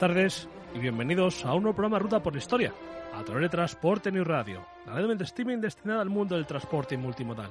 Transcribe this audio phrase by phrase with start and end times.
[0.00, 2.72] Tardes y bienvenidos a un nuevo programa Ruta por la Historia,
[3.14, 6.94] a través de Transporte New Radio, la red de streaming destinada al mundo del transporte
[6.94, 7.50] y multimodal.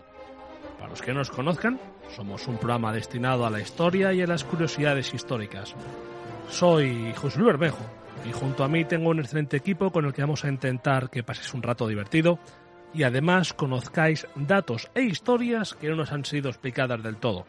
[0.80, 1.80] Para los que no nos conozcan,
[2.16, 5.76] somos un programa destinado a la historia y a las curiosidades históricas.
[6.50, 7.86] Soy José Luis Bermejo
[8.28, 11.22] y junto a mí tengo un excelente equipo con el que vamos a intentar que
[11.22, 12.40] paséis un rato divertido
[12.96, 17.46] y además conozcáis datos e historias que no nos han sido explicadas del todo.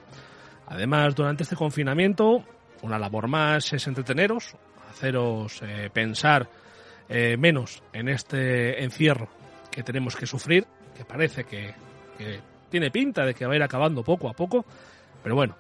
[0.67, 2.45] Además, durante este confinamiento,
[2.83, 4.57] una labor más es entreteneros,
[4.91, 6.49] haceros eh, pensar
[7.09, 9.29] eh, menos en este encierro
[9.71, 10.67] que tenemos que sufrir,
[10.97, 11.75] que parece que,
[12.69, 14.67] tiene pinta de que va a ir acabando poco a poco,
[15.23, 15.57] pero bueno,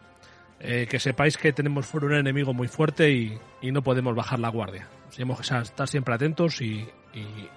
[0.60, 4.50] eh, que sepáis que tenemos fuera un enemigo muy fuerte y, no podemos bajar la
[4.50, 4.88] guardia.
[5.10, 6.86] Tenemos que estar siempre atentos y,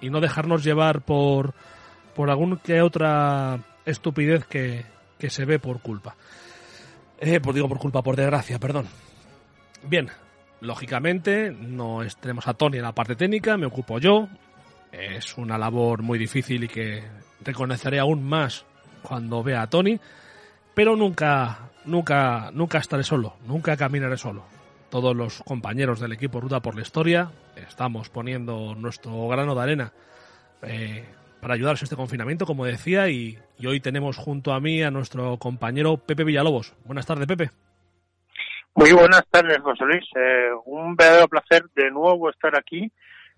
[0.02, 1.54] no dejarnos llevar por,
[2.14, 4.84] por algún que otra estupidez que,
[5.18, 6.16] que se ve por culpa.
[7.18, 8.86] Eh, pues digo por culpa, por desgracia, perdón.
[9.84, 10.10] Bien,
[10.64, 14.28] Lógicamente, no tenemos a Tony en la parte técnica, me ocupo yo.
[14.90, 17.04] Es una labor muy difícil y que
[17.44, 18.64] reconoceré aún más
[19.02, 20.00] cuando vea a Tony.
[20.72, 24.44] Pero nunca, nunca, nunca estaré solo, nunca caminaré solo.
[24.88, 29.92] Todos los compañeros del equipo Ruta por la Historia estamos poniendo nuestro grano de arena
[30.62, 31.04] eh,
[31.42, 35.36] para ayudaros en este confinamiento, como decía, y hoy tenemos junto a mí a nuestro
[35.36, 36.72] compañero Pepe Villalobos.
[36.86, 37.50] Buenas tardes, Pepe.
[38.74, 40.04] Muy buenas tardes, José Luis.
[40.16, 42.90] Eh, un verdadero placer de nuevo estar aquí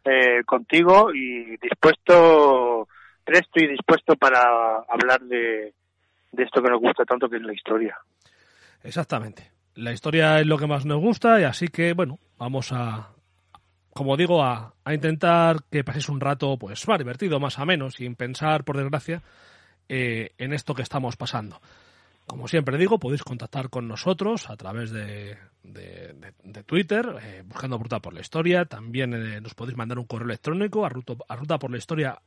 [0.04, 2.88] eh, contigo y dispuesto,
[3.22, 4.40] presto y dispuesto para
[4.88, 5.74] hablar de,
[6.38, 7.98] esto que nos gusta tanto, que es la historia.
[8.82, 9.50] Exactamente.
[9.74, 13.10] La historia es lo que más nos gusta y así que, bueno, vamos a,
[13.92, 18.14] como digo, a, intentar que paséis un rato, pues, más divertido, más o menos, sin
[18.14, 19.22] pensar, por desgracia,
[19.88, 21.60] eh, en esto que estamos pasando.
[22.26, 25.38] Como siempre digo, podéis contactar con nosotros a través de,
[26.66, 28.64] Twitter, eh, buscando Ruta por la Historia.
[28.64, 32.20] También eh, nos podéis mandar un correo electrónico a, ruta, por la historia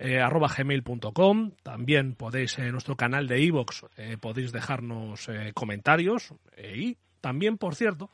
[0.00, 1.52] eh, arroba gmail.com.
[1.62, 3.84] También podéis en nuestro canal de iVoox
[4.20, 6.34] podéis dejarnos comentarios.
[6.56, 8.10] y también, por cierto,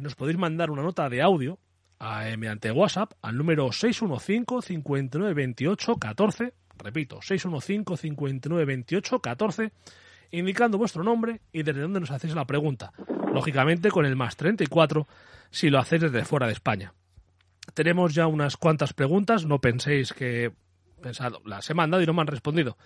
[0.00, 1.58] nos podéis mandar una nota de audio
[2.36, 6.52] mediante WhatsApp al número 615 59 28 14.
[6.78, 9.72] Repito, 615 59 28 14
[10.30, 12.92] indicando vuestro nombre y desde dónde nos hacéis la pregunta.
[13.32, 15.06] Lógicamente con el más 34
[15.50, 16.94] si lo hacéis desde fuera de España.
[17.74, 20.52] Tenemos ya unas cuantas preguntas, no penséis que
[21.00, 22.76] pensado, las he mandado y no me han respondido.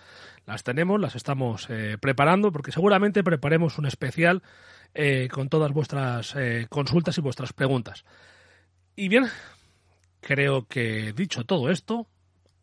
[0.45, 4.43] Las tenemos, las estamos eh, preparando porque seguramente preparemos un especial
[4.93, 8.05] eh, con todas vuestras eh, consultas y vuestras preguntas.
[8.95, 9.25] Y bien,
[10.19, 12.07] creo que dicho todo esto,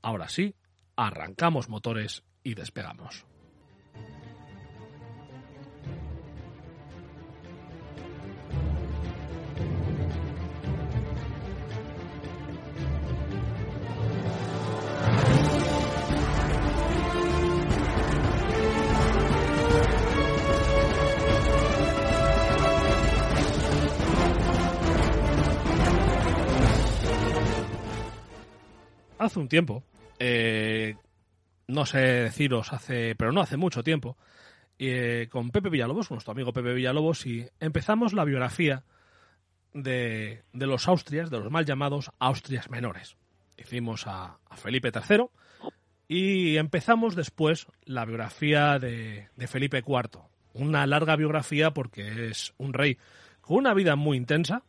[0.02, 0.54] ahora sí,
[0.96, 3.24] arrancamos motores y despegamos.
[29.18, 29.82] Hace un tiempo,
[30.18, 30.96] eh,
[31.66, 34.16] no sé deciros hace, pero no hace mucho tiempo,
[34.78, 38.84] eh, con Pepe Villalobos, nuestro amigo Pepe Villalobos, y empezamos la biografía
[39.74, 43.16] de, los Austrias, de los mal llamados Austrias menores.
[43.56, 45.26] Hicimos a, Felipe III
[46.06, 50.22] y empezamos después la biografía de, Felipe IV.
[50.54, 52.98] Una larga biografía porque es un rey
[53.40, 54.62] con una vida muy intensa.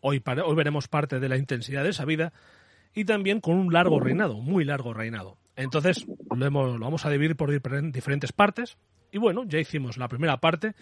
[0.00, 2.32] Hoy, hoy veremos parte de la intensidad de esa vida
[2.94, 5.36] y también con un largo reinado, muy largo reinado.
[5.56, 8.76] Entonces lo, hemos, lo vamos a dividir por diferentes partes.
[9.10, 10.74] Y bueno, ya hicimos la primera parte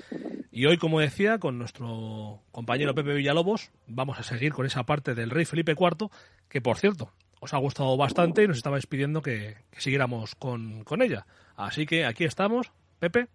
[0.51, 5.15] y hoy, como decía, con nuestro compañero Pepe Villalobos, vamos a seguir con esa parte
[5.15, 6.09] del rey Felipe IV,
[6.49, 11.03] que por cierto, os ha gustado bastante y nos estabais pidiendo que, siguiéramos con, con,
[11.03, 11.27] ella.
[11.57, 13.29] Así que aquí estamos, Pepe,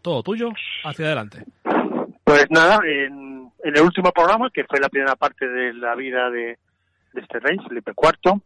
[0.00, 0.50] todo tuyo,
[0.84, 1.44] hacia adelante.
[2.24, 6.58] Pues nada, en el último programa, que fue la primera parte de la vida de,
[7.12, 8.40] de este rey, Felipe IV.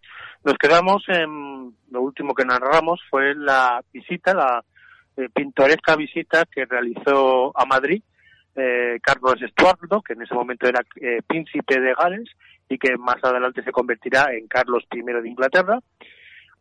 [0.45, 4.65] Nos quedamos en lo último que narramos fue la visita, la,
[5.17, 8.03] eh, pintoresca visita que realizó a Madrid
[8.57, 12.31] eh, Carlos Estuardo, que en ese momento era eh, príncipe de Gales
[12.69, 15.81] y que más adelante se convertirá en Carlos I de Inglaterra,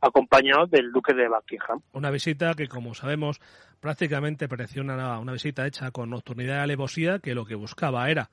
[0.01, 1.81] acompañado del duque de Buckingham.
[1.93, 3.39] Una visita que, como sabemos,
[3.79, 8.29] prácticamente pareció una, una visita hecha con nocturnidad y alevosía, que lo que buscaba era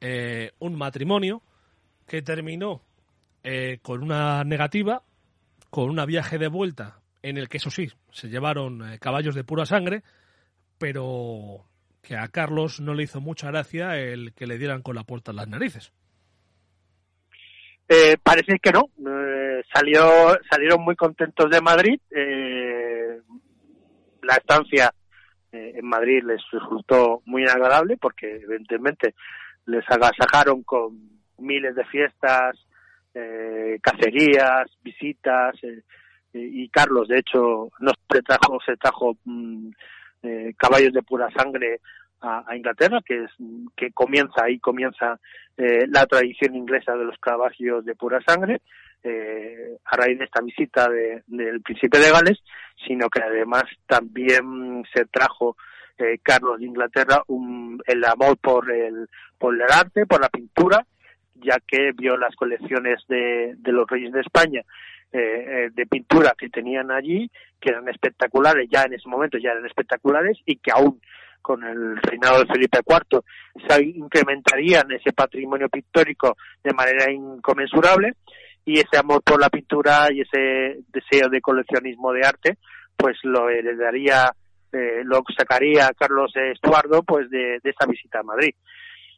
[0.00, 1.42] eh, un matrimonio
[2.06, 2.82] que terminó
[3.44, 5.02] eh, con una negativa,
[5.70, 9.44] con un viaje de vuelta en el que, eso sí, se llevaron eh, caballos de
[9.44, 10.02] pura sangre,
[10.78, 11.64] pero
[12.02, 15.30] que a Carlos no le hizo mucha gracia el que le dieran con la puerta
[15.30, 15.92] en las narices.
[17.88, 18.90] Eh, parece que no.
[18.98, 22.00] Eh, salió, salieron muy contentos de Madrid.
[22.10, 23.20] Eh,
[24.22, 24.92] la estancia
[25.52, 29.14] eh, en Madrid les resultó muy agradable porque evidentemente
[29.66, 30.98] les agasajaron con
[31.38, 32.56] miles de fiestas,
[33.14, 35.82] eh, cacerías, visitas eh,
[36.32, 39.70] y Carlos de hecho no se trajo, se trajo mm,
[40.22, 41.80] eh, caballos de pura sangre
[42.20, 43.30] a, a, Inglaterra, que es
[43.76, 45.18] que comienza ahí comienza
[45.56, 48.62] eh, la tradición inglesa de los caballos de pura sangre
[49.04, 52.38] eh, a raíz de esta visita de, del príncipe de Gales,
[52.86, 55.56] sino que además también se trajo
[55.98, 60.86] eh, Carlos de Inglaterra un, el amor por el por el arte, por la pintura,
[61.34, 64.62] ya que vio las colecciones de, de los reyes de España
[65.12, 67.30] eh, de pintura que tenían allí,
[67.60, 71.00] que eran espectaculares, ya en ese momento ya eran espectaculares y que aún
[71.42, 73.22] con el reinado de Felipe IV
[73.68, 78.14] se incrementarían ese patrimonio pictórico de manera inconmensurable
[78.64, 82.58] y ese amor por la pintura y ese deseo de coleccionismo de arte
[82.96, 84.32] pues lo heredaría
[84.72, 88.54] eh, lo sacaría Carlos Estuardo pues de, de esa visita a Madrid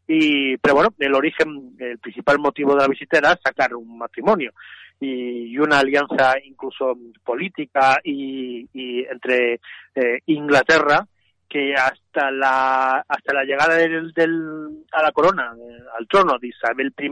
[0.07, 4.53] y pero bueno el origen el principal motivo de la visita era sacar un matrimonio.
[5.01, 9.61] Y, una alianza incluso política y, y entre
[9.95, 11.07] eh, Inglaterra
[11.55, 16.49] que hasta la hasta la llegada del, del a la corona eh, al trono de
[16.49, 17.11] Isabel I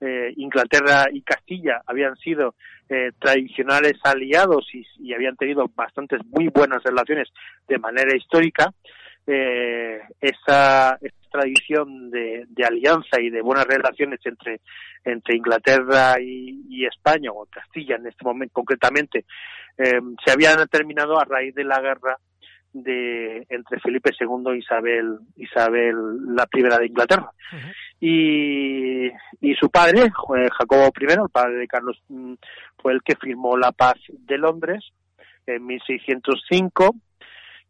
[0.00, 2.56] eh, Inglaterra y Castilla habían sido
[2.90, 7.28] eh, tradicionales aliados y, y, habían tenido bastantes muy buenas relaciones
[7.66, 8.70] de manera histórica
[9.26, 10.98] esa,
[11.34, 14.60] tradición de, de, alianza y de buenas relaciones entre
[15.04, 19.24] entre Inglaterra y, y España o Castilla en este momento concretamente
[19.76, 22.16] eh, se habían terminado a raíz de la guerra
[22.72, 25.96] de entre Felipe II e Isabel Isabel
[26.36, 27.74] la primera de Inglaterra uh -huh.
[28.00, 29.10] y,
[29.40, 30.10] y su padre
[30.56, 32.00] Jacobo I el padre de Carlos
[32.80, 34.84] fue el que firmó la paz de Londres
[35.46, 36.94] en 1605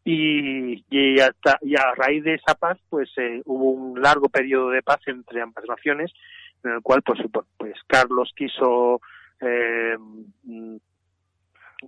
[0.05, 4.71] y, y, hasta, y a raíz de esa paz pues eh, hubo un largo periodo
[4.71, 6.13] de paz entre ambas naciones
[6.63, 7.21] en el cual pues,
[7.57, 9.01] pues Carlos quiso
[9.41, 9.97] eh,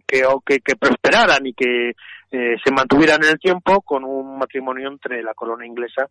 [0.06, 1.90] que, que, prosperaran y que
[2.30, 6.08] eh, se mantuvieran en el tiempo con un matrimonio entre la corona inglesa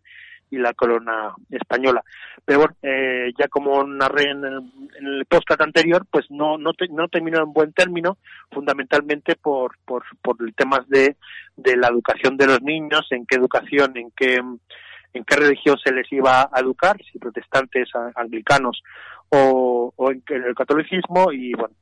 [0.50, 2.02] y la corona española.
[2.44, 4.58] Pero bueno, eh, ya como narré en el,
[4.98, 5.26] en el
[5.58, 8.18] anterior, pues no, no, te, no terminó en buen término,
[8.50, 11.16] fundamentalmente por, por, por temas de,
[11.56, 15.92] de la educación de los niños, en qué educación, en qué, en qué religión se
[15.92, 18.82] les iba a educar, si protestantes, anglicanos
[19.30, 21.74] o, en el catolicismo, y bueno,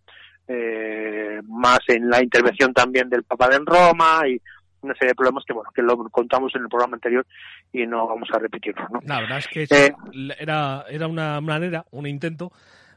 [0.48, 4.40] eh, más en la intervención también del Papa de Roma y
[4.84, 7.26] una serie de problemas que bueno que lo contamos en el programa anterior
[7.72, 9.00] y no vamos a repetirlo ¿no?
[9.04, 9.94] la verdad es que eh,
[10.38, 12.52] era era una manera un intento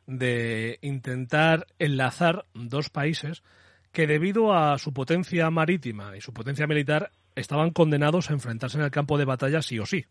[0.05, 3.43] de intentar enlazar dos países
[3.91, 8.83] que debido a su potencia marítima y su potencia militar estaban condenados a enfrentarse en
[8.83, 10.05] el campo de batalla sí o sí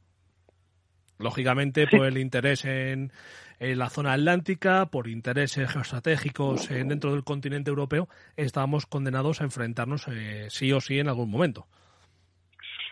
[1.19, 1.97] lógicamente sí.
[1.97, 3.13] por el interés en,
[3.59, 9.45] en, la zona atlántica, por intereses geoestratégicos en, dentro del continente europeo, estábamos condenados a
[9.45, 11.67] enfrentarnos eh, sí o sí en algún momento.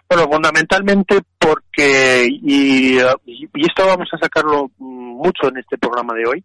[0.09, 6.44] Bueno, fundamentalmente porque, y, y esto vamos a sacarlo mucho en este programa de hoy,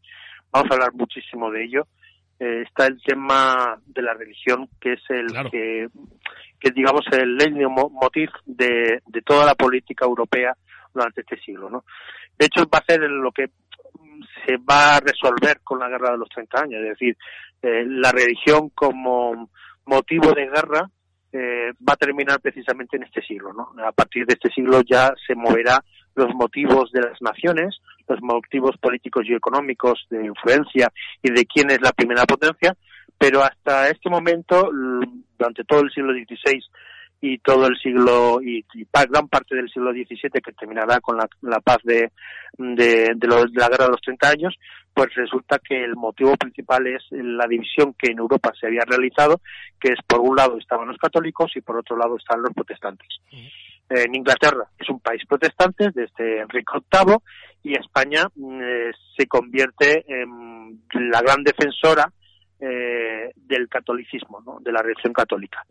[0.52, 1.88] vamos a hablar muchísimo de ello,
[2.40, 5.52] eh, está el tema de la religión, que es el claro.
[5.52, 5.88] que,
[6.58, 7.38] que digamos el
[7.92, 10.56] motiv de, de toda la política europea
[10.94, 11.84] durante este siglo, ¿no?
[12.38, 13.50] De hecho, va a ser lo que
[14.50, 17.18] se va a resolver con la guerra de los 30 años, es decir,
[17.62, 19.50] eh, la religión como
[19.86, 20.90] motivo de guerra
[21.32, 23.72] eh, va a terminar precisamente en este siglo, ¿no?
[23.86, 25.84] A partir de este siglo ya se moverá
[26.16, 27.78] los motivos de las naciones,
[28.08, 30.92] los motivos políticos y económicos de influencia
[31.22, 32.76] y de quién es la primera potencia,
[33.18, 34.72] pero hasta este momento,
[35.38, 36.64] durante todo el siglo XVI
[37.22, 38.66] y todo el siglo y,
[39.10, 42.12] gran parte del siglo XVII que terminará con la, paz de,
[42.58, 44.56] de, la guerra de los 30 años,
[44.94, 49.42] pues resulta que el motivo principal es la división que en Europa se había realizado,
[49.80, 53.08] que es por un lado estaban los católicos y por otro lado están los protestantes.
[53.90, 57.18] En Inglaterra es un país protestante desde Enrique VIII
[57.64, 58.28] y España
[58.62, 60.80] eh, se convierte en
[61.12, 62.12] la gran defensora
[62.62, 64.60] eh, del catolicismo, ¿no?
[64.60, 65.66] de la religión católica.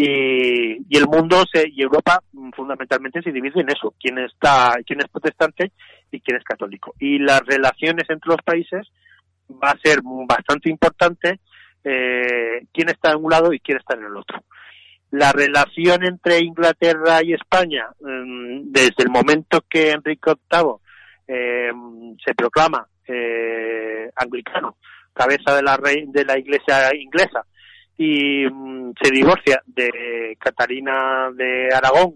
[0.00, 4.76] Y, y, el mundo se, y Europa mm, fundamentalmente se divide en eso, quién está,
[4.86, 5.72] quién es protestante
[6.12, 6.94] y quién es católico.
[7.00, 8.86] Y las relaciones entre los países
[9.50, 11.40] va a ser bastante importante
[11.82, 14.44] eh, quién está en un lado y quién está en el otro.
[15.10, 20.74] La relación entre Inglaterra y España, mm, desde el momento que Enrique VIII
[21.26, 21.72] eh,
[22.24, 24.76] se proclama eh, anglicano,
[25.12, 27.44] cabeza de la, de la iglesia inglesa,
[27.98, 32.14] y mm, se divorcia de Catarina de Aragón,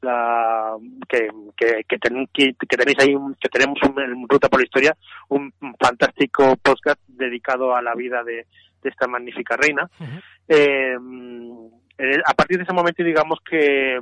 [0.00, 0.76] la,
[1.08, 4.96] que, que, que, tenéis ahí, que tenemos en Ruta por la Historia,
[5.28, 8.46] un, fantástico podcast dedicado a la vida de,
[8.84, 9.90] esta magnífica reina.
[10.46, 10.96] Eh,
[12.24, 13.98] a partir de ese momento, digamos que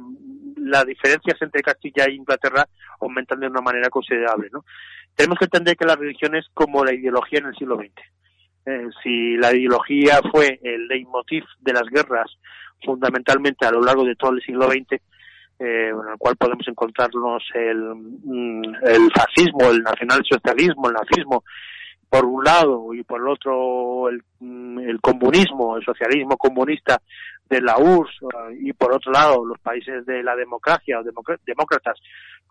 [0.58, 2.66] las diferencias entre Castilla e Inglaterra
[3.00, 4.50] aumentan de una manera considerable.
[4.52, 4.64] ¿no?
[5.14, 7.92] Tenemos que entender que la religión es como la ideología en el siglo XX.
[8.66, 12.30] Eh, si la ideología fue el leitmotiv de las guerras
[12.83, 17.42] fundamentalmente a lo largo de todo el siglo XX, eh, en el cual podemos encontrarnos
[17.54, 17.94] el,
[18.25, 21.44] mm, el fascismo, el nacionalsocialismo, el nazismo,
[22.09, 27.00] por un lado, y por el otro el, mm, el comunismo, el socialismo comunista
[27.48, 28.20] de la URSS,
[28.60, 31.98] y por otro lado los países de la democracia o demócratas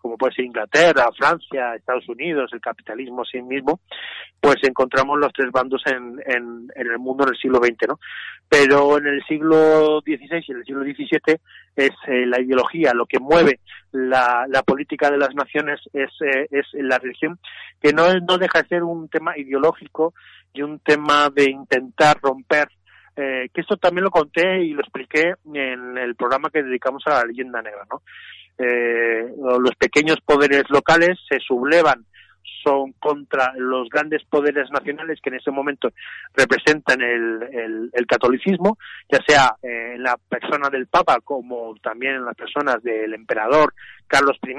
[0.04, 3.80] como puede ser Inglaterra, Francia, Estados Unidos, el capitalismo sí mismo,
[4.38, 7.98] pues encontramos los tres bandos en, en, el mundo en el siglo XX, ¿no?
[8.46, 11.40] Pero en el siglo XVI y en el siglo XVII
[11.74, 13.60] es eh, la ideología, lo que mueve
[13.92, 17.38] la, la política de las naciones es, eh, es la religión,
[17.80, 20.12] que no, no deja de ser un tema ideológico
[20.52, 22.68] y un tema de intentar romper
[23.16, 27.10] eh, que esto también lo conté y lo expliqué en el programa que dedicamos a
[27.10, 28.02] la leyenda negra, ¿no?
[28.58, 32.04] eh, los pequeños poderes locales se sublevan
[32.62, 35.90] son contra los grandes poderes nacionales que en ese momento
[36.34, 38.78] representan el, el, catolicismo,
[39.10, 43.74] ya sea en la persona del Papa como también en las personas del emperador
[44.06, 44.54] Carlos I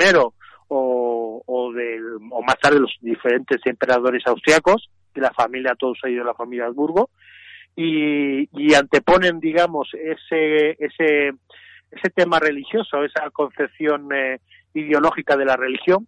[0.68, 6.20] o, o, del, o más tarde los diferentes emperadores austriacos, de la familia, todos ellos
[6.20, 7.10] de la familia Habsburgo,
[7.76, 11.34] y, y anteponen, digamos, ese, ese
[11.96, 14.40] ese tema religioso, esa concepción eh,
[14.74, 16.08] ideológica de la religión,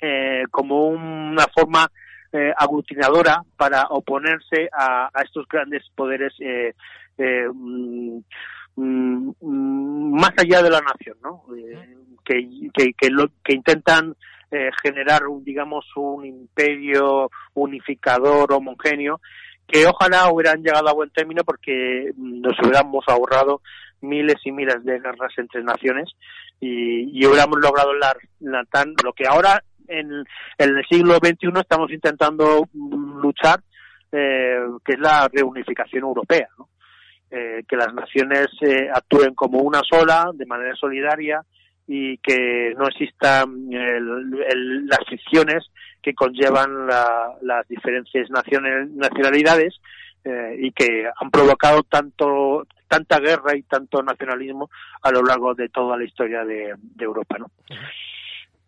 [0.00, 1.90] eh, como una forma
[2.32, 6.32] eh, aglutinadora para oponerse a, estos grandes poderes
[7.18, 8.18] mm,
[8.76, 11.44] mm, más allá de la nación, ¿no?
[12.24, 14.14] que, que, que, intentan
[14.82, 19.20] generar, un, digamos, un imperio unificador, homogéneo,
[19.66, 23.60] que ojalá hubieran llegado a buen término porque nos hubiéramos ahorrado
[24.00, 26.10] miles y miles de guerras entre naciones
[26.60, 30.24] y, hubiéramos logrado la, tan, lo que ahora en,
[30.58, 33.60] el siglo XXI estamos intentando luchar,
[34.12, 36.48] eh, que es la reunificación europea,
[37.30, 41.42] eh, que las naciones eh, actúen como una sola, de manera solidaria,
[41.86, 45.66] y que no existan las ficciones
[46.02, 49.74] que conllevan las diferentes nacionalidades
[50.24, 54.70] eh, y que han provocado tanto tanta guerra y tanto nacionalismo
[55.02, 57.50] a lo largo de toda la historia de, Europa, ¿no?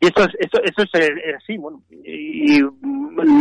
[0.00, 1.82] Y eso es, eso, eso es eh, así, bueno.
[1.90, 2.60] Y,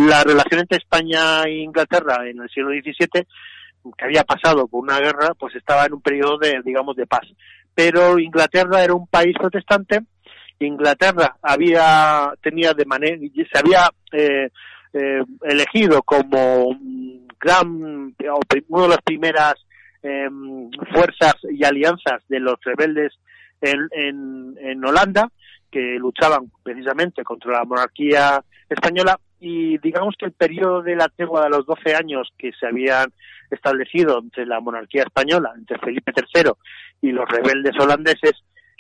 [0.08, 3.28] la relación entre España e Inglaterra en el siglo XVII,
[3.96, 7.28] que había pasado por una guerra, pues estaba en un periodo de, digamos, de paz.
[7.78, 10.00] Pero Inglaterra era un país protestante,
[10.58, 14.50] Inglaterra había, tenía de manera, se había eh,
[14.94, 16.76] eh, elegido como
[17.40, 18.16] gran,
[18.68, 19.54] una de las primeras
[20.02, 23.14] em, fuerzas y alianzas de los rebeldes
[23.62, 25.30] en, en, Holanda,
[25.70, 29.20] que luchaban precisamente contra la monarquía española.
[29.40, 33.14] Y digamos que el periodo de la tregua de los 12 años que se habían
[33.52, 36.54] establecido entre la monarquía española, entre Felipe III
[37.02, 38.34] y los rebeldes holandeses,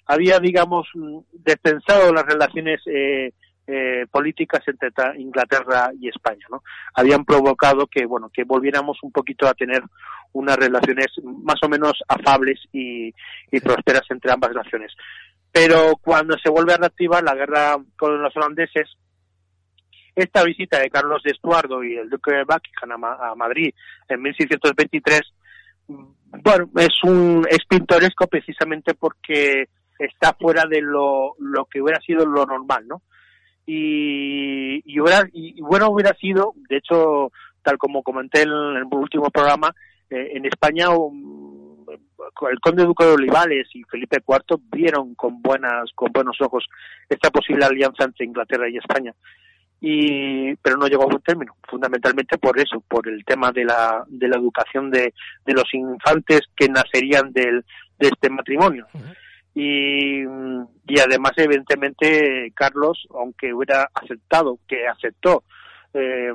[0.05, 0.87] había, digamos,
[1.33, 3.33] despensado las relaciones eh,
[3.69, 6.63] eh, políticas entre Inglaterra y España, ¿no?
[6.93, 9.83] Habían provocado que, bueno, que volviéramos un poquito a tener
[10.31, 11.07] unas relaciones
[11.43, 13.11] más o menos afables y,
[13.61, 14.93] prósperas entre ambas naciones.
[15.51, 18.87] Pero cuando se vuelve a reactivar la guerra con los holandeses,
[20.15, 23.73] esta visita de Carlos de Estuardo y el duque de Buckingham a, Madrid
[24.07, 25.21] en 1623
[25.87, 32.25] bueno, es un es pintoresco precisamente porque está fuera de lo, lo que hubiera sido
[32.25, 33.01] lo normal, ¿no?
[33.65, 37.31] Y, y, hubiera, y, bueno hubiera sido, de hecho,
[37.63, 39.73] tal como comenté en el último programa,
[40.09, 41.85] eh, en España um,
[42.49, 46.65] el conde duque de Olivales y Felipe IV vieron con buenas con buenos ojos
[47.09, 49.13] esta posible alianza entre Inglaterra y España
[49.79, 54.03] y pero no llegó a buen término fundamentalmente por eso por el tema de la
[54.07, 55.13] de la educación de,
[55.45, 57.63] de los infantes que nacerían del,
[57.99, 58.87] de este matrimonio.
[59.53, 65.43] Y, y además evidentemente Carlos aunque hubiera aceptado que aceptó
[65.93, 66.31] eh,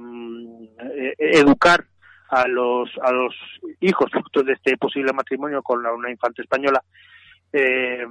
[1.19, 1.85] educar
[2.31, 3.35] a los a los
[3.81, 6.83] hijos fruto de este posible matrimonio con la, una infante española
[7.53, 8.05] eh,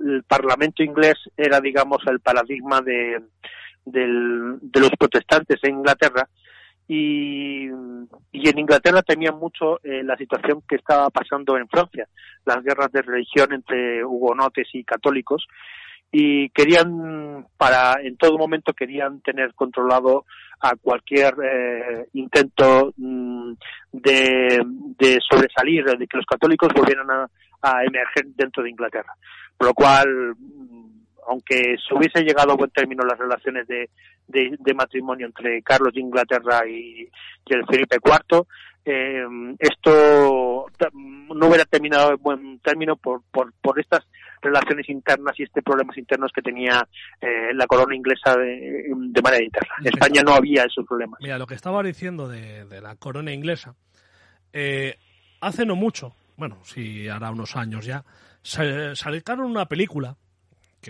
[0.00, 3.20] el Parlamento inglés era digamos el paradigma de
[3.84, 6.28] del, de los protestantes en Inglaterra
[6.86, 12.06] y, y en Inglaterra temían mucho eh, la situación que estaba pasando en Francia,
[12.44, 15.46] las guerras de religión entre hugonotes y católicos
[16.16, 20.26] y querían para en todo momento querían tener controlado
[20.60, 23.52] a cualquier eh, intento mm,
[23.92, 24.62] de,
[24.96, 27.28] de, sobresalir de que los católicos volvieran a,
[27.62, 29.12] a emerger dentro de Inglaterra.
[29.58, 30.36] Por lo cual
[31.28, 33.88] aunque se hubiese llegado a buen término las relaciones de,
[34.28, 37.08] de, matrimonio entre Carlos de Inglaterra y,
[37.46, 38.46] el Felipe IV,
[38.86, 39.24] eh,
[39.58, 40.66] esto
[41.34, 44.04] no hubiera terminado en buen término por, por, por estas
[44.44, 46.86] relaciones internas y este problemas internos que tenía
[47.20, 49.74] eh, la corona inglesa de, manera interna.
[49.80, 51.18] En España no había esos problemas.
[51.20, 53.74] Mira, lo que estaba diciendo de, la corona inglesa,
[54.52, 54.96] eh,
[55.40, 58.04] hace no mucho, bueno, sí, hará unos años ya,
[58.42, 60.16] sacaron una película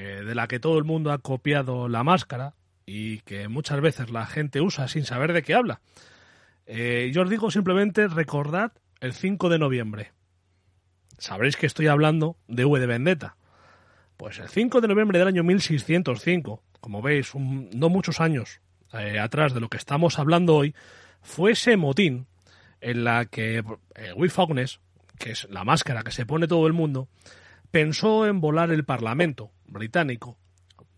[0.02, 2.54] de la que todo el mundo ha copiado la máscara
[2.86, 5.80] y que muchas veces la gente usa sin saber de qué habla.
[6.66, 10.12] Eh, yo os digo simplemente recordad el 5 de noviembre.
[11.18, 13.36] Sabréis que estoy hablando de V de Vendetta.
[14.16, 18.60] Pues el 5 de noviembre del año 1605, como veis, no muchos años
[18.92, 20.74] eh, atrás de lo que estamos hablando hoy,
[21.20, 22.26] fue ese motín
[22.80, 24.80] en la que eh, Will Fognes,
[25.18, 27.08] que es la máscara que se pone todo el mundo,
[27.70, 30.38] pensó en volar el Parlamento británico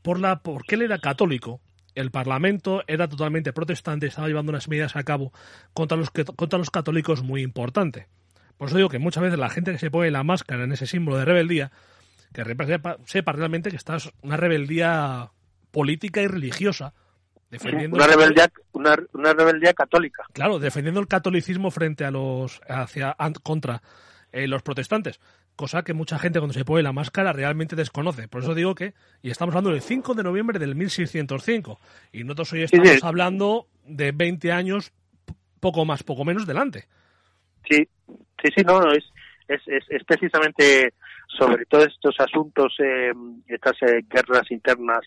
[0.03, 1.61] por la porque él era católico
[1.97, 5.33] el Parlamento era totalmente protestante, estaba llevando unas medidas a cabo
[5.73, 8.07] contra los, contra los católicos muy importante.
[8.59, 10.87] Por eso digo que muchas veces la gente que se pone la máscara en ese
[10.87, 11.73] símbolo de rebeldía,
[12.33, 15.31] que sepa, sepa realmente que está una rebeldía
[15.71, 16.93] política y religiosa,
[17.51, 23.17] defendiendo una rebeldía una, una, rebeldía católica claro defendiendo el catolicismo frente a los hacia
[23.43, 23.83] contra
[24.33, 25.21] eh, los protestantes
[25.57, 28.29] cosa que mucha gente cuando se pone la máscara realmente desconoce.
[28.29, 28.93] Por eso digo que,
[29.23, 31.81] y estamos hablando del 5 de noviembre del 1605,
[32.13, 34.93] y nosotros hoy estamos hablando de 20 años,
[35.59, 36.85] poco más, poco menos delante.
[37.69, 37.89] Sí,
[38.43, 39.05] sí, sí, no, es,
[39.49, 40.93] es, es, precisamente
[41.27, 43.13] sobre todos estos asuntos, eh,
[43.49, 45.01] estas eh, guerras internas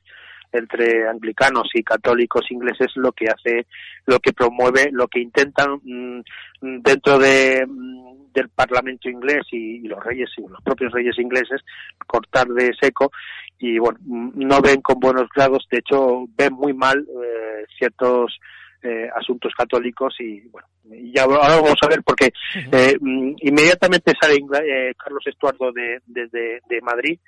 [0.52, 3.68] entre anglicanos y católicos ingleses lo que hace,
[4.06, 6.22] lo que promueve, lo que intentan mm,
[6.82, 11.62] dentro de, mm, del Parlamento inglés y, los reyes y los propios reyes ingleses
[12.08, 13.12] cortar de seco.
[13.60, 18.40] Y bueno mm, no ven con buenos grados, de hecho ven muy mal eh, ciertos
[18.82, 20.68] eh, asuntos católicos y bueno
[21.12, 22.32] ya ahora vamos a ver porque
[22.72, 22.98] eh,
[23.42, 27.20] inmediatamente sale eh, Carlos Estuardo de, desde de Madrid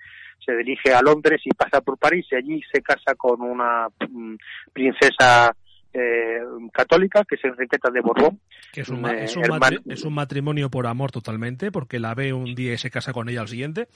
[0.45, 4.35] se dirige a Londres y pasa por París y allí se casa con una mm,
[4.73, 5.55] princesa
[5.93, 6.39] eh,
[6.71, 8.39] católica que es Enriqueta de Borbón.
[8.71, 12.73] Que es un, eh, es, un matrimonio por amor totalmente, porque la ve un día
[12.73, 13.87] y se casa con ella al siguiente.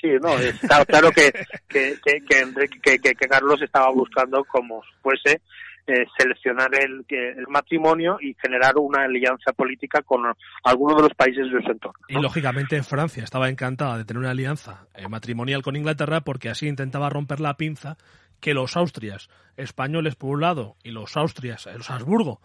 [0.00, 1.32] Sí, no, está claro que,
[1.68, 5.40] que, que, que, Carlos estaba buscando como fuese
[5.88, 10.20] eh, seleccionar el, el, matrimonio y generar una alianza política con
[10.64, 12.00] algunos de los países de su entorno.
[12.08, 16.66] Y lógicamente Francia estaba encantada de tener una alianza eh, matrimonial con Inglaterra porque así
[16.66, 17.98] intentaba romper la pinza
[18.40, 22.40] que los austrias españoles por un lado y los austrias, eh, los Habsburgo,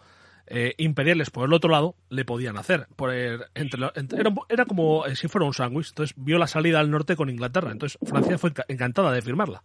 [0.76, 2.86] imperiales por el otro lado, le podían hacer.
[2.94, 3.80] Por entre,
[4.16, 5.88] era, era, como si fuera un sándwich.
[5.88, 7.72] Entonces vio la salida al norte con Inglaterra.
[7.72, 9.62] Entonces Francia fue encantada de firmarla.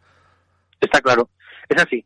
[0.80, 1.30] Está claro.
[1.68, 2.06] Es así.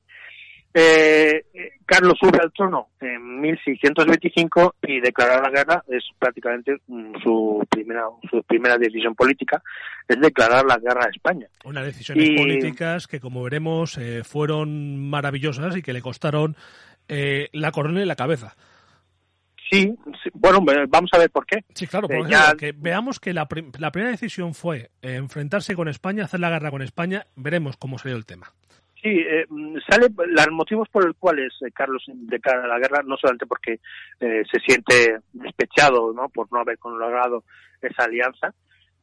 [0.74, 1.44] Eh,
[1.86, 8.04] Carlos sube al trono en 1625 y declarar la guerra es prácticamente mm, su primera
[8.30, 9.62] su primera decisión política
[10.08, 11.48] es declarar la guerra a España.
[11.66, 16.56] Unas decisiones políticas que como veremos eh, fueron maravillosas y que le costaron
[17.10, 18.56] eh, la corona y la cabeza.
[19.70, 19.94] Sí,
[20.34, 21.64] bueno, vamos a ver por qué.
[21.74, 23.48] Sí, claro, por ejemplo, que veamos que la,
[23.80, 28.18] la primera decisión fue enfrentarse con España, hacer la guerra con España, veremos cómo salió
[28.18, 28.54] el tema.
[29.02, 29.46] Sí, eh,
[29.90, 33.80] sale los motivos por los cuales eh, Carlos declara la guerra, no solamente porque
[34.20, 36.30] eh, se siente despechado ¿no?
[36.30, 37.44] por no haber logrado
[37.82, 38.54] esa alianza,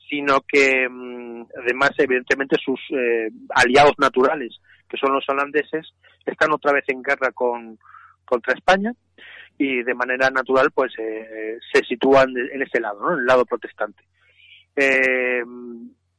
[0.08, 4.56] sino que mm, además, evidentemente, sus eh, aliados naturales,
[4.88, 5.92] que son los holandeses,
[6.24, 7.78] están otra vez en guerra con,
[8.24, 8.92] contra España
[9.58, 13.14] y de manera natural pues eh, se sitúan en ese lado, ¿no?
[13.14, 14.04] en el lado protestante.
[14.76, 15.42] Eh,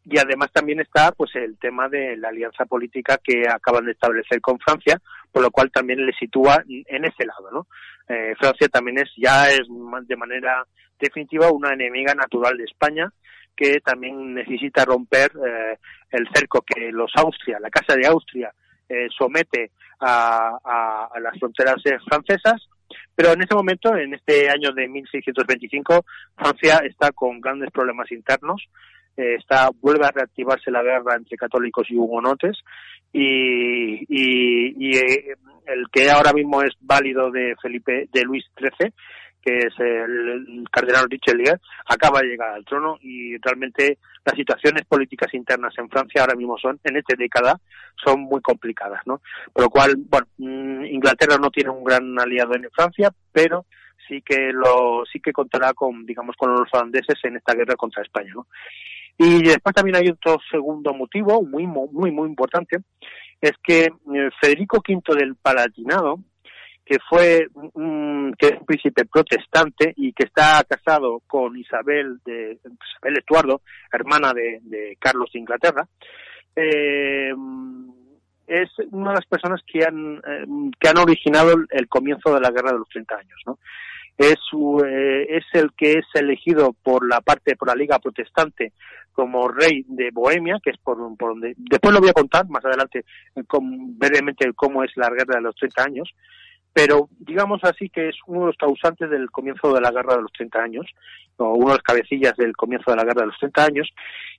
[0.09, 4.41] y además también está pues el tema de la alianza política que acaban de establecer
[4.41, 4.99] con Francia,
[5.31, 7.67] por lo cual también le sitúa en ese lado, ¿no?
[8.07, 9.61] Eh, Francia también es ya es
[10.07, 10.65] de manera
[10.99, 13.11] definitiva una enemiga natural de España
[13.55, 15.77] que también necesita romper eh,
[16.11, 18.51] el cerco que los Austria, la Casa de Austria,
[18.87, 20.57] eh, somete a,
[21.13, 21.75] a, las fronteras
[22.07, 22.67] francesas,
[23.13, 28.65] pero en ese momento, en este año de 1625, Francia está con grandes problemas internos,
[29.19, 32.57] eh, está vuelve a reactivarse la guerra entre católicos y hugonotes
[33.11, 38.93] y, y, y el que ahora mismo es válido de Felipe de Luis XIII
[39.41, 41.55] que es el, cardenal Richelieu,
[41.87, 46.57] acaba de llegar al trono y realmente las situaciones políticas internas en Francia ahora mismo
[46.57, 47.59] son, en esta década,
[48.03, 49.21] son muy complicadas, ¿no?
[49.53, 53.65] Por lo cual, bueno, mm, Inglaterra no tiene un gran aliado en Francia, pero
[54.07, 58.03] sí que lo, sí que contará con, digamos, con los holandeses en esta guerra contra
[58.03, 58.47] España, ¿no?
[59.21, 62.77] Y después también hay otro segundo motivo muy, muy, muy importante,
[63.41, 66.19] es que eh, Federico V del Palatinado,
[66.85, 73.17] que fue un, que es príncipe protestante y que está casado con Isabel de Isabel
[73.17, 75.85] Estuardo, hermana de, Carlos de Inglaterra,
[76.55, 77.33] eh,
[78.47, 80.45] es una de las personas que han eh,
[80.79, 83.59] que han originado el comienzo de la guerra de los 30 años, ¿no?
[84.19, 84.35] Es,
[84.85, 88.73] eh, es el que es elegido por la parte por la Liga Protestante
[89.13, 92.63] como rey de Bohemia, que es por, por donde después lo voy a contar más
[92.65, 93.05] adelante
[93.35, 96.09] brevemente cómo es la guerra de los 30 años,
[96.79, 100.21] pero digamos así que es uno de los causantes del comienzo de la guerra de
[100.21, 100.85] los 30 años,
[101.35, 103.89] o uno de los cabecillas del comienzo de la guerra de los 30 años,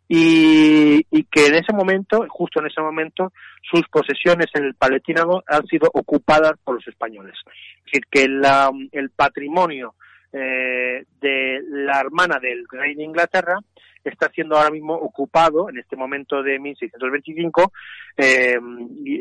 [0.08, 3.30] y, que en ese momento, justo en ese momento,
[3.70, 7.34] sus posesiones en el Paletinado han sido ocupadas por los españoles.
[7.44, 9.94] Es decir, que el patrimonio
[10.32, 13.58] eh, de la hermana del rey de Inglaterra
[14.04, 17.72] está siendo ahora mismo ocupado en este momento de 1625
[18.16, 18.58] eh,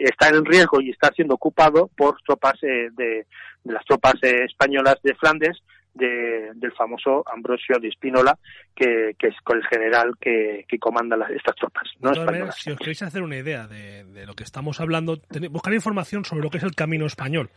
[0.03, 3.25] está en riesgo y está siendo ocupado por tropas eh, de,
[3.65, 5.57] las tropas eh, españolas de Flandes
[5.91, 8.37] del famoso Ambrosio de Espínola,
[8.73, 11.89] que, es el general que, comanda estas tropas.
[11.99, 12.13] ¿no?
[12.53, 15.19] si os queréis hacer una idea de, lo que estamos hablando,
[15.49, 17.49] buscar información sobre lo que es el camino español.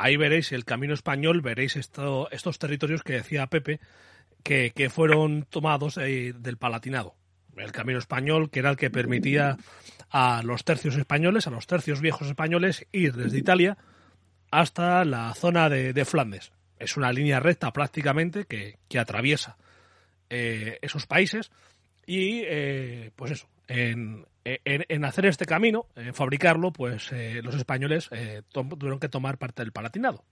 [0.00, 3.80] Ahí veréis el camino español, veréis esto, estos territorios que decía Pepe,
[4.44, 7.16] que, que fueron tomados eh, del Palatinado.
[7.56, 9.56] El camino español, que era el que permitía
[10.08, 13.76] a los tercios españoles, a los tercios viejos españoles, ir desde Italia
[14.52, 16.52] hasta la zona de, Flandes.
[16.78, 19.56] Es una línea recta prácticamente que, que atraviesa
[20.30, 21.50] eh, esos países
[22.06, 24.24] y, eh, pues eso, en,
[24.64, 28.10] en, hacer este camino, en fabricarlo, pues los españoles
[28.52, 30.24] tuvieron que tomar parte del Palatinado.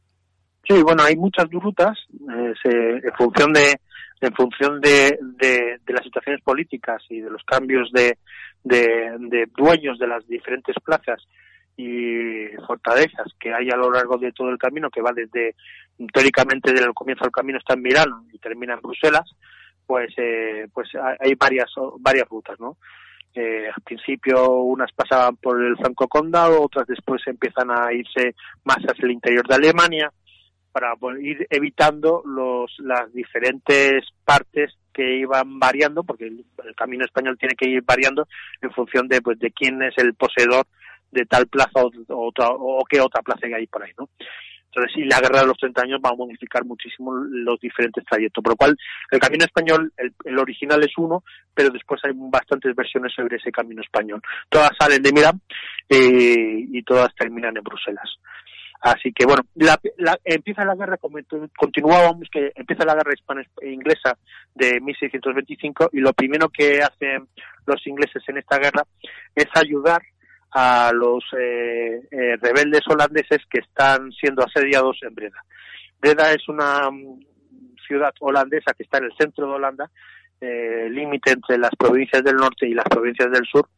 [0.68, 1.96] Sí, bueno, hay muchas rutas
[2.28, 3.76] en función de
[4.20, 8.18] en función de, de, las situaciones políticas y de los cambios de,
[8.64, 11.22] de, dueños de las diferentes plazas
[11.76, 15.54] y fortalezas que hay a lo largo de todo el camino, que va desde,
[16.12, 19.30] teóricamente, desde el comienzo del camino está en Milán y termina en Bruselas,
[19.86, 20.88] pues, eh, pues
[21.20, 22.78] hay varias, varias rutas, ¿no?
[23.38, 28.78] Eh, al principio unas pasaban por el Franco Condado, otras después empiezan a irse más
[28.78, 30.10] hacia el interior de Alemania,
[30.72, 36.44] para ir evitando los, las diferentes partes que iban variando, porque el,
[36.74, 38.26] camino español tiene que ir variando
[38.62, 40.66] en función de, pues, de quién es el poseedor
[41.10, 44.08] de tal plaza o, otra, o qué otra plaza hay por ahí, ¿no?
[44.94, 48.52] Sí, la guerra de los 30 años va a modificar muchísimo los diferentes trayectos, por
[48.52, 48.76] lo cual
[49.10, 53.80] el camino español, el, original es uno, pero después hay bastantes versiones sobre ese camino
[53.80, 54.20] español.
[54.50, 55.40] Todas salen de Milán
[55.88, 58.08] eh, y todas terminan en Bruselas.
[58.82, 59.42] Así que bueno,
[60.24, 60.98] empieza la guerra,
[61.56, 64.18] continuábamos, que empieza la guerra hispano-inglesa
[64.54, 67.26] de 1625 y lo primero que hacen
[67.64, 68.82] los ingleses en esta guerra
[69.34, 70.02] es ayudar
[70.52, 75.44] a los eh, eh, rebeldes holandeses que están siendo asediados en Breda.
[76.00, 77.20] Breda es una mm,
[77.86, 79.90] ciudad holandesa que está en el centro de Holanda,
[80.40, 83.68] eh, límite entre las provincias del norte y las provincias del sur.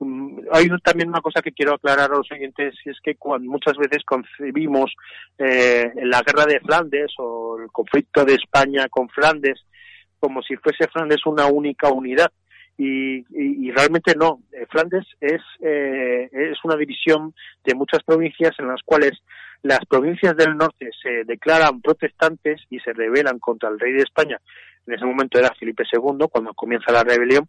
[0.00, 4.02] Mm, hay también una cosa que quiero aclarar a los oyentes es que muchas veces
[4.04, 4.92] concebimos
[5.38, 9.64] eh, la guerra de Flandes o el conflicto de España con Flandes
[10.18, 12.32] como si fuese Flandes una única unidad
[12.76, 14.40] y, y, realmente no.
[14.52, 17.34] Eh, Flandes es, eh, es una división
[17.64, 19.12] de muchas provincias en las cuales
[19.62, 24.40] las provincias del norte se declaran protestantes y se rebelan contra el rey de España.
[24.86, 27.48] En ese momento era Felipe II, cuando comienza la rebelión,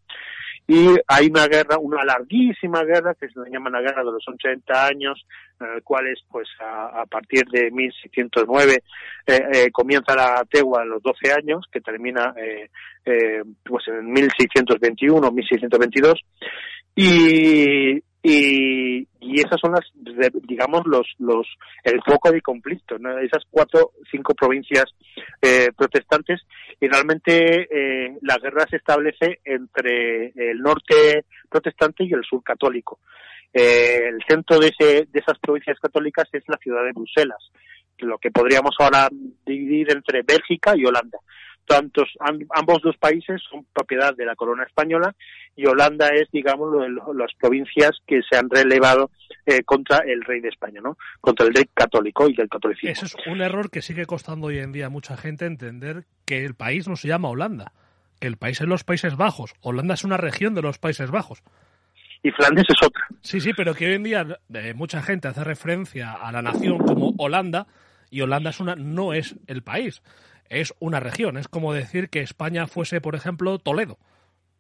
[0.68, 4.88] y hay una guerra, una larguísima guerra que se llama la guerra de los 80
[4.88, 5.26] años,
[5.60, 8.84] en el cual pues a, partir de 1609
[9.28, 12.70] eh, eh, comienza la tegua de los 12 años, que termina eh,
[13.06, 16.20] eh, pues en 1621, 1622,
[16.96, 19.86] y, y, y esas son las,
[20.48, 21.46] digamos, los, los,
[21.84, 24.86] el foco de conflicto, esas cuatro, cinco provincias
[25.40, 26.42] eh, protestantes,
[26.82, 32.98] y realmente eh, la guerra se establece entre el norte protestante y el sur católico.
[33.54, 37.52] Eh, el centro de, ese, de esas provincias católicas es la ciudad de Bruselas,
[38.00, 39.08] lo que podríamos ahora
[39.46, 41.20] dividir entre Bélgica y Holanda
[41.66, 42.10] tantos
[42.54, 45.16] ambos dos países son propiedad de la corona española
[45.56, 46.74] y Holanda es digamos
[47.16, 49.12] las provincias que se han relevado
[49.46, 52.92] eh, contra el rey de España no contra el rey católico y el catolicismo.
[52.92, 56.46] Eso es un error que sigue costando hoy en día a mucha gente entender que
[56.46, 57.72] el país no se llama Holanda
[58.20, 59.54] que el país es los Países Bajos.
[59.62, 61.44] Holanda es una región de los Países Bajos.
[62.24, 63.08] Y Flandes es otra.
[63.22, 66.80] Sí sí pero que hoy en día eh, mucha gente hace referencia a la nación
[66.80, 67.68] como Holanda
[68.10, 70.02] y Holanda es una no es el país
[70.50, 71.38] es una región.
[71.38, 73.98] Es como decir que España fuese, por ejemplo, Toledo.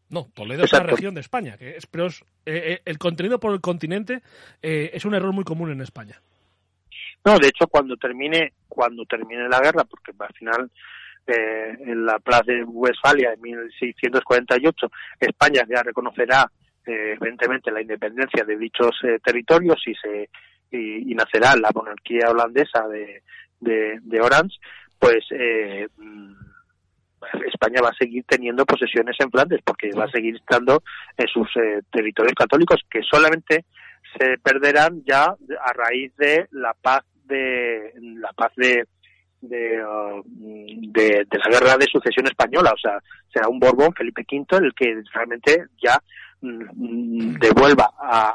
[0.10, 1.58] No, Toledo es una región de España.
[1.58, 2.13] Que es, pero eh,
[2.45, 4.21] eh, el contenido por el continente
[4.62, 6.21] eh, es un error muy común en España.
[7.24, 10.71] No, de hecho, cuando termine, cuando termine la guerra, porque al final
[11.28, 16.52] en la plaza de Westfalia en 1648 España ya reconocerá
[16.86, 18.91] evidentemente la independencia de dichos
[19.24, 20.30] territorios y se
[20.69, 23.24] y, nacerá la monarquía holandesa de,
[23.60, 24.58] de, de Orange,
[25.00, 26.34] pues eh, mm,
[27.52, 30.84] España va a seguir teniendo posesiones en Flandes porque va a seguir estando
[31.18, 33.66] en sus eh, territorios católicos que solamente
[34.18, 38.86] se perderán ya a raíz de la paz de la paz de
[39.42, 39.84] de,
[40.26, 43.00] de, la guerra de sucesión española, o sea,
[43.32, 46.00] será un Borbón, Felipe V, el que realmente ya
[46.42, 48.34] mm, mm, devuelva a,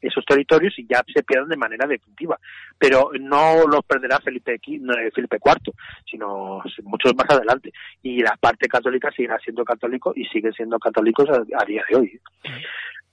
[0.00, 2.38] esos territorios y ya se pierdan de manera definitiva.
[2.78, 5.72] Pero no los perderá Felipe, IV,
[6.10, 7.72] sino muchos más adelante.
[8.02, 12.20] Y la parte católica seguirá siendo católico y siguen siendo católicos a, día de hoy.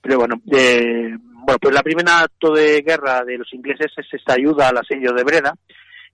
[0.00, 4.34] Pero bueno, eh, bueno, pues la primera acto de guerra de los ingleses es esta
[4.34, 5.54] ayuda al asedio de Breda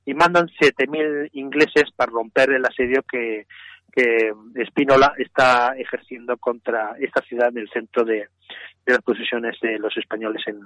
[0.04, 3.46] y mandan 7.000 ingleses para romper el asedio que,
[3.92, 4.32] que
[4.66, 8.28] Spínola está ejerciendo contra esta ciudad en el centro de,
[8.86, 10.60] las posiciones de los españoles en,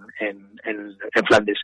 [0.65, 1.59] en, Flandes.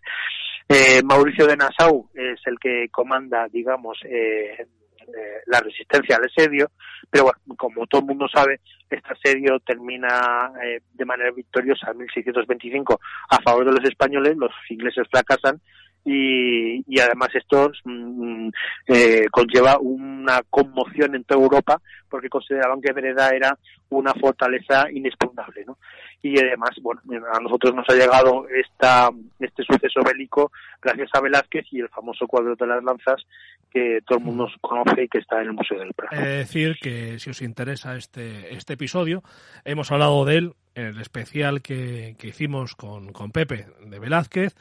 [0.68, 6.70] Eh, Mauricio de Nassau es el que comanda, digamos, eh, eh, la resistencia al asedio,
[7.10, 10.52] pero bueno, como todo el mundo sabe, este asedio termina
[10.92, 15.60] de manera victoriosa en 1625 a favor de los españoles, los ingleses fracasan
[16.04, 18.48] y, y además esto mm,
[18.88, 23.56] eh, conlleva una conmoción en toda Europa porque consideraban que Breda era
[23.90, 25.78] una fortaleza inexpugnable, ¿no?
[26.22, 29.10] Y además, bueno, a nosotros nos ha llegado esta,
[29.40, 33.22] este suceso bélico gracias a Velázquez y el famoso cuadro de las lanzas
[33.70, 36.14] que todo el mundo conoce y que está en el Museo del Prado.
[36.22, 39.22] Es decir, que si os interesa este, este episodio,
[39.64, 44.54] hemos hablado de él en el especial que, que hicimos con, con Pepe de Velázquez,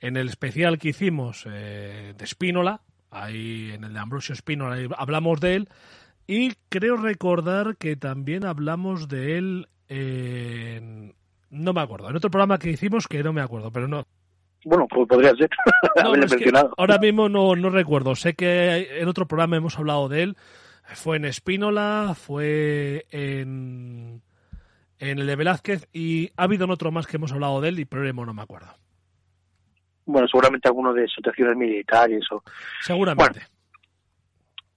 [0.00, 2.80] en el especial que hicimos eh, de Spínola,
[3.10, 5.68] ahí en el de Ambrosio Spínola hablamos de él,
[6.26, 11.14] y creo recordar que también hablamos de él en...
[11.50, 14.04] No me acuerdo, en otro programa que hicimos que no me acuerdo, pero no,
[14.64, 15.48] bueno, pues podría ser.
[16.76, 18.14] ahora mismo no, no recuerdo.
[18.16, 20.36] Sé que en otro programa hemos hablado de él.
[20.94, 24.22] Fue en Espínola, fue en,
[24.98, 27.78] en el de Velázquez y ha habido en otro más que hemos hablado de él
[27.78, 28.68] y pero no me acuerdo
[30.08, 32.42] bueno, seguramente alguno de situaciones militares o...
[32.80, 33.42] Seguramente.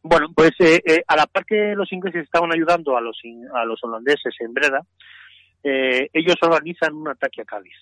[0.03, 3.19] Bueno, pues eh, eh, a la par que los ingleses estaban ayudando a los,
[3.53, 4.81] a los holandeses en Breda,
[5.63, 7.75] eh, ellos organizan un ataque a Cádiz.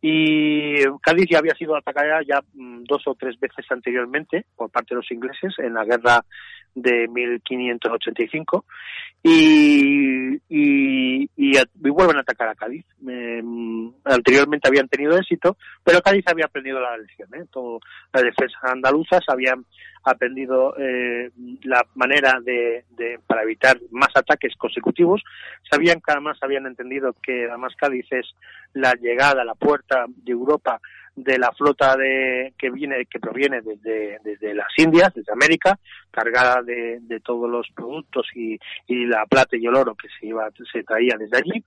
[0.00, 4.94] Y Cádiz ya había sido atacada ya mm, dos o tres veces anteriormente por parte
[4.94, 6.24] de los ingleses en la guerra
[6.74, 8.64] de 1585
[9.22, 12.86] y, y, y, vuelven a atacar a Cádiz.
[13.06, 17.28] Em, anteriormente habían tenido éxito, pero Cádiz había aprendido la lección.
[17.34, 17.44] ¿eh?
[17.50, 17.80] Todo,
[18.12, 19.64] las defensas andaluzas habían
[20.04, 21.30] aprendido eh,
[21.64, 25.22] la manera de, de, para evitar más ataques consecutivos.
[25.68, 28.26] Sabían que además habían entendido que además Cádiz es
[28.74, 30.80] la llegada, la puerta de Europa
[31.22, 35.78] de la flota de, que viene que proviene desde, desde las Indias, desde América,
[36.10, 40.26] cargada de, de todos los productos y, y, la plata y el oro que se
[40.26, 41.64] iba se traía desde allí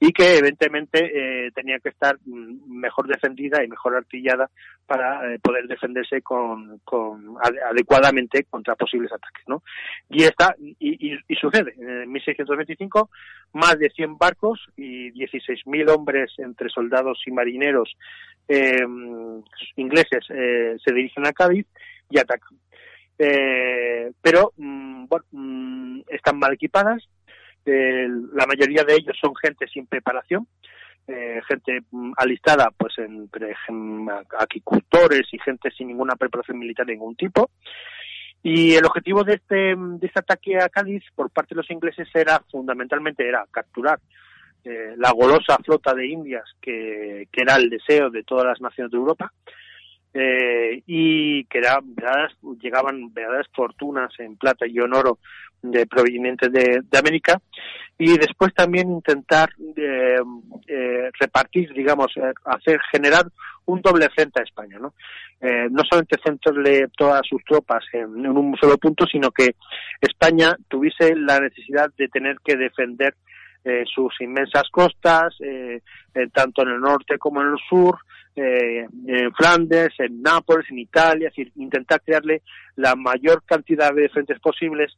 [0.00, 4.50] y que evidentemente eh, tenía que estar mm, mejor defendida y mejor artillada
[4.86, 7.36] para eh, poder defenderse con, con
[7.70, 9.62] adecuadamente contra posibles ataques, ¿no?
[10.08, 13.10] Y está y, sucede en 1625
[13.52, 17.96] más de 100 barcos y 16.000 hombres entre soldados y marineros
[18.48, 18.85] eh,
[19.76, 21.66] ingleses eh, se dirigen a Cádiz
[22.10, 22.58] y atacan.
[23.18, 27.08] Eh, pero mm, bueno, mm, están mal equipadas,
[27.64, 30.46] la mayoría de ellos son gente sin preparación,
[31.08, 33.54] eh, gente mm, alistada pues entre
[34.38, 37.50] agricultores y gente sin ninguna preparación militar de ningún tipo.
[38.42, 42.08] Y el objetivo de este, de este ataque a Cádiz por parte de los ingleses
[42.14, 43.98] era fundamentalmente era capturar
[44.66, 48.98] eh, la golosa flota de Indias que, era el deseo de todas las naciones de
[48.98, 49.32] Europa
[50.12, 51.78] eh, y que era,
[52.60, 55.18] llegaban verdaderas fortunas en plata y en oro
[55.62, 57.40] de provenientes de, de América
[57.98, 60.18] y después también intentar eh,
[60.68, 63.24] eh, repartir, digamos, eh, hacer generar
[63.64, 64.94] un doble frente a España, ¿no?
[65.40, 69.56] Eh, no solamente centrarle todas sus tropas en, un solo punto, sino que
[70.00, 73.14] España tuviese la necesidad de tener que defender
[73.66, 75.80] eh, sus inmensas costas, eh,
[76.14, 77.98] eh, tanto en el norte como en el sur,
[78.36, 82.42] eh, en Flandes, en Nápoles, en Italia, es decir, intentar crearle
[82.76, 84.92] la mayor cantidad de frentes posibles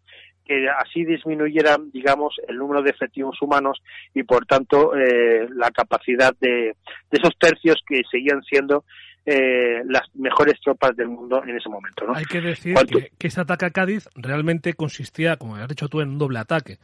[0.45, 3.81] que así disminuyeran, digamos, el número de efectivos humanos
[4.13, 6.75] y, por tanto, eh, la capacidad de,
[7.11, 8.85] de, esos tercios que seguían siendo
[9.25, 12.07] eh, las mejores tropas del mundo en ese momento.
[12.07, 12.15] ¿no?
[12.15, 16.01] Hay que decir que, que este ataque a Cádiz realmente consistía, como has dicho tú,
[16.01, 16.79] en un doble ataque.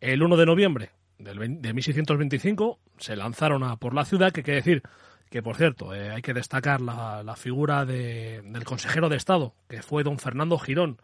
[0.00, 4.82] El 1 de noviembre de 1625 se lanzaron a por la ciudad, que quiere decir
[5.30, 9.54] que, por cierto, eh, hay que destacar la, la figura de, del consejero de Estado,
[9.68, 10.98] que fue don Fernando Girón,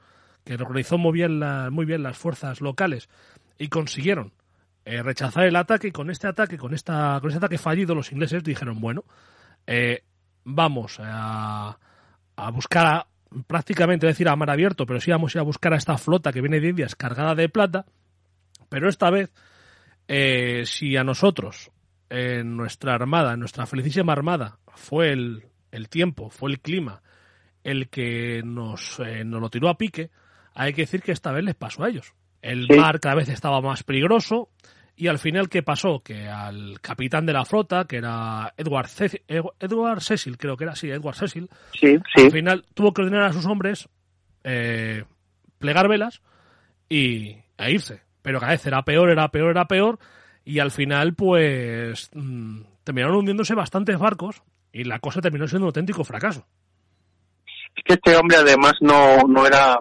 [0.44, 3.09] que organizó muy bien, la, muy bien las fuerzas locales
[3.59, 4.33] y consiguieron
[4.85, 8.12] eh, rechazar el ataque y con este ataque, con, esta, con este ataque fallido, los
[8.12, 9.05] ingleses dijeron, bueno,
[9.66, 10.03] eh,
[10.44, 11.79] vamos a,
[12.37, 13.07] a buscar a,
[13.46, 16.33] prácticamente decir a mar abierto, pero sí vamos a ir a buscar a esta flota
[16.33, 17.87] que viene de Indias cargada de plata,
[18.68, 19.33] pero esta vez
[20.08, 21.70] eh, si a nosotros,
[22.10, 27.02] en nuestra armada, en nuestra felicísima armada, fue el, el tiempo, fue el clima
[27.64, 30.10] el que nos, eh, nos, lo tiró a pique,
[30.54, 32.14] hay que decir que esta vez les pasó a ellos.
[32.42, 32.76] El sí.
[32.76, 34.50] mar cada vez estaba más peligroso
[34.96, 36.00] y al final, ¿qué pasó?
[36.00, 40.76] Que al capitán de la flota, que era Edward, Cecil, Edward Cecil, creo que era,
[40.76, 42.24] sí, Edward Cecil, sí, sí.
[42.24, 43.88] al final tuvo que ordenar a sus hombres
[44.44, 45.04] eh,
[45.58, 46.20] plegar velas
[46.88, 49.98] y, e irse pero cada vez era peor, era peor, era peor,
[50.46, 55.68] y al final, pues, mmm, terminaron hundiéndose bastantes barcos y la cosa terminó siendo un
[55.68, 56.46] auténtico fracaso.
[57.76, 59.78] Es que este hombre además no, no era,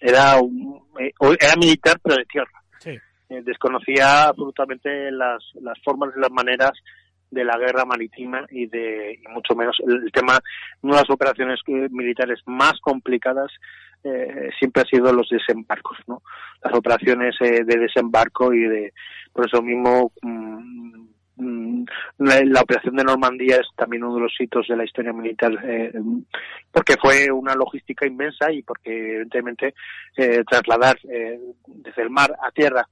[0.00, 2.62] era, eh, era militar, pero de tierra.
[2.78, 2.90] Sí.
[3.30, 6.70] Eh, desconocía absolutamente las, las formas y las maneras
[7.30, 10.38] de la guerra marítima y de y mucho menos el, tema
[10.82, 13.50] las operaciones militares más complicadas
[14.02, 16.22] eh, siempre ha sido los desembarcos, ¿no?
[16.64, 18.92] Las operaciones eh, de desembarco y de,
[19.32, 21.00] por eso mismo, mmm,
[22.18, 25.92] la, operación de Normandía es también uno de los hitos de la historia militar, eh,
[26.70, 29.74] porque fue una logística inmensa y porque evidentemente
[30.16, 32.86] eh, trasladar eh, desde el mar a tierra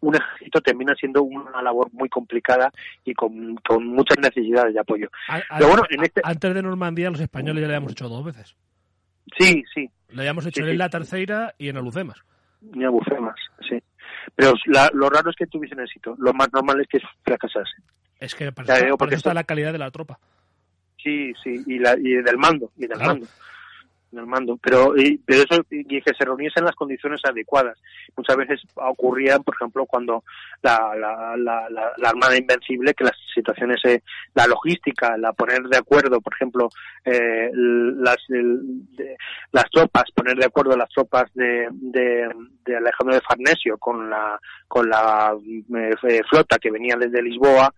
[0.00, 2.70] un ejército termina siendo una labor muy complicada
[3.04, 5.08] y con, con muchas necesidades de apoyo.
[5.28, 6.20] A, Pero bueno, en este...
[6.24, 8.56] Antes de Normandía los españoles ya le habíamos hecho dos veces.
[9.38, 9.90] Sí, sí.
[10.10, 10.76] Lo habíamos hecho sí, en sí.
[10.76, 12.22] la tercera y en Alucemas.
[12.62, 13.36] Y en Alucemas,
[13.68, 13.82] sí.
[14.34, 16.14] Pero la, lo raro es que tuviesen éxito.
[16.18, 17.82] Lo más normal es que fracasasen.
[18.20, 20.18] Es que para, ya, porque está la calidad de la tropa.
[21.02, 23.12] Sí, sí, y, la, y del mando, y del claro.
[23.12, 23.26] mando
[24.16, 27.78] en el mando, pero, y, pero eso y que se reuniesen las condiciones adecuadas.
[28.16, 30.24] Muchas veces ocurría, por ejemplo, cuando
[30.62, 34.02] la, la, la, la, Armada Invencible, que las situaciones, eh,
[34.34, 36.68] la logística, la poner de acuerdo, por ejemplo,
[37.04, 38.60] eh, las, el,
[39.52, 42.28] las tropas, poner de acuerdo las tropas de, de,
[42.64, 47.72] de Alejandro de Farnesio con la, con la eh, flota que venía desde Lisboa,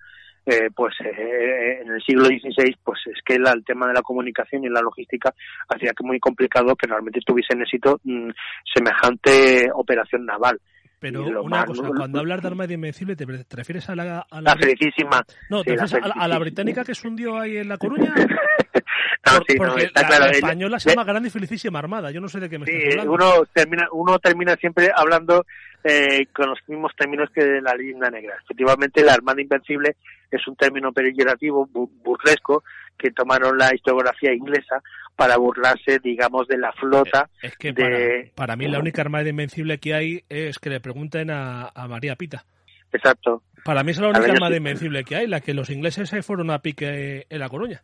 [0.48, 4.02] eh, pues eh, en el siglo XVI, pues es que la, el tema de la
[4.02, 5.34] comunicación y la logística
[5.68, 8.30] hacía que muy complicado que realmente tuviesen éxito mmm,
[8.74, 10.58] semejante operación naval.
[11.00, 14.26] Pero una cosa, no, cuando hablas de Armada Invencible, ¿te, ¿te, refieres a la...
[14.30, 15.22] A la, la felicísima.
[15.48, 18.12] No, ¿te sí, refieres a, a, la británica que se hundió ahí en La Coruña?
[18.16, 20.24] no, Por, sí, porque está la, claro.
[20.24, 22.72] la española se llama Gran y Felicísima Armada, yo no sé de qué me sí,
[22.72, 23.12] estás hablando.
[23.12, 25.44] Uno termina, uno termina siempre hablando
[25.84, 28.36] eh, con los mismos términos que de la leyenda negra.
[28.42, 29.94] Efectivamente, la Armada Invencible
[30.30, 32.64] es un término peyorativo, burlesco,
[32.96, 34.82] que tomaron la historiografía inglesa
[35.16, 37.28] para burlarse, digamos, de la flota.
[37.42, 38.32] Eh, es que de...
[38.34, 42.44] para, mí la única armada invencible que hay es que le pregunten a, María Pita.
[42.92, 43.42] Exacto.
[43.64, 46.50] Para mí es la única armada invencible que hay, la que los ingleses se fueron
[46.50, 47.82] a pique en La Coruña.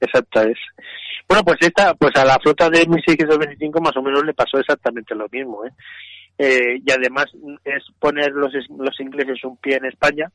[0.00, 0.58] Exacto es.
[1.28, 5.14] Bueno, pues esta, pues a la flota de 1625 más o menos le pasó exactamente
[5.14, 5.70] lo mismo, ¿eh?
[6.36, 7.26] Eh, y además
[7.64, 10.30] es poner los, los ingleses un pie en España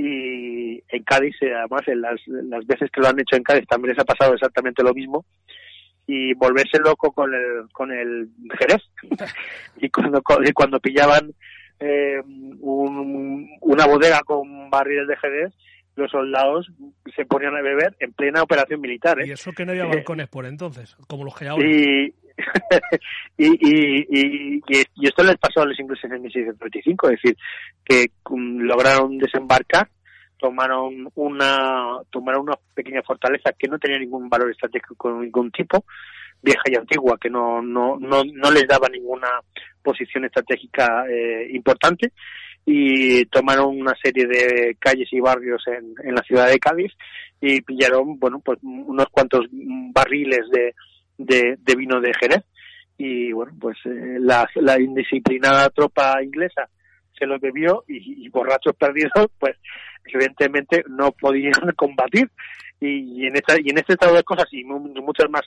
[0.00, 3.66] y en Cádiz, eh, además, en las, las veces que lo han hecho en Cádiz
[3.66, 5.24] también les ha pasado exactamente lo mismo
[6.06, 8.82] y volverse loco con el, con el Jerez.
[9.76, 10.22] y cuando,
[10.54, 11.34] cuando pillaban
[11.80, 12.20] eh,
[12.60, 15.52] un, una bodega con barriles de Jerez,
[15.96, 16.70] los soldados
[17.16, 19.20] se ponían a beber en plena operación militar.
[19.20, 19.26] ¿eh?
[19.26, 21.68] Y eso que no había balcones por entonces, como los que ahora.
[21.68, 22.14] Y,
[23.36, 27.36] y, y, y, esto les pasó a los ingleses en 1625, es decir,
[27.84, 29.88] que mm, lograron desembarcar,
[30.38, 35.84] tomaron una, tomaron una pequeña fortaleza que no tenía ningún valor estratégico de ningún tipo,
[36.40, 39.28] vieja y antigua, que no, no, no, no les daba ninguna
[39.82, 42.12] posición estratégica eh, importante,
[42.64, 46.92] y tomaron una serie de calles y barrios en, en la ciudad de Cádiz
[47.40, 50.74] y pillaron, bueno, pues unos cuantos barriles de,
[51.18, 52.44] de, vino de Jerez.
[52.96, 56.68] Y bueno pues eh, la, la, indisciplinada tropa inglesa
[57.16, 59.56] se lo bebió y, borrachos perdidos pues
[60.04, 62.30] evidentemente no podían combatir
[62.80, 65.42] y, en esta y en este estado de cosas y muchas más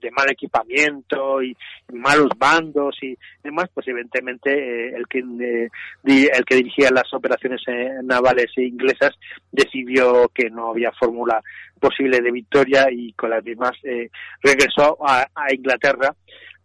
[0.00, 1.56] de mal equipamiento y,
[1.92, 5.68] malos bandos y demás pues evidentemente eh, el que eh,
[6.04, 7.60] el que dirigía las operaciones
[8.02, 9.10] navales inglesas
[9.50, 11.42] decidió que no había fórmula
[11.78, 14.08] posible de victoria y con las mismas eh,
[14.42, 16.14] regresó a, Inglaterra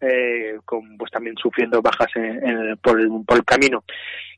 [0.00, 2.08] eh, con pues también sufriendo bajas
[2.80, 3.82] por, el, por el camino.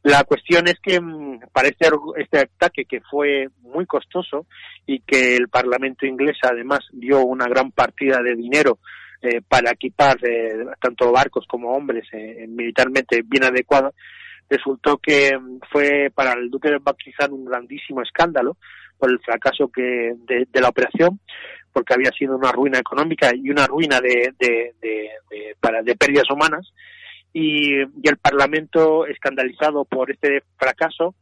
[0.02, 4.46] La cuestión es que mm, para este, este ataque que fue muy costoso
[4.86, 5.69] y que el Parlamento
[6.02, 8.78] inglés además dio una gran partida de dinero
[9.22, 10.18] eh, para equipar
[10.80, 12.06] tanto barcos como hombres
[12.48, 13.94] militarmente bien adecuados,
[14.50, 18.56] resultó que mm, fue para el duque de Buckingham un grandísimo escándalo
[18.98, 21.20] por el fracaso que de, la operación,
[21.72, 26.70] porque había sido una ruina económica y una ruina de, de, de pérdidas humanas.
[27.32, 31.14] Y, el Parlamento, escandalizado por este fracaso,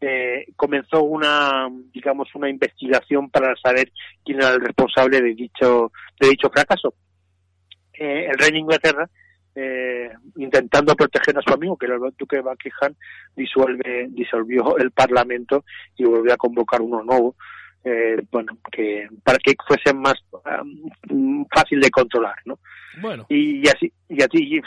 [0.00, 3.92] eh, comenzó una, digamos, una investigación para saber
[4.24, 6.94] quién era el responsable de dicho, de dicho fracaso.
[7.92, 9.08] Eh, el rey de Inglaterra
[9.58, 12.94] eh, intentando proteger a su amigo, que era el duque de Buckingham,
[13.34, 15.64] disuelve, disolvió el Parlamento
[15.96, 17.36] y volvió a convocar uno nuevo,
[17.82, 20.14] eh, bueno, que para que fuese más
[21.08, 22.58] um, fácil de controlar, ¿no?
[23.00, 23.24] Bueno.
[23.30, 24.60] Y, así, y así,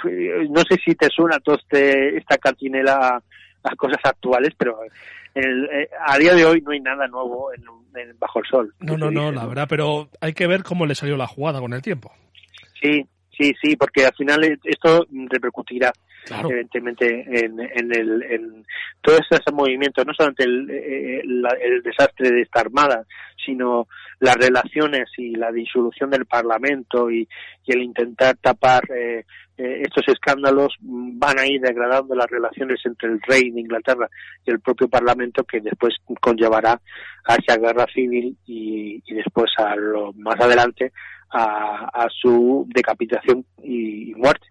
[0.50, 3.22] no sé si te suena toda este, esta cantinela
[3.64, 4.80] las cosas actuales, pero
[5.36, 7.64] eh, a día de hoy no hay nada nuevo en,
[8.20, 8.74] bajo el sol.
[8.80, 11.74] No, no, no, la verdad, pero hay que ver cómo le salió la jugada con
[11.74, 12.12] el tiempo.
[12.82, 13.06] Sí,
[13.40, 15.94] Sí, sí, porque al final esto repercutirá
[16.32, 18.66] evidentemente en, en, el, en
[19.02, 23.06] todo ese movimiento, no solamente el, eh, el, desastre de esta armada,
[23.44, 23.88] sino
[24.20, 27.28] las relaciones y la disolución del Parlamento y,
[27.68, 29.26] el intentar tapar eh,
[29.56, 34.10] eh, estos escándalos van a ir degradando las relaciones entre el rey de Inglaterra
[34.44, 36.82] y el propio Parlamento que después conllevará
[37.26, 40.92] a esa guerra civil y, y después a lo más adelante
[41.32, 44.48] a, su decapitación y, muerte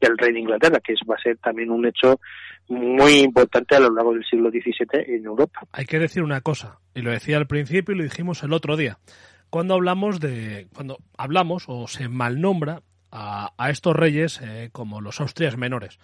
[0.00, 2.20] del rey de Inglaterra, que va a ser también un hecho
[2.68, 5.60] muy importante a lo largo del siglo XVII en Europa.
[5.72, 8.76] Hay que decir una cosa, y lo decía al principio y lo dijimos el otro
[8.76, 8.98] día.
[9.50, 15.56] Cuando hablamos de, cuando hablamos o se malnombra a, estos reyes eh, como los Austrias
[15.56, 15.98] menores,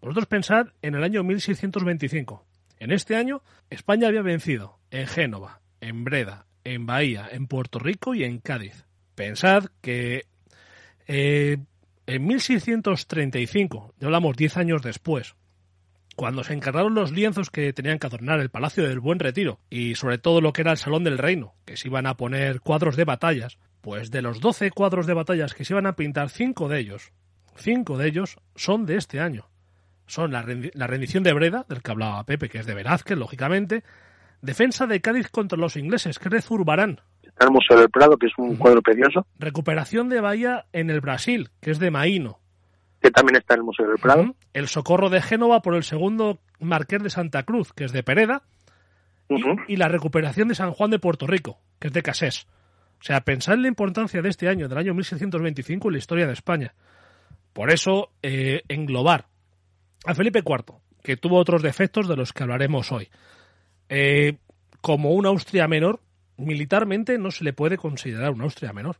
[0.00, 2.46] vosotros pensad en el año 1625.
[2.78, 8.14] En este año España había vencido en Génova, en Breda, en Bahía, en Puerto Rico
[8.14, 8.86] y en Cádiz.
[9.14, 10.26] Pensad que
[11.06, 11.58] eh,
[12.06, 15.34] en 1635, ya hablamos 10 años después,
[16.16, 19.94] cuando se encargaron los lienzos que tenían que adornar el Palacio del Buen Retiro y
[19.94, 22.96] sobre todo lo que era el Salón del Reino, que se iban a poner cuadros
[22.96, 26.68] de batallas, pues de los 12 cuadros de batallas que se iban a pintar, 5
[26.68, 27.12] de ellos,
[27.56, 29.48] 5 de ellos son de este año.
[30.06, 33.84] Son la, rendición de Breda, del que hablaba Pepe, que es de Velázquez, lógicamente,
[34.42, 37.00] defensa de Cádiz contra los ingleses, que es de Zurbarán,
[37.34, 39.26] Está el Museo del Prado, que es un cuadro precioso.
[39.40, 42.38] Recuperación de Bahía en el Brasil, que es de Maíno.
[43.02, 44.36] Que también está en el Museo del Prado.
[44.52, 48.44] El Socorro de Génova por el segundo Marqués de Santa Cruz, que es de Pereda.
[49.66, 52.46] y, la recuperación de San Juan de Puerto Rico, que es de Casés.
[53.00, 56.26] O sea, pensad en la importancia de este año, del año 1625, en la historia
[56.28, 56.72] de España.
[57.52, 59.26] Por eso, eh, englobar
[60.04, 63.08] a Felipe IV, que tuvo otros defectos de los que hablaremos hoy.
[63.88, 64.36] Eh,
[64.80, 66.00] como una Austria menor,
[66.36, 68.96] militarmente no se le puede considerar una Austria menor.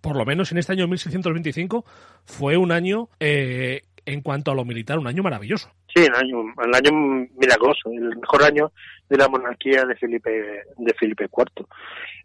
[0.00, 1.84] Por lo menos en este año 1625
[2.24, 5.70] fue un año, eh, en cuanto a lo militar, un año maravilloso.
[5.94, 8.72] Sí, un año, un año milagroso, el mejor año
[9.08, 10.30] de la monarquía de Felipe
[10.76, 11.66] de Felipe IV.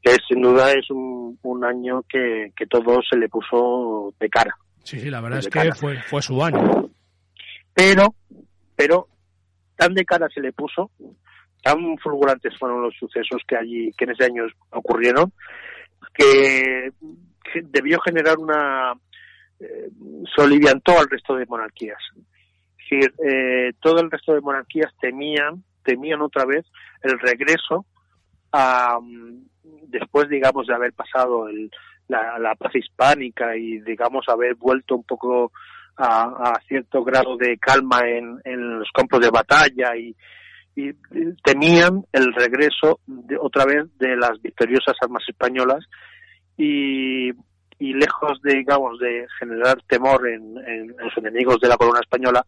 [0.03, 4.57] Es, sin duda es un, un año que, que todo se le puso de cara.
[4.83, 6.89] Sí, sí, la verdad es que fue, fue su año.
[7.73, 8.15] Pero,
[8.75, 9.07] pero
[9.75, 10.91] tan de cara se le puso,
[11.61, 15.31] tan fulgurantes fueron los sucesos que allí, que en ese año ocurrieron,
[16.13, 16.91] que,
[17.63, 18.93] debió generar una
[19.59, 19.89] eh,
[20.35, 21.97] soliviantó al resto de monarquías.
[22.15, 26.65] Es decir, eh, todo el resto de monarquías temían, temían otra vez
[27.01, 27.85] el regreso
[28.51, 28.99] a,
[29.63, 31.71] después, digamos, de haber pasado el,
[32.07, 35.51] la, la paz hispánica y, digamos, haber vuelto un poco
[35.97, 40.15] a, cierto grado de calma en, en, los campos de batalla y,
[40.79, 40.93] y
[41.43, 45.85] temían el regreso de, otra vez de las victoriosas armas españolas
[46.57, 47.29] y,
[47.79, 52.45] y lejos de digamos de generar temor en, en, los enemigos de la corona española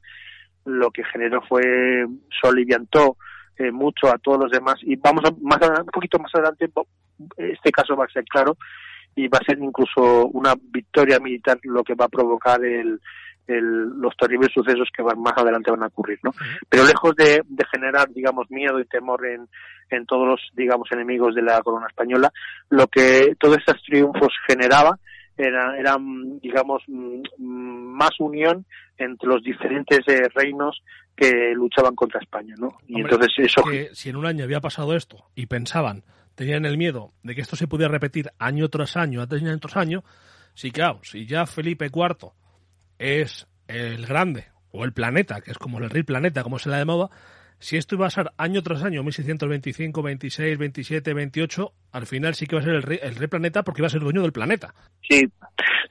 [0.66, 2.06] lo que generó fue
[2.42, 3.18] soliviantó
[3.58, 6.70] eh, mucho a todos los demás y vamos a, más un poquito más adelante
[7.38, 8.56] este caso va a ser claro
[9.14, 13.02] y va a ser incluso una victoria militar lo que va a provocar el,
[13.60, 16.32] los terribles sucesos que van más adelante van a ocurrir, ¿no?
[16.70, 19.47] Pero lejos de, generar, digamos, miedo y temor en,
[19.89, 22.32] en todos los, digamos, enemigos de la corona española,
[22.70, 24.97] lo que todos estos triunfos generaba
[25.38, 28.66] era, eran, digamos, más unión
[28.97, 30.82] entre los diferentes eh, reinos
[31.16, 32.78] que luchaban contra España, ¿no?
[32.88, 33.64] Y entonces eso...
[33.93, 36.04] si en un año había pasado esto y pensaban,
[36.36, 40.04] tenían el miedo de que esto se pudiera repetir año tras año, año tras año,
[40.54, 42.32] sí, claro, si ya Felipe IV
[43.02, 46.76] es el grande, o el planeta, que es como el rey planeta, como se le
[46.76, 47.10] ha llamado,
[47.58, 52.45] si esto iba a ser año tras año, 1625, 26, 27, 28, al final sí
[52.45, 54.32] que va a ser el rey, el rey planeta porque va a ser dueño del
[54.32, 54.74] planeta.
[55.08, 55.22] Sí,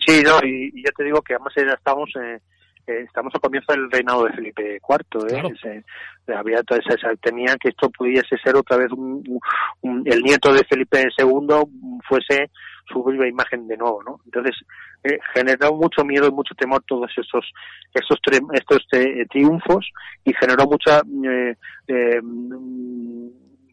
[0.06, 2.10] sí, no, y, ya te digo que además ya estamos...
[2.16, 2.38] Eh,
[2.86, 5.26] eh, estamos al comienzo del reinado de Felipe IV,
[5.66, 5.84] ¿eh?
[6.34, 8.90] había toda esa, temía que esto pudiese ser otra vez
[9.82, 12.50] el nieto de Felipe II fuese
[12.90, 14.20] su viva imagen de nuevo, ¿no?
[14.24, 14.56] Entonces
[15.04, 17.44] eh, generó mucho miedo y mucho temor todos estos
[17.94, 18.18] estos
[18.52, 19.90] estos eh, triunfos
[20.24, 21.54] y generó mucha eh,
[21.88, 22.20] eh,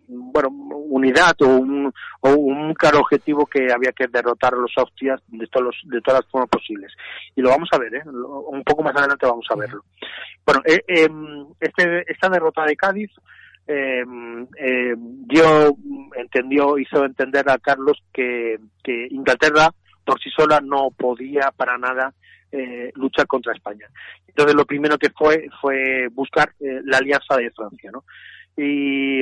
[0.07, 5.21] bueno unidad o un, o un claro objetivo que había que derrotar a los austrias
[5.27, 6.93] de todos de todas las formas posibles
[7.35, 8.03] y lo vamos a ver ¿eh?
[8.05, 9.83] un poco más adelante vamos a verlo
[10.45, 13.11] bueno eh, em, este esta derrota de Cádiz
[13.67, 14.03] eh,
[14.57, 15.75] eh, dio,
[16.15, 19.69] entendió, hizo entender a Carlos que, que Inglaterra
[20.05, 22.13] por sí sola no podía para nada
[22.51, 23.87] eh, luchar contra España.
[24.27, 28.03] Entonces lo primero que fue fue buscar eh, la alianza de Francia, ¿no?
[28.55, 29.21] Y,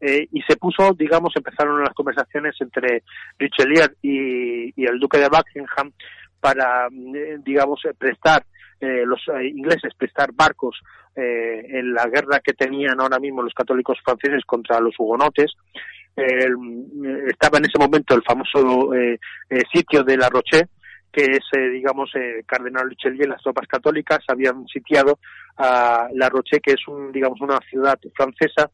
[0.00, 3.04] eh, y se puso, digamos, empezaron las conversaciones entre
[3.38, 5.92] Richelieu y, y el duque de Buckingham
[6.40, 8.42] para, eh, digamos, prestar
[8.82, 10.82] eh, los eh, ingleses prestar barcos
[11.14, 15.52] eh, en la guerra que tenían ahora mismo los católicos franceses contra los hugonotes.
[16.16, 18.90] estaba en ese momento el famoso
[19.72, 20.66] sitio de La Roche,
[21.12, 22.10] que es, digamos,
[22.44, 25.20] Cardenal Richelieu y las tropas católicas habían sitiado
[25.56, 28.68] a La Roche, que es, un, digamos, una ciudad francesa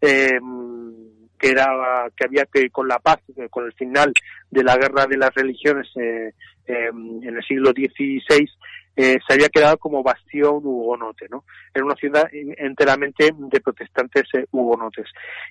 [0.00, 4.12] que era que había que con la paz, con el final
[4.50, 8.48] de la guerra de las religiones en el siglo XVI,
[8.96, 11.44] eh, se había quedado como bastión hugonote, ¿no?
[11.74, 15.06] Era una ciudad enteramente de protestantes eh, hugonotes.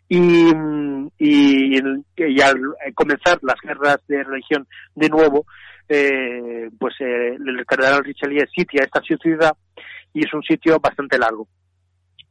[0.08, 0.52] Y,
[1.18, 1.80] y,
[2.18, 5.46] y, al comenzar las guerras de religión de nuevo,
[5.90, 9.56] eh, pues eh, el cardenal Richelieu sitia esta ciudad
[10.14, 11.48] y es un sitio bastante largo,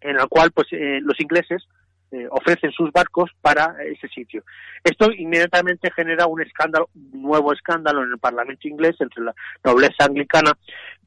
[0.00, 1.66] en el cual pues eh, los ingleses
[2.12, 4.42] eh, ofrecen sus barcos para ese sitio.
[4.82, 10.06] Esto inmediatamente genera un escándalo, un nuevo escándalo en el Parlamento inglés entre la nobleza
[10.06, 10.52] anglicana,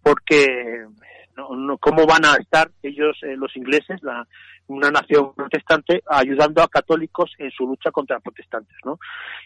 [0.01, 0.85] porque
[1.35, 4.25] no, cómo van a estar ellos, eh, los ingleses, la,
[4.67, 8.99] una nación protestante, ayudando a católicos en su lucha contra protestantes, ¿no?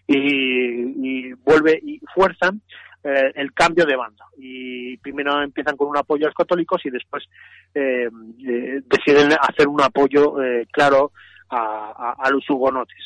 [0.05, 2.61] Y, vuelve y fuerzan
[3.03, 4.25] eh, el cambio de banda.
[4.37, 7.23] Y primero empiezan con un apoyo a los católicos y después
[7.73, 10.35] eh, deciden hacer un apoyo
[10.71, 11.11] claro
[11.49, 12.97] a, a, los hugonotes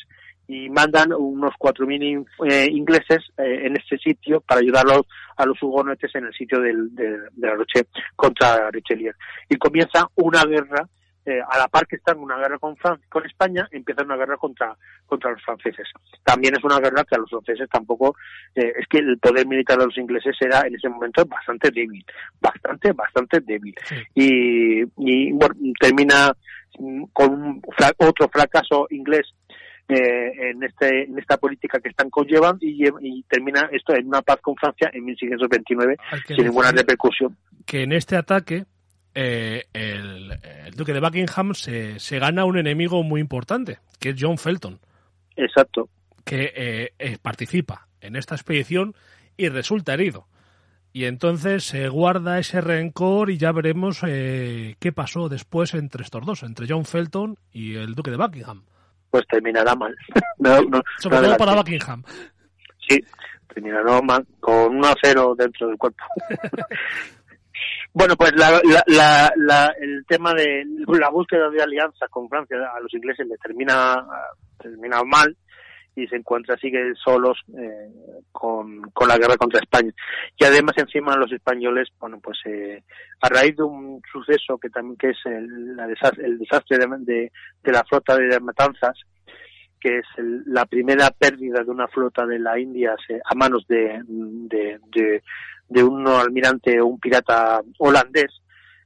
[0.48, 5.02] y mandan unos 4.000 eh, ingleses eh, en este sitio para ayudarlos
[5.36, 7.86] a los hugonotes en el sitio del, de, de, la Roche
[8.16, 9.12] contra Richelieu.
[9.48, 10.88] Y comienza una guerra,
[11.24, 12.76] eh, a la par que están una guerra con,
[13.08, 15.88] con España, empieza una guerra contra, contra los franceses.
[16.24, 18.16] También es una guerra que a los franceses tampoco,
[18.54, 22.04] eh, es que el poder militar de los ingleses era en ese momento bastante débil,
[22.40, 23.74] bastante, bastante débil.
[24.14, 26.32] Y, y bueno, termina
[27.12, 27.62] con
[27.98, 29.34] otro fracaso inglés
[29.88, 34.22] eh, en, este, en esta política que están conllevando y, y, termina esto en una
[34.22, 35.96] paz con Francia en 1629
[36.26, 37.36] sin ninguna repercusión.
[37.66, 38.64] Que en este ataque
[39.14, 40.38] eh, el,
[40.74, 44.80] duque de Buckingham se, se gana un enemigo muy importante, que es John Felton.
[45.36, 45.88] Exacto.
[46.24, 48.94] Que eh, participa en esta expedición
[49.36, 50.26] y resulta herido.
[50.94, 56.24] Y entonces se guarda ese rencor y ya veremos eh, qué pasó después entre estos
[56.26, 58.64] dos, entre John Felton y el duque de Buckingham.
[59.10, 59.96] Pues terminará mal.
[60.98, 62.02] Sobre todo para Buckingham.
[62.86, 63.00] Sí,
[63.54, 66.04] terminará mal, con un acero dentro del cuerpo.
[67.94, 68.60] bueno, pues la,
[69.36, 74.06] la, el tema de la búsqueda de alianza con Francia a los ingleses le termina,
[74.58, 75.36] termina mal
[75.94, 77.90] y se encuentra sigue solos eh,
[78.32, 79.92] con, con la guerra contra España.
[80.38, 82.82] Y además encima los españoles bueno pues eh,
[83.20, 87.30] a raíz de un suceso que también que es el, la desastre, el desastre de,
[87.62, 88.98] de, la flota de matanzas
[89.78, 90.06] que es
[90.46, 95.22] la primera pérdida de una flota de la India a manos de, de,
[95.72, 98.42] de, un almirante o un pirata holandés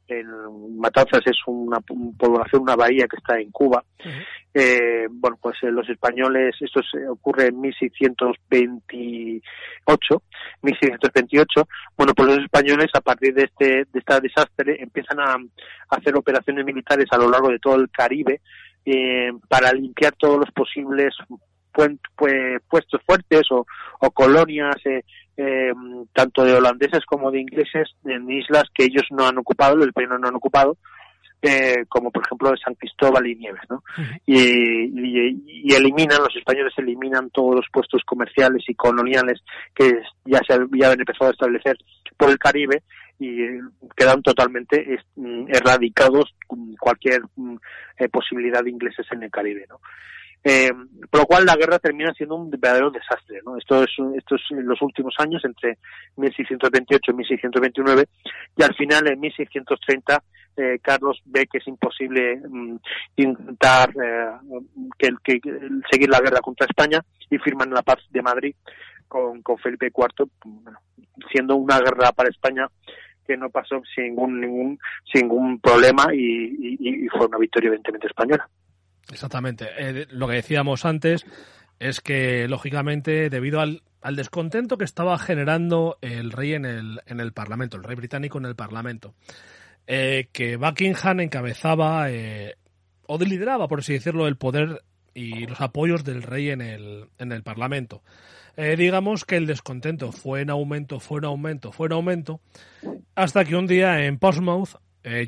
[0.09, 0.27] en
[0.79, 3.83] Matanzas es una población, una bahía que está en Cuba.
[4.55, 10.23] eh, bueno, pues eh, los españoles, esto se ocurre en 1628,
[10.63, 11.69] 1628.
[11.97, 15.37] Bueno, pues los españoles a partir de este, de este desastre empiezan a,
[15.91, 18.41] hacer operaciones militares a lo largo de todo el Caribe
[18.85, 21.15] eh, para limpiar todos los posibles
[21.77, 23.67] puestos fuertes o,
[24.01, 25.03] o colonias eh,
[25.37, 25.73] eh,
[26.13, 30.19] tanto de holandeses como de ingleses en islas que ellos no han ocupado, el reino
[30.19, 30.77] no han ocupado,
[31.43, 33.83] eh, como por ejemplo de San Cristóbal y Nieves, ¿no?
[34.27, 39.43] y, eliminan, los españoles eliminan todos los puestos comerciales y coloniales
[39.75, 41.77] que ya se habían empezado a establecer
[42.17, 42.83] por el Caribe
[43.19, 43.37] y
[43.95, 46.35] quedan totalmente mm, erradicados
[46.81, 47.57] cualquier mm,
[47.99, 49.81] eh, posibilidad de ingleses en el Caribe, ¿no?
[50.49, 50.71] Eh,
[51.11, 53.41] por lo cual la guerra termina siendo un verdadero desastre.
[53.45, 53.57] ¿no?
[53.57, 55.79] Esto, es, esto es en los últimos años, entre
[56.15, 58.05] 1628 y 1629,
[58.57, 60.23] y al final, en 1630,
[60.57, 62.77] eh, Carlos ve que es imposible mm,
[63.17, 64.31] intentar eh,
[64.97, 65.41] que, que,
[65.91, 68.55] seguir la guerra contra España y firman la paz de Madrid
[69.09, 70.29] con, Felipe IV,
[71.33, 72.69] siendo una guerra para España
[73.27, 74.79] que no pasó sin ningún,
[75.13, 78.49] sin ningún problema y fue una victoria evidentemente española.
[79.11, 79.69] Exactamente.
[79.79, 81.25] Eh, lo que decíamos antes
[81.79, 83.83] es que, lógicamente, debido al,
[84.15, 88.45] descontento que estaba generando el rey en el, en el Parlamento, el rey británico en
[88.45, 89.15] el Parlamento,
[89.89, 92.55] eh, que Buckingham encabezaba eh,
[93.07, 94.83] o lideraba, por así decirlo, el poder
[95.13, 98.03] y los apoyos del rey en el, en el Parlamento.
[98.57, 102.41] digamos que el descontento fue en aumento, fue en aumento, fue en aumento,
[103.15, 104.77] hasta que un día en Portsmouth,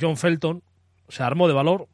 [0.00, 0.62] John Felton
[1.08, 1.88] se armó de valor,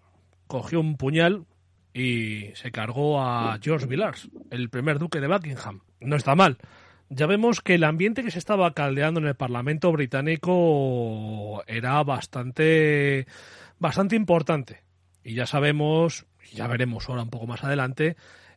[0.49, 1.47] cogió un puñal,
[1.95, 5.81] y se cargó a George Villars, el primer duque de Buckingham.
[6.01, 6.59] No está mal.
[7.09, 13.27] Ya vemos que el ambiente que se estaba caldeando en el Parlamento británico era bastante,
[13.79, 14.83] bastante importante.
[15.23, 18.17] Y ya sabemos, ya veremos ahora un poco más adelante,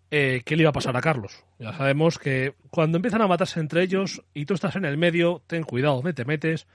[0.10, 1.46] eh, qué le iba a pasar a Carlos.
[1.60, 5.44] Ya sabemos que cuando empiezan a matarse entre ellos y tú estás en el medio,
[5.46, 6.66] ten cuidado, me te metes,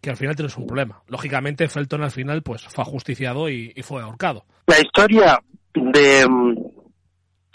[0.00, 1.02] que al final tienes un problema.
[1.08, 4.44] Lógicamente, Felton al final pues fue ajusticiado y fue ahorcado.
[4.66, 5.40] La historia
[5.76, 6.26] de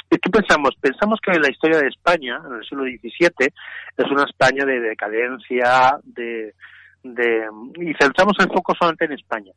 [0.10, 0.72] ¿Qué pensamos?
[0.82, 3.48] Pensamos que la historia de España, en el siglo XVII,
[3.98, 6.54] es una España de decadencia, de,
[7.04, 7.46] de,
[7.80, 9.54] y centramos el foco solamente en España.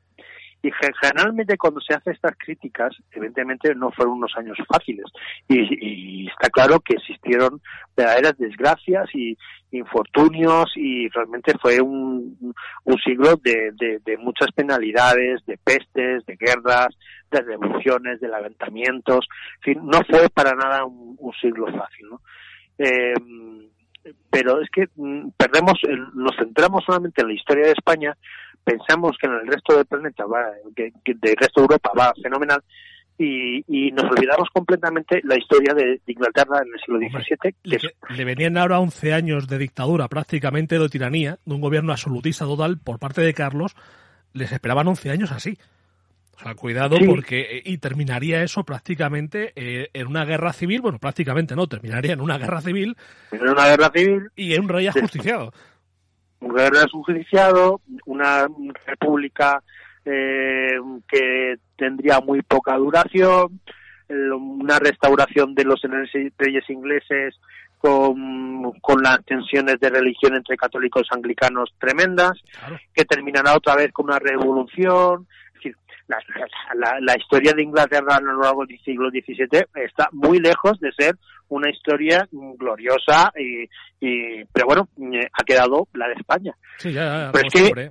[0.64, 5.04] Y generalmente cuando se hacen estas críticas, evidentemente no fueron unos años fáciles.
[5.46, 7.60] Y, está claro que existieron
[7.94, 9.36] verdaderas desgracias y
[9.72, 12.54] infortunios y realmente fue un,
[12.84, 16.96] un siglo de, de, muchas penalidades, de pestes, de guerras,
[17.30, 19.28] de revoluciones, de levantamientos.
[19.66, 22.06] En fin, no fue para nada un, siglo fácil.
[22.78, 23.12] Eh,
[24.30, 25.74] pero es que mm, perdemos,
[26.14, 28.16] nos centramos solamente en la historia de España
[28.64, 32.62] pensamos que en el resto del planeta va, que, del resto de Europa va fenomenal
[33.16, 37.54] y, y, nos olvidamos completamente la historia de, Inglaterra en el siglo XVII.
[37.62, 37.78] le,
[38.16, 42.78] le, venían ahora 11 años de dictadura, prácticamente de tiranía, de un gobierno absolutista total
[42.78, 43.76] por parte de Carlos.
[44.32, 45.56] Les esperaban 11 años así.
[46.36, 47.42] O sea, cuidado porque...
[47.42, 50.80] Eh, y terminaría eso prácticamente eh, en una guerra civil.
[50.80, 52.96] Bueno, prácticamente no, terminaría en una guerra civil.
[53.30, 54.30] En una guerra civil.
[54.34, 55.52] Y en un rey ajusticiado
[56.44, 58.46] un gobierno judiciado, una
[58.86, 59.62] república
[60.04, 60.78] eh,
[61.08, 63.60] que tendría muy poca duración,
[64.08, 65.80] una restauración de los
[66.36, 67.34] reyes ingleses
[67.78, 72.32] con, con, las tensiones de religión entre católicos y anglicanos tremendas,
[72.94, 75.26] que terminará otra vez con una revolución.
[76.06, 80.92] la, la, historia de Inglaterra a lo largo del siglo XVII está muy lejos de
[80.92, 81.16] ser
[81.48, 83.64] una historia gloriosa y,
[84.00, 86.54] y pero bueno eh, ha quedado la de España.
[86.78, 87.90] Sí, ya, pero, es que,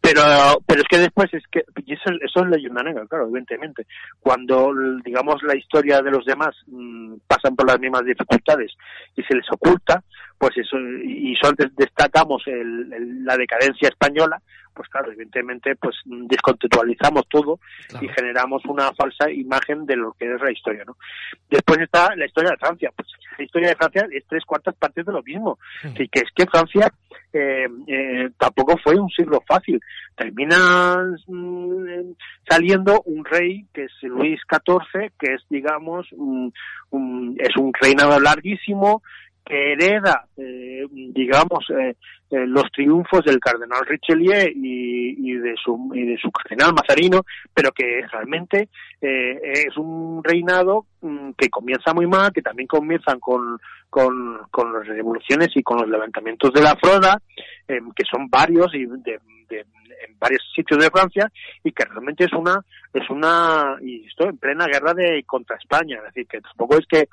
[0.00, 0.22] pero
[0.66, 3.86] pero es que después es que eso, eso es leyenda negra claro evidentemente.
[4.20, 4.72] Cuando
[5.04, 8.72] digamos la historia de los demás mmm, pasan por las mismas dificultades
[9.16, 10.02] y se les oculta
[10.38, 14.40] pues eso y solo destacamos el, el, la decadencia española
[14.74, 18.04] pues claro, evidentemente, pues descontextualizamos todo claro.
[18.04, 20.96] y generamos una falsa imagen de lo que es la historia, ¿no?
[21.48, 23.08] Después está la historia de Francia, pues
[23.38, 25.58] la historia de Francia es tres cuartas partes de lo mismo,
[25.96, 26.08] sí.
[26.08, 26.92] que es que Francia
[27.32, 29.80] eh, eh, tampoco fue un siglo fácil,
[30.16, 32.12] termina mm,
[32.48, 36.52] saliendo un rey que es Luis XIV, que es, digamos, un,
[36.90, 39.02] un, es un reinado larguísimo,
[39.44, 41.96] que hereda, eh, digamos, eh,
[42.30, 47.22] eh, los triunfos del cardenal Richelieu y, y, de su y de su cardenal Mazarino,
[47.52, 48.70] pero que realmente
[49.00, 53.58] eh, es un reinado mm, que comienza muy mal, que también comienzan con,
[53.90, 57.20] con, las revoluciones y con los levantamientos de la Froda,
[57.68, 59.20] que son varios y de,
[59.50, 61.30] en varios sitios de Francia
[61.62, 62.60] y que realmente es una
[62.92, 66.86] es una y esto en plena guerra de contra España, es decir que tampoco es
[66.86, 67.08] que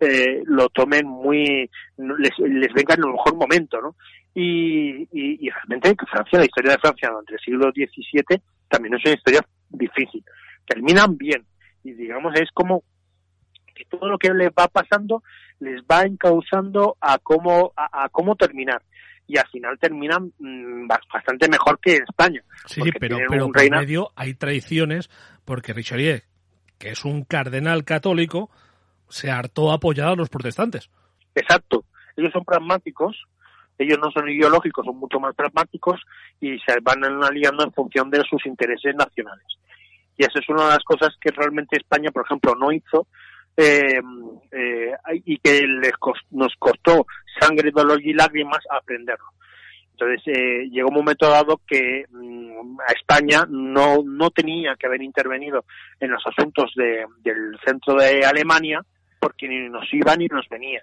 [0.00, 3.96] eh, lo tomen muy, les, les venga en el mejor momento, ¿no?
[4.34, 9.04] Y, y, y realmente Francia, la historia de Francia durante el siglo XVII también es
[9.04, 10.24] una historia difícil.
[10.66, 11.44] Terminan bien
[11.82, 12.84] y digamos es como
[13.74, 15.22] que todo lo que les va pasando
[15.58, 18.82] les va encauzando a cómo a, a cómo terminar
[19.30, 22.42] y al final terminan mmm, bastante mejor que en España.
[22.66, 23.80] Sí, sí pero, pero por reina...
[23.80, 25.08] medio hay traiciones
[25.44, 26.20] porque Richelieu,
[26.78, 28.50] que es un cardenal católico,
[29.10, 30.90] se hartó apoyar a los protestantes.
[31.34, 31.84] Exacto.
[32.16, 33.24] Ellos son pragmáticos,
[33.78, 36.00] ellos no son ideológicos, son mucho más pragmáticos
[36.40, 39.46] y se van aliando en función de sus intereses nacionales.
[40.16, 43.06] Y esa es una de las cosas que realmente España, por ejemplo, no hizo
[43.56, 44.00] eh,
[44.52, 44.92] eh,
[45.24, 47.06] y que les cost nos costó
[47.40, 49.26] sangre, dolor y lágrimas aprenderlo.
[49.92, 55.02] Entonces eh, llegó un momento dado que mmm, a España no, no tenía que haber
[55.02, 55.64] intervenido
[55.98, 58.82] en los asuntos de, del centro de Alemania,
[59.20, 60.82] porque ni nos iba ni nos venía.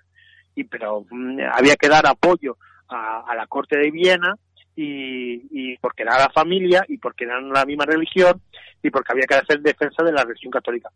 [0.56, 2.58] Y, pero mmm, había que dar apoyo
[2.88, 4.34] a, a, la corte de Viena
[4.76, 8.42] y, y porque era la familia y porque eran la misma religión
[8.82, 10.90] y porque había que hacer defensa de la religión católica.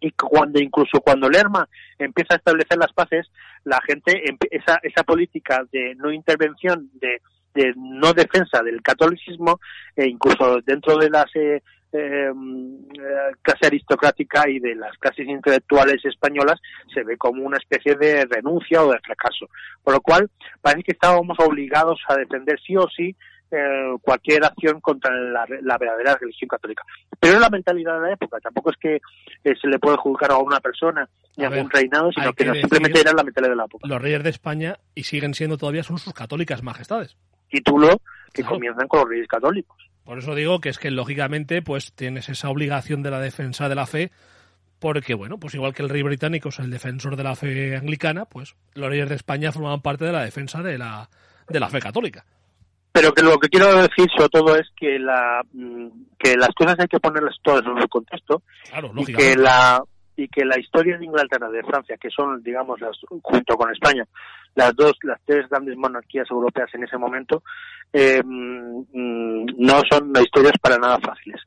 [0.00, 3.26] Y cuando incluso cuando Lerma empieza a establecer las paces,
[3.64, 7.20] la gente esa esa política de no intervención, de,
[7.54, 9.58] de no defensa del catolicismo,
[9.96, 11.62] e incluso dentro de las eh,
[11.92, 12.30] eh,
[13.42, 16.60] clase aristocrática y de las clases intelectuales españolas
[16.92, 19.46] se ve como una especie de renuncia o de fracaso.
[19.82, 20.30] Por lo cual,
[20.60, 23.16] parece que estábamos obligados a defender sí o sí
[23.50, 26.82] eh, cualquier acción contra la, la, verdadera religión católica.
[27.18, 30.32] Pero es la mentalidad de la época, tampoco es que eh, se le puede juzgar
[30.32, 33.52] a una persona ni a, un reinado, sino que, que no, simplemente era la mentalidad
[33.52, 33.88] de la época.
[33.88, 37.16] Los reyes de España, y siguen siendo todavía, son sus católicas majestades.
[37.48, 38.02] Título
[38.34, 38.56] que claro.
[38.56, 39.87] comienzan con los reyes católicos.
[40.08, 43.74] Por eso digo que es que lógicamente pues tienes esa obligación de la defensa de
[43.74, 44.10] la fe,
[44.78, 48.24] porque bueno, pues igual que el rey británico es el defensor de la fe anglicana,
[48.24, 51.10] pues los reyes de España formaban parte de la defensa de la,
[51.46, 52.24] de la fe católica.
[52.90, 55.44] Pero que lo que quiero decir sobre todo es que la
[56.18, 59.82] que las cosas hay que ponerlas todas en su contexto claro, y que la
[60.18, 64.04] y que la historia de Inglaterra, de Francia, que son, digamos, las, junto con España,
[64.56, 67.44] las dos, las tres grandes monarquías europeas en ese momento,
[67.92, 71.40] eh, no son historias para nada fáciles.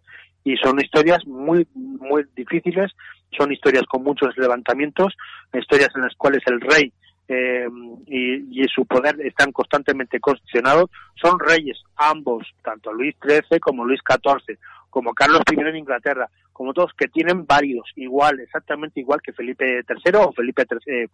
[0.46, 2.94] Y son historias muy, muy difíciles,
[3.38, 5.18] son historias con muchos levantamientos,
[5.54, 6.94] historias en las cuales el rey
[7.28, 7.68] eh,
[8.08, 10.90] y, y, su poder están constantemente cuestionados.
[11.22, 14.58] Son reyes, ambos, tanto Luis XIII como Luis XIV,
[14.90, 16.30] como Carlos I en Inglaterra,
[16.62, 21.08] como todos que tienen válidos, igual, exactamente igual que Felipe III o Felipe IV, eh,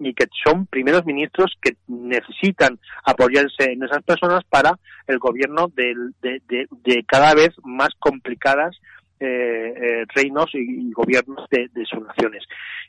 [0.00, 5.94] y que son primeros ministros que necesitan apoyarse en esas personas para el gobierno de,
[6.20, 8.76] de, cada vez más complicadas
[9.18, 12.44] eh, eh, reinos y, y gobiernos de, sus naciones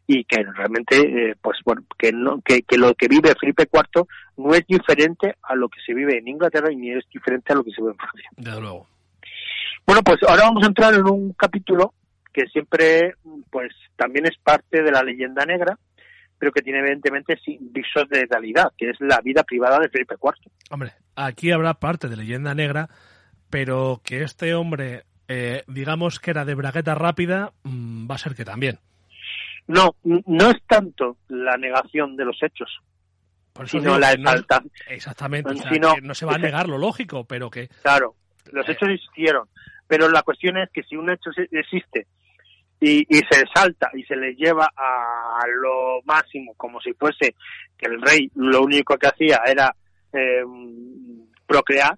[0.05, 4.05] y que realmente eh, pues bueno que no que, que, lo que vive Felipe IV
[4.35, 7.63] no es diferente a lo que se vive en Inglaterra ni es diferente a lo
[7.63, 8.29] que se vive en Francia.
[8.35, 8.87] De luego.
[9.91, 11.93] Bueno, pues ahora vamos a entrar en un capítulo
[12.33, 13.15] que siempre,
[13.49, 15.77] pues, también es parte de la leyenda negra,
[16.37, 20.49] pero que tiene evidentemente visos de realidad, que es la vida privada de Felipe IV.
[20.69, 22.87] Hombre, aquí habrá parte de leyenda negra,
[23.49, 28.33] pero que este hombre, eh, digamos que era de bragueta rápida, mmm, va a ser
[28.33, 28.79] que también.
[29.67, 32.79] No, no es tanto la negación de los hechos,
[33.65, 34.71] sino la exaltación.
[34.87, 37.67] No, exactamente, o sea, sino, no se va a negar lo lógico, pero que...
[37.81, 38.15] Claro,
[38.53, 39.49] los hechos existieron,
[39.91, 42.07] Pero la cuestión es que si un hecho existe
[42.79, 47.35] y, se salta y se le lleva a lo máximo, como si fuese
[47.77, 49.75] que el rey lo único que hacía era
[50.13, 50.45] eh,
[51.45, 51.97] procrear,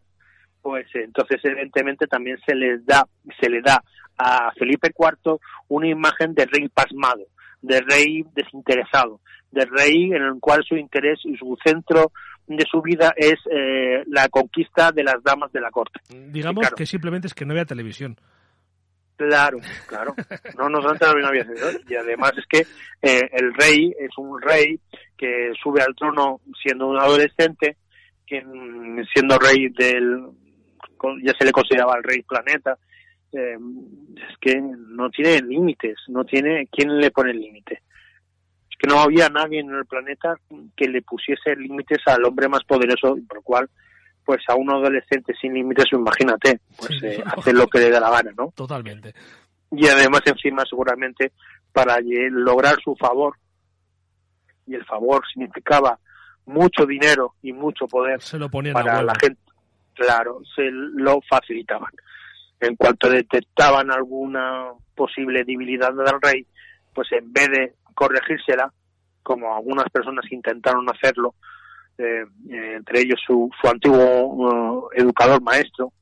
[0.59, 3.05] pues entonces evidentemente también se les da,
[3.39, 3.83] se le da
[4.17, 5.37] a Felipe IV
[5.67, 7.27] una imagen de rey pasmado,
[7.61, 9.19] de rey desinteresado,
[9.51, 12.11] de rey en el cual su interés y su centro
[12.47, 15.99] de su vida es eh, la conquista de las damas de la corte.
[16.09, 18.17] Digamos que simplemente es que no había televisión.
[19.15, 20.15] Claro, claro.
[20.57, 21.81] No, no antes no había televisión.
[21.87, 22.59] Y además es que
[23.01, 24.79] eh, el rey es un rey
[25.17, 27.77] que sube al trono siendo un adolescente,
[28.25, 30.27] quien siendo rey del,
[31.23, 32.77] ya se le consideraba el rey planeta,
[33.31, 33.57] eh,
[34.15, 37.81] es que no tiene límites, no tiene, ¿quién le pone el límite?
[38.83, 40.35] Que no había nadie en el planeta
[40.75, 43.69] que le pusiese límites al hombre más poderoso, por lo cual,
[44.25, 48.09] pues a un adolescente sin límites, imagínate, pues eh, hace lo que le da la
[48.09, 48.51] gana, ¿no?
[48.53, 49.13] Totalmente.
[49.71, 51.31] Y además encima seguramente
[51.71, 53.37] para lograr su favor,
[54.67, 55.97] y el favor significaba
[56.45, 59.39] mucho dinero y mucho poder se lo para la gente,
[59.93, 61.91] claro, se lo facilitaban.
[62.59, 66.45] En cuanto detectaban alguna posible debilidad del rey,
[66.93, 68.71] pues en vez de corregírsela,
[69.21, 71.35] como algunas personas intentaron hacerlo,
[71.97, 75.93] eh, eh, entre ellos su, su antiguo uh, educador maestro,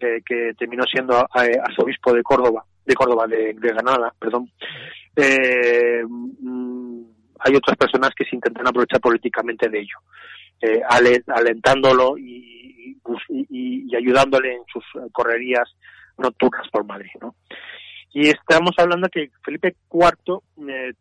[0.00, 4.50] eh, que terminó siendo arzobispo de Córdoba, de Córdoba, de, Granada, perdón.
[5.16, 7.02] Mm,
[7.40, 9.98] hay otras personas que se intentan aprovechar políticamente de ello,
[11.28, 12.58] alentándolo y
[13.28, 15.68] y, ayudándole en sus correrías
[16.16, 17.34] nocturnas por Madrid, ¿no?
[18.20, 20.92] Y estamos hablando que Felipe IV, eh,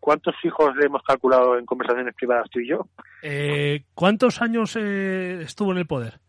[0.00, 2.86] ¿cuántos hijos le hemos calculado en conversaciones privadas tú y yo?
[3.22, 6.20] Eh, ¿Cuántos años eh, estuvo en el poder?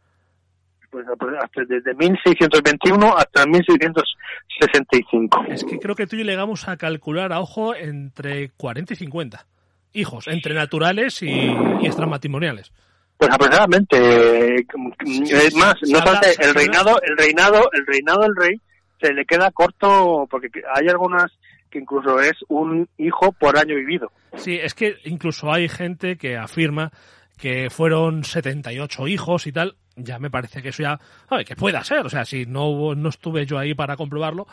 [0.89, 5.43] Pues, pues hasta desde 1621 hasta 1665.
[5.49, 8.95] Es que creo que tú y yo llegamos a calcular a ojo entre 40 y
[8.95, 9.45] 50
[9.91, 12.71] hijos, entre naturales y, y extramatrimoniales.
[13.17, 18.61] Pues aproximadamente, es más, no obstante, el reinado, el reinado, el reinado del rey
[19.01, 21.31] se le queda corto porque hay algunas
[21.69, 24.11] que incluso es un hijo por año vivido.
[24.35, 26.91] Sí, es que incluso hay gente que afirma
[27.37, 29.75] que fueron 78 hijos y tal.
[29.95, 30.99] Ya me parece que eso ya,
[31.45, 34.47] que pueda ser, o sea, si no, no estuve yo ahí para comprobarlo,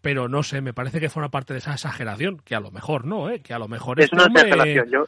[0.00, 2.72] pero no sé, me parece que fue una parte de esa exageración, que a lo
[2.72, 3.40] mejor no, ¿eh?
[3.40, 4.90] que a lo mejor es este una exageración.
[4.90, 5.04] Yo,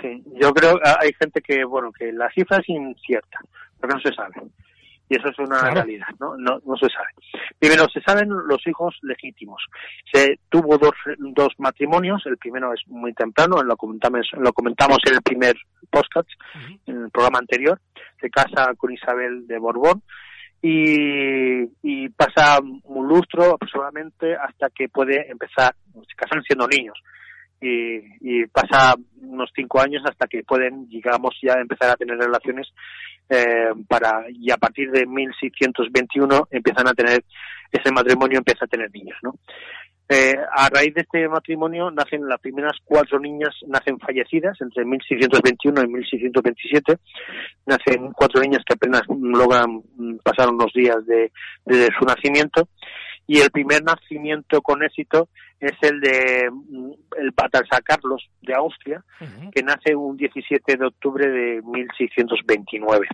[0.00, 3.38] Sí, yo creo que hay gente que, bueno, que la cifra es incierta,
[3.80, 4.34] pero no se sabe.
[5.08, 6.36] Y eso es una realidad, ¿no?
[6.36, 6.60] ¿no?
[6.64, 7.08] No se sabe.
[7.58, 9.62] Primero, se saben los hijos legítimos.
[10.10, 15.14] Se tuvo dos, dos matrimonios, el primero es muy temprano, lo comentamos, lo comentamos en
[15.14, 15.54] el primer
[15.90, 16.28] podcast,
[16.86, 17.78] en el programa anterior.
[18.20, 20.02] Se casa con Isabel de Borbón,
[20.66, 26.98] y, y, pasa un lustro aproximadamente hasta que puede empezar, se casan siendo niños,
[27.60, 32.68] y, pasa unos cinco años hasta que pueden, digamos, ya empezar a tener relaciones
[33.28, 37.24] eh, para y a partir de 1621 empiezan a tener
[37.72, 39.34] ese matrimonio empieza a tener niños, ¿no?
[40.06, 45.80] Eh, a raíz de este matrimonio nacen las primeras cuatro niñas nacen fallecidas entre 1621
[45.80, 46.98] y 1627
[47.64, 49.80] nacen cuatro niñas que apenas logran
[50.22, 51.32] pasar unos días de,
[51.64, 52.68] de su nacimiento
[53.26, 59.02] y el primer nacimiento con éxito es el de mm, el Baltasar Carlos de Austria,
[59.52, 63.06] que nace un 17 de octubre de 1629.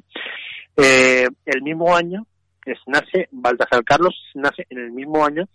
[0.76, 2.26] Eh, el mismo año
[2.64, 5.48] es, nace Baltasar Carlos nace en el mismo año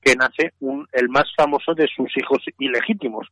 [0.00, 3.28] que nace un, el más famoso de sus hijos ilegítimos,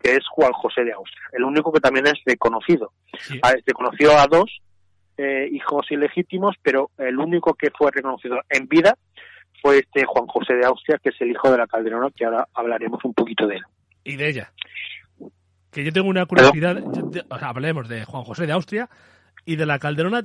[0.00, 2.92] que es Juan José de Austria, el único que también es reconocido.
[3.42, 4.60] Ah, reconoció a dos
[5.18, 8.96] eh, hijos ilegítimos, pero el único que fue reconocido en vida
[9.62, 12.46] fue este Juan José de Austria, que es el hijo de la Calderona, que ahora
[12.54, 13.62] hablaremos un poquito de él.
[14.04, 14.52] Y de ella.
[15.70, 16.82] Que yo tengo una curiosidad,
[17.30, 18.88] hablemos de Juan José de Austria
[19.44, 20.22] y de la Calderona.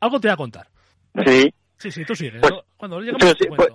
[0.00, 0.66] Algo te voy a contar.
[1.24, 1.54] Sí.
[1.78, 2.40] Sí, sí, tú sigues.
[2.40, 3.68] Pues, Cuando llegamos pues,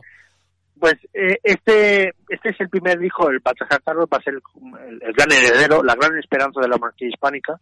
[0.79, 5.13] pues eh, este, este es el primer hijo, el Baltasar Carlos, va a ser el,
[5.13, 7.59] gran heredero, la gran esperanza de la monarquía hispánica.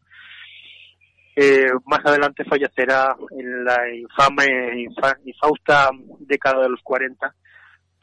[1.39, 4.89] Eh, más adelante fallecerá en la infame,
[5.23, 7.31] infausta década de los 40,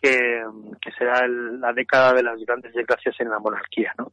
[0.01, 0.41] que,
[0.97, 3.93] será la década de las grandes desgracias en la monarquía.
[3.99, 4.12] ¿no?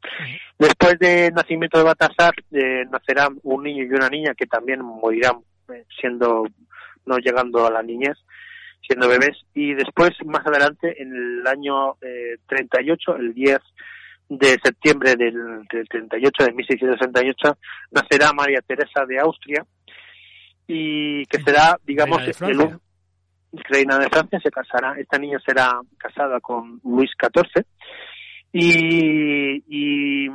[0.57, 5.41] Después del nacimiento de Baltasar, eh, nacerán un niño y una niña que también morirán
[5.71, 6.47] eh, siendo
[7.05, 8.17] no llegando a la niñez,
[8.81, 9.37] siendo bebés.
[9.53, 13.59] Y después, más adelante, en el año eh, 38, el 10
[14.37, 17.57] de septiembre del, del 38, de 1668,
[17.91, 19.65] nacerá María Teresa de Austria
[20.65, 22.79] y que será, digamos, el,
[23.67, 27.65] reina de Francia, se casará, esta niña será casada con Luis XIV
[28.53, 30.29] y, y,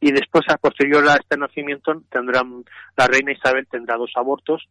[0.00, 2.64] y después a posterior a este nacimiento tendrán
[2.96, 4.62] la reina Isabel tendrá dos abortos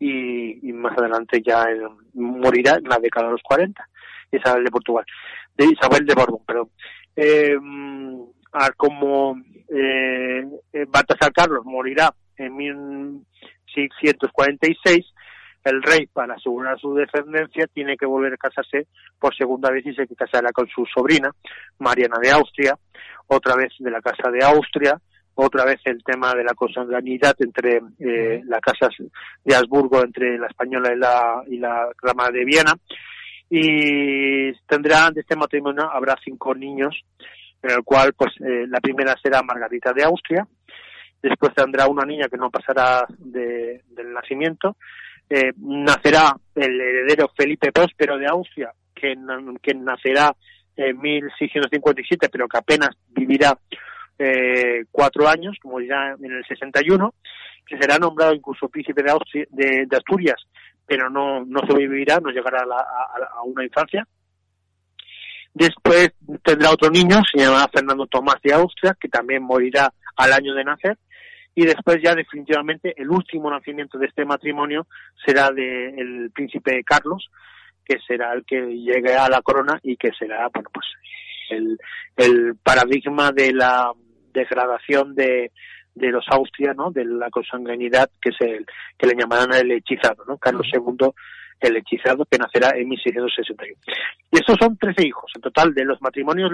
[0.00, 1.80] y, y más adelante ya eh,
[2.14, 3.88] morirá en la década de los 40
[4.32, 5.04] Isabel de Portugal
[5.56, 6.70] de Isabel de Borbón perdón
[7.16, 7.56] eh,
[8.76, 9.36] como
[9.68, 10.44] eh,
[10.88, 15.06] Baltasar Carlos morirá en 1646
[15.66, 18.86] el rey, para asegurar su descendencia, tiene que volver a casarse
[19.18, 21.30] por segunda vez y se casará con su sobrina,
[21.78, 22.78] Mariana de Austria,
[23.26, 24.96] otra vez de la Casa de Austria,
[25.34, 28.88] otra vez el tema de la consanguinidad entre eh, la Casa
[29.44, 32.72] de Habsburgo, entre la española y la, y la rama de Viena.
[33.48, 37.00] Y tendrá, de este matrimonio, habrá cinco niños,
[37.62, 40.46] en el cual, pues, eh, la primera será Margarita de Austria,
[41.22, 44.76] después tendrá una niña que no pasará de, del nacimiento,
[45.28, 49.14] eh, nacerá el heredero Felipe Próspero de Austria, que,
[49.62, 50.34] que nacerá
[50.76, 53.58] en 1657, pero que apenas vivirá
[54.18, 57.14] eh, cuatro años, como ya en el 61,
[57.66, 60.40] que será nombrado incluso príncipe de, de, Asturias,
[60.86, 64.06] pero no, no sobrevivirá, no llegará a, a, una infancia.
[65.52, 66.12] Después
[66.42, 70.64] tendrá otro niño, se llamará Fernando Tomás de Austria, que también morirá al año de
[70.64, 70.98] nacer
[71.56, 74.86] y después ya definitivamente el último nacimiento de este matrimonio
[75.24, 77.30] será del príncipe Carlos,
[77.82, 80.86] que será el que llegue a la corona y que será, bueno, pues
[81.48, 81.78] el,
[82.16, 83.90] el paradigma de la
[84.34, 85.50] degradación de,
[85.96, 86.92] de los Austria, ¿no?
[86.92, 88.64] De la consanguinidad que es el
[88.96, 90.38] que le llamarán el hechizado, ¿no?
[90.38, 91.08] Carlos II
[91.58, 93.80] el hechizado que nacerá en 1661.
[94.30, 95.32] Y estos son 13 hijos.
[95.34, 96.50] En total, de los matrimonios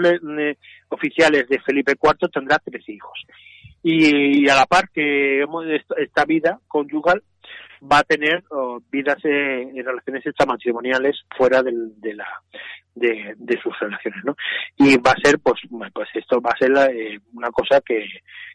[0.87, 3.19] oficiales de Felipe IV tendrá 13 hijos
[3.83, 5.45] y a la par que
[5.97, 7.21] esta vida conyugal
[7.91, 8.43] va a tener
[8.91, 12.27] vidas eh, en relaciones extramatrimoniales fuera de la
[12.95, 14.35] de, sus relaciones no
[14.77, 15.61] y va a ser pues
[15.93, 18.05] pues esto va a ser eh, una cosa que,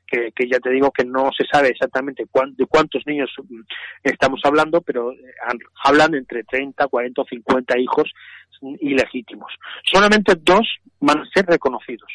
[0.07, 3.31] que, ya te digo que no se sabe exactamente de cuántos niños
[4.03, 5.17] estamos hablando pero eh,
[5.85, 8.13] hablan entre 30 40 o 50 hijos
[8.81, 9.53] ilegítimos.
[9.85, 10.67] Solamente dos
[11.01, 12.11] van a ser reconocidos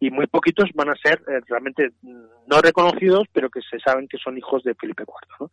[0.00, 4.18] y muy poquitos van a ser eh, realmente no reconocidos, pero que se saben que
[4.18, 5.50] son hijos de Felipe IV.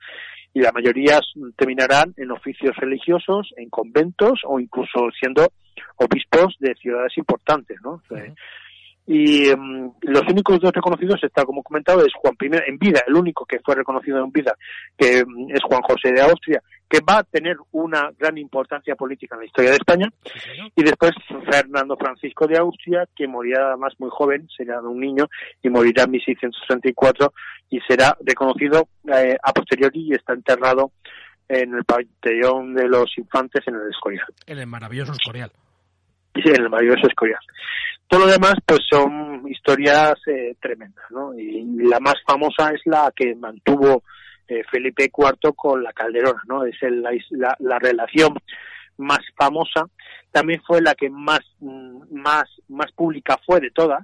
[0.54, 1.20] Y la mayoría
[1.58, 5.48] terminarán en oficios religiosos, en conventos o incluso siendo
[5.98, 7.78] obispos de ciudades importantes.
[7.84, 8.02] ¿no?
[9.08, 13.16] Y em, los únicos dos reconocidos está, como comentado, es Juan I en vida, el
[13.16, 14.56] único que fue reconocido en vida,
[14.98, 19.36] que em, es Juan José de Austria, que va a tener una gran importancia política
[19.36, 20.10] en la historia de España.
[20.76, 21.12] y después
[21.50, 25.28] Fernando Francisco de Austria, que morirá además muy joven, será un niño,
[25.62, 27.34] y morirá en 1634
[27.70, 30.92] y será reconocido eh, a posteriori y está enterrado
[31.48, 34.26] en el Panteón de los Infantes en el Escorial.
[34.48, 35.52] En el maravilloso Escorial.
[36.44, 37.40] Sí, en el maravilloso Escorial.
[38.08, 41.34] Todo lo demás, pues son historias eh, tremendas, ¿no?
[41.34, 44.04] Y la más famosa es la que mantuvo
[44.48, 46.66] eh, Felipe IV con la Calderona, ¿no?
[46.66, 48.38] Es el, la, la, relación
[48.98, 49.88] más famosa.
[50.32, 54.04] También fue la que más, mm, más, más pública fue de todas.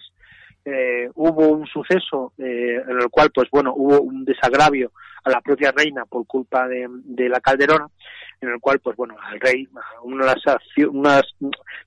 [0.64, 4.91] Eh, hubo un suceso eh, en el cual, pues bueno, hubo un desagravio
[5.24, 7.88] a la propia reina por culpa de, de la Calderona
[8.41, 9.68] en el cual, pues bueno, al rey,
[10.03, 11.22] una de las, unas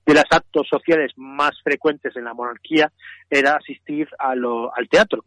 [0.06, 2.92] de las actos sociales más frecuentes en la monarquía
[3.28, 5.24] era asistir al teatro.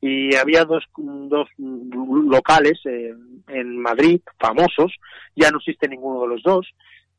[0.00, 3.14] Y había dos, dos locales eh,
[3.48, 4.92] en Madrid, famosos,
[5.36, 6.68] ya no existe ninguno de los dos,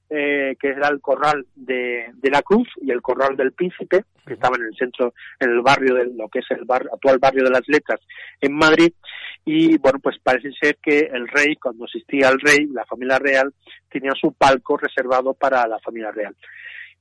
[0.07, 4.33] eh, que era el Corral de, de, la Cruz y el Corral del Príncipe, que
[4.33, 7.49] estaba en el centro, en el barrio de lo que es el actual barrio de
[7.49, 7.99] las Letras
[8.39, 8.93] en Madrid,
[9.45, 13.51] y bueno, pues parece ser que el rey, cuando asistía al rey, la familia real,
[13.89, 16.35] tenía su palco reservado para la familia real.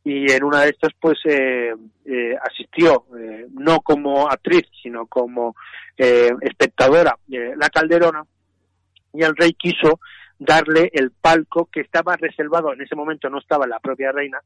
[0.02, 1.74] Y en una de estas, pues, eh,
[2.06, 3.04] eh, asistió,
[3.50, 5.54] no como actriz, sino como
[5.96, 8.24] espectadora, la Calderona,
[9.12, 10.00] y el rey quiso
[10.38, 14.40] darle el palco que estaba reservado, en ese momento no estaba la propia reina,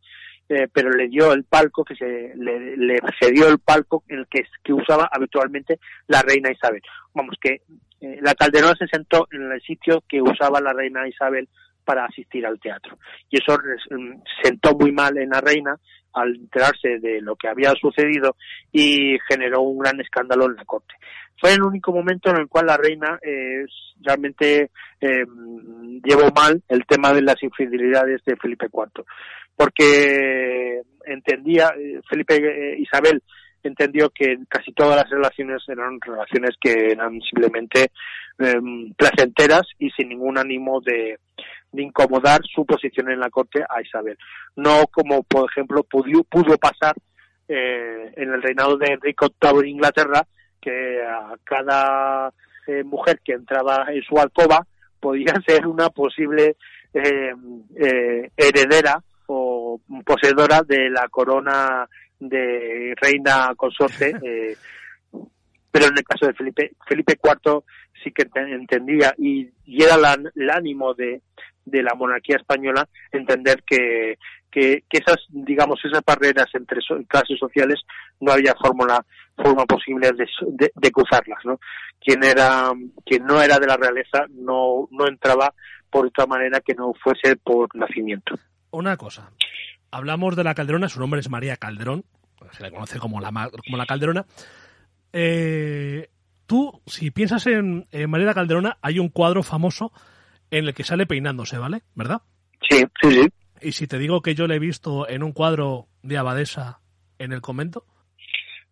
[0.72, 5.08] pero le dio el palco, que se le, cedió el palco en el que, usaba
[5.12, 6.82] habitualmente la reina Isabel.
[7.14, 7.62] Vamos, que
[8.00, 11.48] eh, la Calderona se sentó en el sitio que usaba la reina Isabel
[11.84, 12.98] para asistir al teatro.
[13.30, 13.58] Y eso
[13.90, 15.76] mm, sentó muy mal en la reina
[16.12, 18.36] al enterarse de lo que había sucedido
[18.72, 20.94] y generó un gran escándalo en la corte.
[21.40, 23.64] Fue el único momento en el cual la reina eh,
[24.00, 24.70] realmente
[25.00, 25.24] eh,
[26.04, 29.04] llevó mal el tema de las infidelidades de Felipe IV,
[29.56, 31.72] porque entendía
[32.08, 33.22] Felipe Isabel
[33.62, 37.90] entendió que casi todas las relaciones eran relaciones que eran simplemente
[38.38, 41.18] em, placenteras y sin ningún ánimo de,
[41.72, 44.16] de incomodar su posición en la corte a Isabel.
[44.56, 46.94] No como, por ejemplo, pudo, pudo pasar
[47.48, 50.26] eh, en el reinado de Enrique VIII en Inglaterra,
[50.68, 52.32] que a cada
[52.66, 54.66] eh, mujer que entraba en su alcoba
[55.00, 56.56] podía ser una posible
[56.92, 57.32] eh,
[57.76, 61.88] eh, heredera o poseedora de la corona
[62.20, 64.14] de reina consorte.
[64.22, 64.56] Eh,
[65.70, 67.62] pero en el caso de Felipe, Felipe IV
[68.02, 69.96] sí que entendía y, y era
[70.34, 71.20] el ánimo de,
[71.70, 74.18] de la monarquía española entender que,
[74.50, 77.80] que, esas, digamos, esas barreras entre clases sociales
[78.20, 79.04] no había fórmula,
[79.36, 81.60] forma posible de, de, cruzarlas, ¿no?
[82.00, 82.72] Quien era,
[83.04, 85.52] quien no era de la realeza no, no entraba
[85.90, 88.34] por otra manera que no fuese por nacimiento.
[88.70, 89.30] Una cosa,
[89.90, 92.04] hablamos de la Calderona, su nombre es María Calderón,
[92.52, 94.26] se le conoce como la, como la Calderona.
[95.12, 96.08] Eh,
[96.46, 99.92] tú, si piensas en, en María Calderona, hay un cuadro famoso
[100.50, 101.82] en el que sale peinándose, ¿vale?
[101.94, 102.22] ¿Verdad?
[102.68, 103.28] Sí, sí, sí.
[103.60, 106.80] Y si te digo que yo le he visto en un cuadro de abadesa
[107.18, 107.84] en el convento.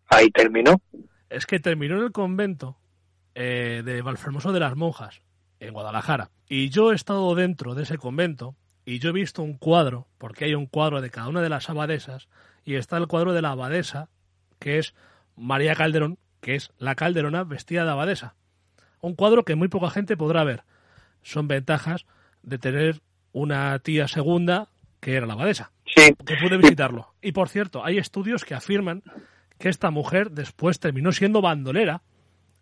[0.07, 0.81] Ahí terminó.
[1.29, 2.77] Es que terminó en el convento
[3.35, 5.21] eh, de Valfermoso de las Monjas,
[5.59, 6.31] en Guadalajara.
[6.47, 8.55] Y yo he estado dentro de ese convento
[8.85, 11.69] y yo he visto un cuadro, porque hay un cuadro de cada una de las
[11.69, 12.29] abadesas,
[12.63, 14.07] y está el cuadro de la abadesa,
[14.59, 14.95] que es
[15.35, 18.35] María Calderón, que es la calderona vestida de abadesa.
[19.01, 20.63] Un cuadro que muy poca gente podrá ver.
[21.21, 22.05] Son ventajas
[22.43, 23.01] de tener
[23.31, 25.71] una tía segunda que era la abadesa.
[25.85, 26.13] Sí.
[26.25, 27.13] Que pude visitarlo.
[27.21, 29.03] Y por cierto, hay estudios que afirman
[29.59, 32.01] que esta mujer después terminó siendo bandolera,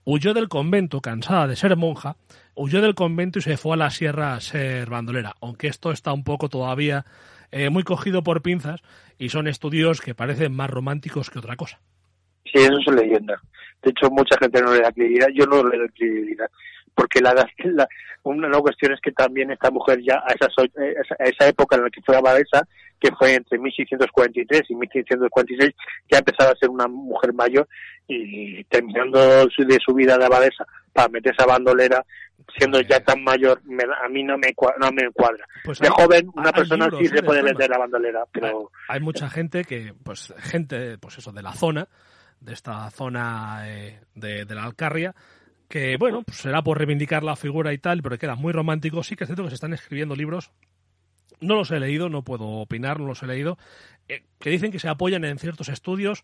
[0.03, 2.15] huyó del convento cansada de ser monja,
[2.55, 5.35] huyó del convento y se fue a la sierra a ser bandolera.
[5.41, 7.05] Aunque esto está un poco todavía
[7.51, 8.81] eh, muy cogido por pinzas
[9.17, 11.79] y son estudios que parecen más románticos que otra cosa.
[12.45, 13.41] Sí, eso es leyenda.
[13.81, 15.27] De hecho, mucha gente no le da credibilidad.
[15.33, 16.49] Yo no le doy credibilidad
[16.95, 17.87] porque la, la,
[18.23, 20.47] una cuestión es que también esta mujer ya a esa,
[21.19, 22.67] a esa época en la que fue abadesa,
[22.99, 25.71] que fue entre 1643 y 1646,
[26.09, 27.67] ya empezaba a ser una mujer mayor
[28.07, 32.05] y terminando de su vida de abadesa para meterse a bandolera,
[32.57, 33.61] siendo ya tan mayor,
[34.03, 35.45] a mí no me, no me cuadra.
[35.63, 38.71] Pues de joven, una persona sí se puede meter a bandolera, pero...
[38.87, 41.87] Hay, mucha gente que, pues gente, pues eso, de la zona,
[42.39, 45.13] de esta zona eh, de, de la Alcarria,
[45.67, 49.03] que bueno, pues será por reivindicar la figura y tal, pero queda muy romántico.
[49.03, 50.51] Sí que es cierto que se están escribiendo libros,
[51.39, 53.57] no los he leído, no puedo opinar, no los he leído,
[54.07, 56.23] eh, que dicen que se apoyan en ciertos estudios,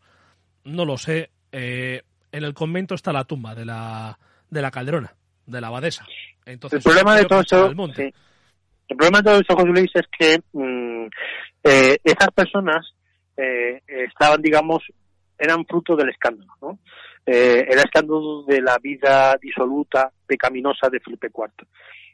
[0.64, 1.32] no lo sé.
[1.52, 4.18] Eh, en el convento está la tumba de la,
[4.50, 5.16] de la Calderona,
[5.46, 6.06] de la abadesa.
[6.46, 10.42] Entonces, el problema de todo eso, el problema de todo eso, José Luis, es que
[10.54, 11.08] mm,
[11.64, 12.94] eh, esas personas
[13.88, 14.84] estaban, digamos,
[15.40, 16.80] eran fruto del escándalo, ¿no?
[17.26, 21.68] Eh, el escándalo de la vida disoluta, pecaminosa de Felipe IV.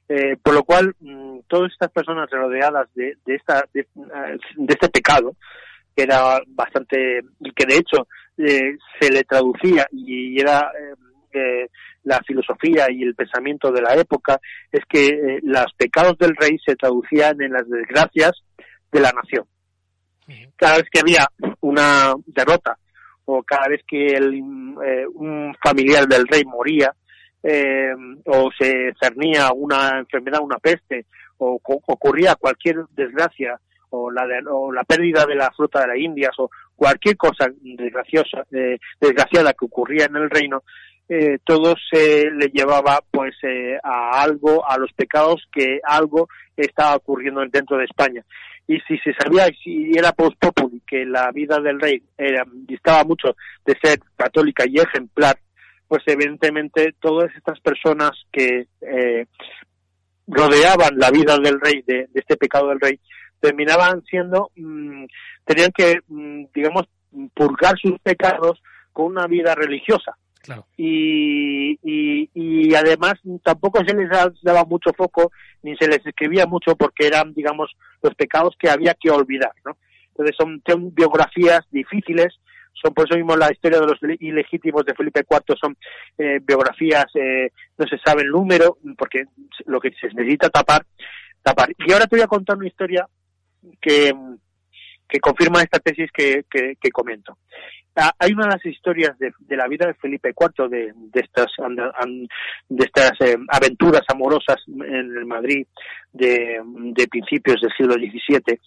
[0.09, 3.85] Eh, por lo cual, mm, todas estas personas rodeadas de, de, esta, de,
[4.67, 5.35] este pecado,
[5.95, 7.21] que era bastante,
[7.55, 10.71] que de hecho eh, se le traducía y era
[11.33, 11.67] eh,
[12.03, 14.39] la filosofía y el pensamiento de la época,
[14.71, 18.31] es que los pecados del rey se traducían en las desgracias
[18.91, 19.45] de la nación.
[20.55, 21.27] Cada vez que había
[21.61, 22.77] una derrota
[23.29, 24.35] o cada vez que el,
[24.85, 26.93] eh, un familiar del rey moría
[27.43, 27.93] eh,
[28.25, 31.05] o se cernía una enfermedad, una peste
[31.37, 33.59] o ocurría cualquier desgracia
[33.89, 38.45] o la, o la pérdida de la flota de las Indias o cualquier cosa desgraciosa,
[38.51, 40.63] eh, desgraciada que ocurría en el reino,
[41.09, 46.95] eh, todo se le llevaba pues eh, a algo, a los pecados que algo estaba
[46.95, 48.25] ocurriendo dentro de España
[48.67, 53.03] y si se sabía si era post populi que la vida del rey era, distaba
[53.05, 55.37] mucho de ser católica y ejemplar,
[55.87, 59.25] pues evidentemente todas estas personas que eh,
[60.27, 62.99] rodeaban la vida del rey, de, este pecado del rey,
[63.39, 65.05] terminaban siendo, mm,
[65.45, 66.89] tenían que, mm, digamos,
[67.33, 68.61] purgar sus pecados
[68.91, 70.17] con una vida religiosa.
[70.77, 74.09] Y, y, además tampoco se les
[74.41, 75.31] daba mucho foco
[75.63, 79.77] ni se les escribía mucho porque eran, digamos, los pecados que había que olvidar, ¿no?
[80.09, 82.39] Entonces son, biografías difíciles,
[82.73, 85.77] son por eso mismo la historia de los ilegítimos de Felipe IV son
[86.17, 89.25] eh, biografías, eh, no se sabe el número, porque
[89.65, 90.85] lo que se necesita tapar,
[91.43, 91.69] tapar.
[91.77, 93.07] Y ahora te voy a contar una historia
[93.81, 94.13] que,
[95.07, 97.37] que confirma esta tesis que, que, que comento.
[97.99, 101.47] Ah, hay una de las historias de, la vida de Felipe IV, de, estas,
[102.69, 105.65] de estas eh, aventuras amorosas en el Madrid
[106.13, 106.61] de,
[107.09, 108.59] principios del siglo XVII,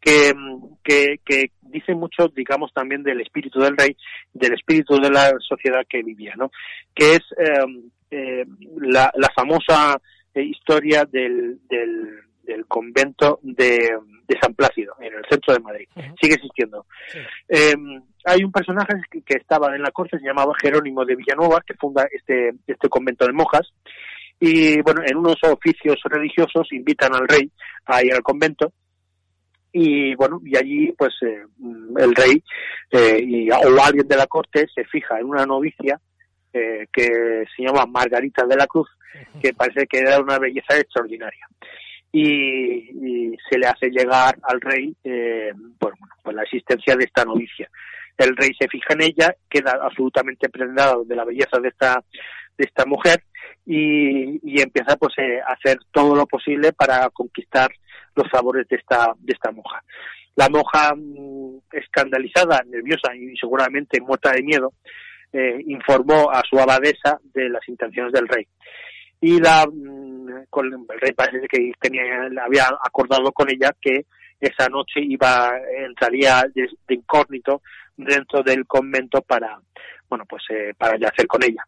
[0.00, 0.32] que,
[0.82, 3.94] que, que, dice mucho, digamos, también del espíritu del rey,
[4.32, 6.50] del espíritu de la sociedad que vivía, ¿no?
[6.94, 8.46] Que es em, eh,
[8.80, 10.00] la, famosa
[10.34, 13.98] eh, historia del, del, del convento de,
[14.40, 15.88] San Plácido, en el centro de Madrid.
[16.20, 16.86] Sigue existiendo.
[17.48, 17.74] Eh,
[18.24, 22.06] hay un personaje que, estaba en la corte, se llamaba Jerónimo de Villanueva, que funda
[22.10, 23.72] este, este convento de monjas.
[24.38, 27.50] Y bueno, en unos oficios religiosos invitan al rey
[27.86, 28.72] a ir al convento
[29.72, 31.44] y bueno y allí pues eh,
[31.98, 32.42] el rey
[32.90, 36.00] eh, y, o alguien de la corte se fija en una novicia
[36.52, 38.88] eh, que se llama Margarita de la Cruz
[39.40, 41.46] que parece que era una belleza extraordinaria
[42.12, 47.24] y, se le hace llegar al rey eh, pues, bueno, pues la existencia de esta
[47.24, 47.68] novicia
[48.18, 52.04] el rey se fija en ella queda absolutamente prendado de la belleza de esta
[52.56, 53.22] de esta mujer
[53.64, 57.70] y, y empieza pues a hacer todo lo posible para conquistar
[58.14, 59.82] los favores de esta, de esta monja.
[60.36, 64.72] La monja mm, escandalizada, nerviosa y seguramente muerta de miedo,
[65.32, 68.46] eh, informó a su abadesa de las intenciones del rey.
[69.20, 72.02] Y la, mm, con, el rey parece que tenía,
[72.44, 74.06] había acordado con ella que
[74.40, 75.52] esa noche iba,
[75.86, 77.62] entraría de, incógnito
[77.96, 79.60] dentro del convento para,
[80.08, 81.62] bueno, pues eh, para yacer con ella.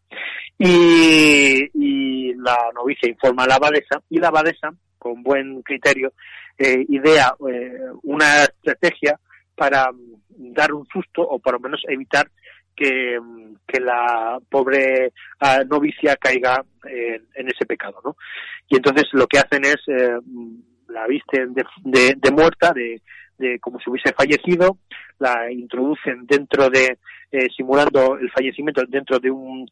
[0.57, 6.13] Y, y la novicia informa a la abadesa y la abadesa con buen criterio,
[6.57, 9.19] eh, idea eh, una estrategia
[9.53, 12.29] para mm, dar un susto o por lo menos evitar
[12.75, 18.15] que, mm, la pobre ah, novicia caiga en ese pecado, ¿no?
[18.69, 20.19] Y entonces lo que hacen es eh,
[20.89, 23.01] la visten de, muerta, de,
[23.39, 24.77] de, como si hubiese fallecido,
[25.17, 26.99] la introducen dentro de,
[27.55, 29.65] simulando el fallecimiento dentro de un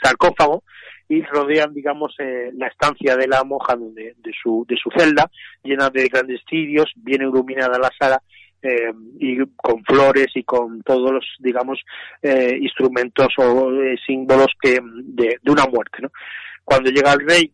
[0.00, 0.62] sarcófago
[1.08, 5.30] y rodean, digamos, eh, la estancia de la monja de, de, su, de su celda,
[5.62, 8.22] llena de grandes cirios, bien iluminada la sala,
[8.62, 11.80] eh, y con flores y con todos los, digamos,
[12.22, 13.70] eh, instrumentos o
[14.06, 16.02] símbolos que de, una muerte.
[16.02, 16.10] ¿no?
[16.64, 17.52] Cuando llega el rey,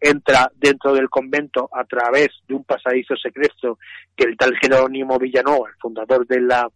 [0.00, 3.78] entra dentro del convento a través de un pasadizo secreto
[4.16, 6.66] que el tal Jerónimo Villanova, el fundador de la,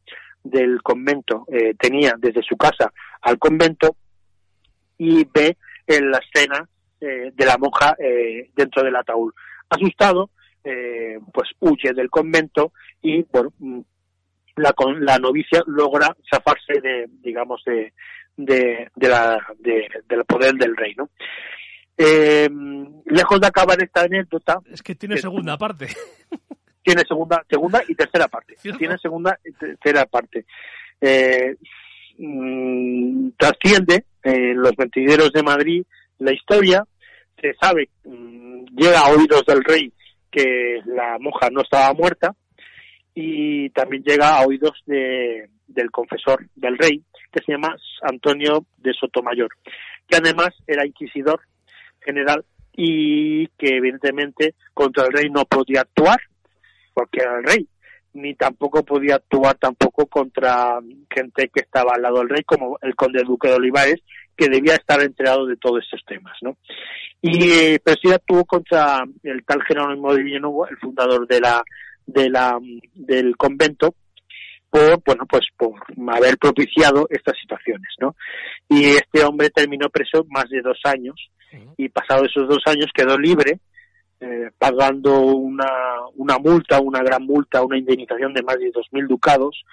[0.44, 1.46] del convento,
[1.78, 2.92] tenía desde su casa
[3.22, 3.96] al convento,
[4.98, 6.68] y ve en la escena
[7.00, 9.32] eh, de la monja eh, dentro del ataúd.
[9.68, 10.30] Asustado,
[10.64, 13.80] eh, pues huye del convento y, bueno, mm,
[14.56, 17.93] la, la novicia logra zafarse de, digamos, de,
[18.36, 21.10] de, la, del poder del rey, ¿no?
[23.05, 24.59] lejos de acabar esta anécdota...
[24.72, 25.86] Es que tiene segunda parte.
[26.84, 28.56] Tiene segunda, segunda y tercera parte.
[28.76, 30.44] Tiene segunda y tercera parte.
[32.18, 35.84] Mm, trasciende en los mentideros de Madrid
[36.18, 36.84] la historia,
[37.40, 39.93] se sabe, mm, llega a oídos del rey
[40.32, 42.34] que la monja no estaba muerta
[43.14, 48.92] y también llega a oídos de, del confesor del rey, que se llama Antonio de
[48.94, 49.50] Sotomayor,
[50.09, 51.40] que además era inquisidor
[52.00, 52.44] general
[52.74, 56.18] y que evidentemente contra el rey no podía actuar
[56.94, 57.68] porque era el rey
[58.14, 60.78] ni tampoco podía actuar tampoco contra
[61.10, 64.02] gente que estaba al lado del rey, como el conde duque de Olivares,
[64.43, 66.56] que debía estar enterado de todos estos temas, ¿no?
[67.20, 71.62] Y eh, sí actuó contra el tal Jerónimo de Villanueva, el fundador de la,
[72.06, 72.59] de la,
[72.94, 73.94] del convento,
[74.69, 75.74] por, bueno, pues por
[76.12, 78.16] haber propiciado estas situaciones, ¿no?
[78.69, 81.14] Y este hombre terminó preso más de dos años,
[81.77, 83.60] y pasado esos dos años quedó libre,
[84.20, 85.66] eh, pagando una,
[86.14, 89.64] una multa, una gran multa, una indemnización de más de 2.000 ducados,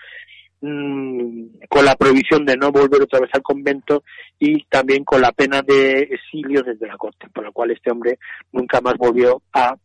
[0.61, 4.03] mmm, con la prohibición de no volver otra vez al convento
[4.39, 8.19] y también con la pena de exilio desde la corte, por lo cual este hombre
[8.51, 9.75] nunca más volvió a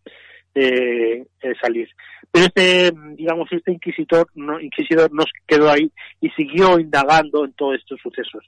[0.55, 1.89] eh, eh salir.
[2.31, 5.91] Pero este, digamos, este inquisidor, no, inquisidor nos quedó ahí
[6.21, 8.45] y siguió indagando en todos estos sucesos.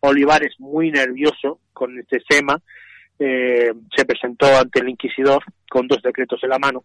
[0.00, 2.60] Olivares, muy nervioso con este tema,
[3.18, 6.84] eh, se presentó ante el inquisidor con dos decretos en la mano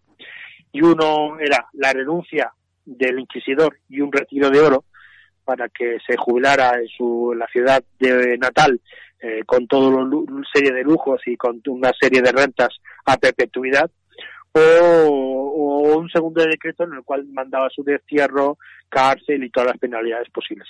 [0.71, 2.51] y uno era la renuncia
[2.85, 4.85] del inquisidor y un retiro de oro
[5.43, 8.79] para que se jubilara en su la ciudad de natal
[9.19, 12.69] eh, con toda una serie de lujos y con una serie de rentas
[13.05, 13.89] a perpetuidad
[14.55, 18.57] o, un segundo decreto en el cual mandaba su destierro,
[18.89, 20.67] cárcel y todas las penalidades posibles.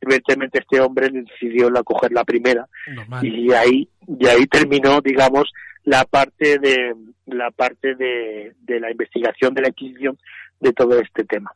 [0.00, 2.66] Evidentemente este hombre decidió la coger la primera
[3.22, 5.52] y ahí y ahí terminó, digamos,
[5.84, 6.94] la parte de
[7.26, 10.18] la parte de, de la investigación de la Inquisición
[10.60, 11.52] de todo este tema.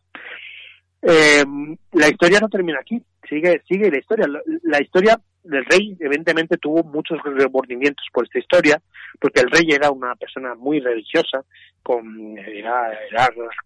[1.02, 1.44] Eh,
[1.92, 4.26] la historia no termina aquí, sigue sigue la historia.
[4.62, 8.82] la historia el rey evidentemente tuvo muchos remordimientos por esta historia,
[9.18, 11.44] porque el rey era una persona muy religiosa,
[11.82, 12.92] con, era,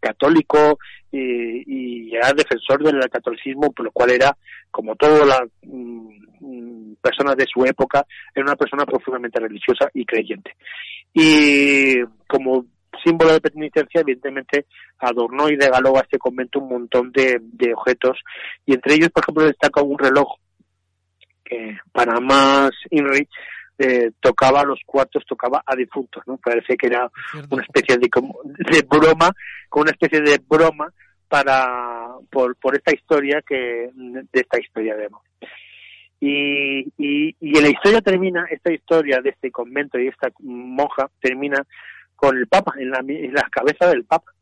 [0.01, 0.79] católico
[1.11, 4.37] y, era defensor del catolicismo, por lo cual era,
[4.71, 10.53] como todas las mm, personas de su época, era una persona profundamente religiosa y creyente.
[11.13, 12.67] Y como
[13.03, 14.67] símbolo de penitencia, evidentemente
[14.99, 17.41] adornó y regaló a este convento un montón de,
[17.75, 18.19] objetos
[18.67, 20.29] y entre ellos, por ejemplo, destaca un reloj
[21.45, 23.29] que para más Inri
[23.79, 26.39] eh, tocaba los cuartos, tocaba a difuntos, ¿no?
[26.39, 27.11] Parece que era
[27.51, 29.33] una especie de, de broma,
[29.69, 30.93] con una especie de broma
[31.29, 35.23] para por, por esta historia que de esta historia de amor.
[36.21, 41.67] Y, y, y la historia termina, esta historia de este convento y esta monja termina
[42.17, 44.33] con el Papa, en la, en la cabeza del Papa.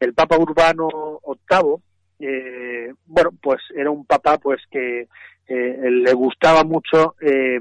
[0.00, 1.76] El Papa Urbano VIII,
[2.20, 5.08] eh, bueno, pues era un Papa pues que
[5.46, 7.60] eh, le gustaba mucho eh,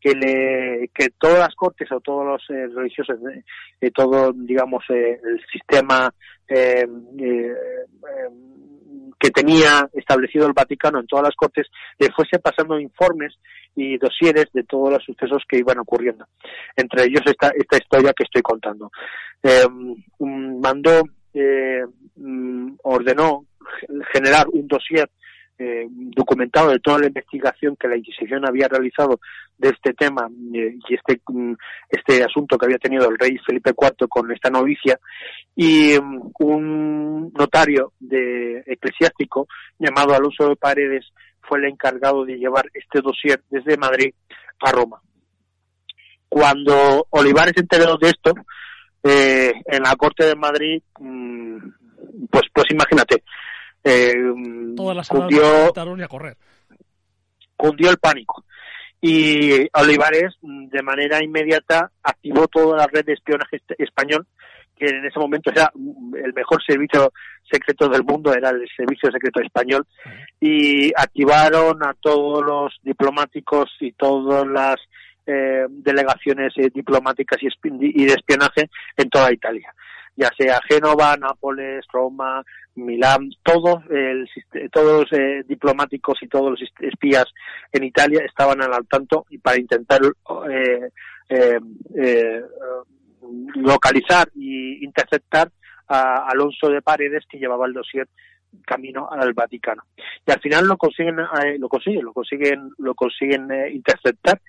[0.00, 5.18] que le que todas las cortes o todos los eh, religiosos de, todo digamos eh,
[5.22, 6.12] el sistema
[6.48, 6.86] eh,
[9.18, 11.66] que tenía establecido el Vaticano en todas las cortes
[11.98, 13.34] le fuese pasando informes
[13.74, 16.26] y dosieres de todos los sucesos que iban ocurriendo.
[16.76, 18.90] Entre ellos esta esta historia que estoy contando.
[20.18, 21.02] Mandó
[22.16, 23.44] mm, ordenó
[24.12, 25.08] generar un dossier
[25.58, 29.20] eh, documentado de toda la investigación que la Inquisición había realizado
[29.56, 31.54] de este tema eh, y este mm,
[31.88, 34.98] este asunto que había tenido el rey Felipe IV con esta novicia
[35.54, 39.46] y mm, un notario de eclesiástico
[39.78, 41.06] llamado Alonso de Paredes
[41.40, 44.12] fue el encargado de llevar este dossier desde Madrid
[44.60, 45.00] a Roma.
[46.28, 48.34] Cuando Olivares se enteró de esto,
[49.02, 51.58] eh, en la corte de Madrid, mm,
[52.30, 53.22] pues, pues imagínate,
[53.86, 54.14] eh,
[54.76, 56.36] Todas las cundió, a correr.
[57.56, 58.44] cundió el pánico.
[59.00, 64.26] Y Olivares, de manera inmediata, activó toda la red de espionaje español,
[64.76, 65.70] que en ese momento era
[66.24, 67.12] el mejor servicio
[67.50, 69.86] secreto del mundo, era el servicio secreto español,
[70.40, 74.76] y activaron a todos los diplomáticos y todas las
[75.26, 79.72] eh, delegaciones eh, diplomáticas y, y de espionaje en toda Italia
[80.16, 82.42] ya sea Génova, Nápoles, Roma,
[82.76, 84.28] Milán, todos, el,
[84.70, 87.24] todos los eh, diplomáticos y todos los espías
[87.72, 90.00] en Italia estaban al tanto y para intentar
[90.50, 90.90] eh,
[91.28, 92.42] eh,
[93.56, 95.50] localizar y interceptar
[95.88, 98.08] a Alonso de Paredes que llevaba el dossier
[98.64, 99.82] camino al Vaticano.
[100.26, 101.16] Y al final lo consiguen
[101.58, 104.40] lo consiguen lo consiguen lo consiguen interceptar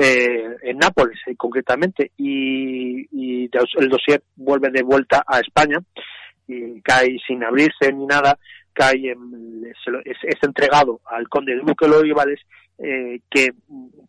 [0.00, 5.78] eh, en Nápoles eh, concretamente y, el dossier vuelve de vuelta a España
[6.48, 8.38] y cae sin abrirse ni nada
[8.72, 9.14] cae
[10.04, 12.40] es, entregado al conde de Duque Olivales
[12.78, 13.52] eh, que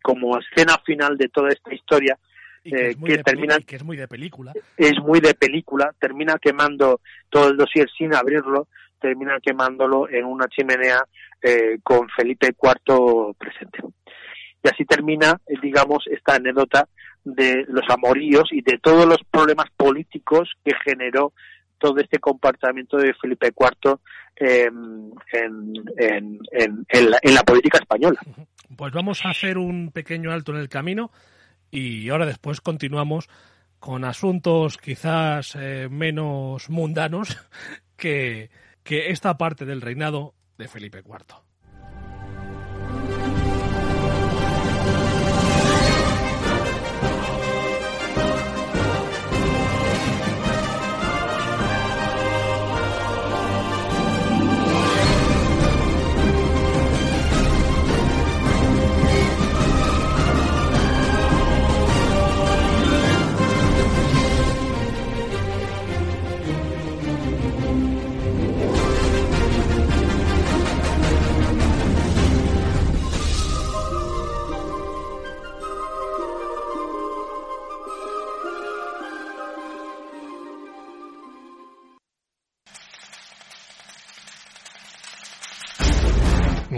[0.02, 2.18] como escena final de toda esta historia
[2.62, 2.94] que,
[3.24, 4.52] termina que es muy de película.
[4.76, 8.68] Es muy de película termina quemando todo el dossier sin abrirlo
[9.00, 11.02] termina quemándolo en una chimenea
[11.82, 13.78] con Felipe IV presente.
[14.62, 16.88] Y así termina, eh, digamos, esta anécdota
[17.24, 21.32] de los amoríos y de todos los problemas políticos que generó
[21.80, 23.98] todo este comportamiento de Felipe IV
[24.36, 28.20] em, en, la, política española.
[28.76, 31.10] Pues vamos a hacer un pequeño alto en el camino
[31.70, 33.28] y ahora después continuamos
[33.80, 37.36] con asuntos quizás eh, menos mundanos
[37.96, 38.50] que
[38.84, 41.49] esta parte del reinado de Felipe IV.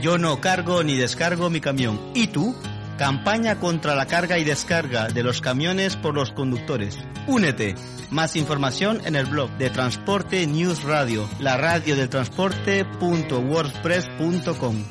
[0.00, 2.00] Yo no cargo ni descargo mi camión.
[2.14, 2.56] ¿Y tú?
[2.96, 6.96] Campaña contra la carga y descarga de los camiones por los conductores.
[7.26, 7.74] Únete.
[8.10, 14.84] Más información en el blog de Transporte News Radio, la radio del transporte.wordpress.com.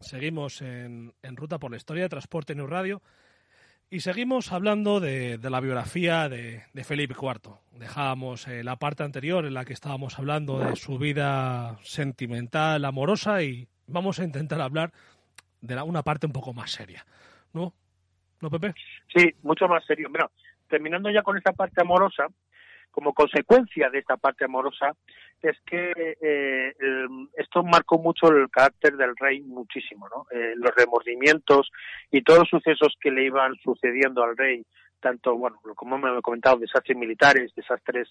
[0.00, 3.02] Seguimos en, en, ruta por la historia de Transporte News Radio
[3.94, 7.60] y seguimos hablando de, de la biografía de, de, Felipe IV.
[7.78, 13.40] Dejábamos eh, la parte anterior en la que estábamos hablando de su vida sentimental, amorosa
[13.44, 14.90] y vamos a intentar hablar
[15.60, 17.06] de la, una parte un poco más seria,
[17.52, 17.72] ¿no?
[18.40, 18.74] ¿No, Pepe?
[19.14, 20.08] Sí, mucho más serio.
[20.10, 20.32] Bueno,
[20.68, 22.26] terminando ya con esta parte amorosa,
[22.90, 24.96] como consecuencia de esta parte amorosa,
[25.44, 26.74] es que eh,
[27.36, 30.26] esto marcó mucho el carácter del rey muchísimo, ¿no?
[30.30, 31.70] Eh, los remordimientos
[32.10, 34.64] y todos los sucesos que le iban sucediendo al rey,
[35.00, 38.08] tanto, bueno, como me he comentado, desastres militares, desastres,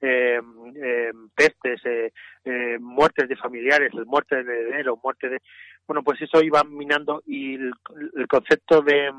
[0.00, 0.40] eh,
[0.74, 2.12] eh, pestes, eh,
[2.44, 5.40] eh, muertes de familiares, muerte de heredero, muerte de...
[5.86, 7.72] Bueno, pues eso iba minando y el,
[8.16, 9.10] el concepto de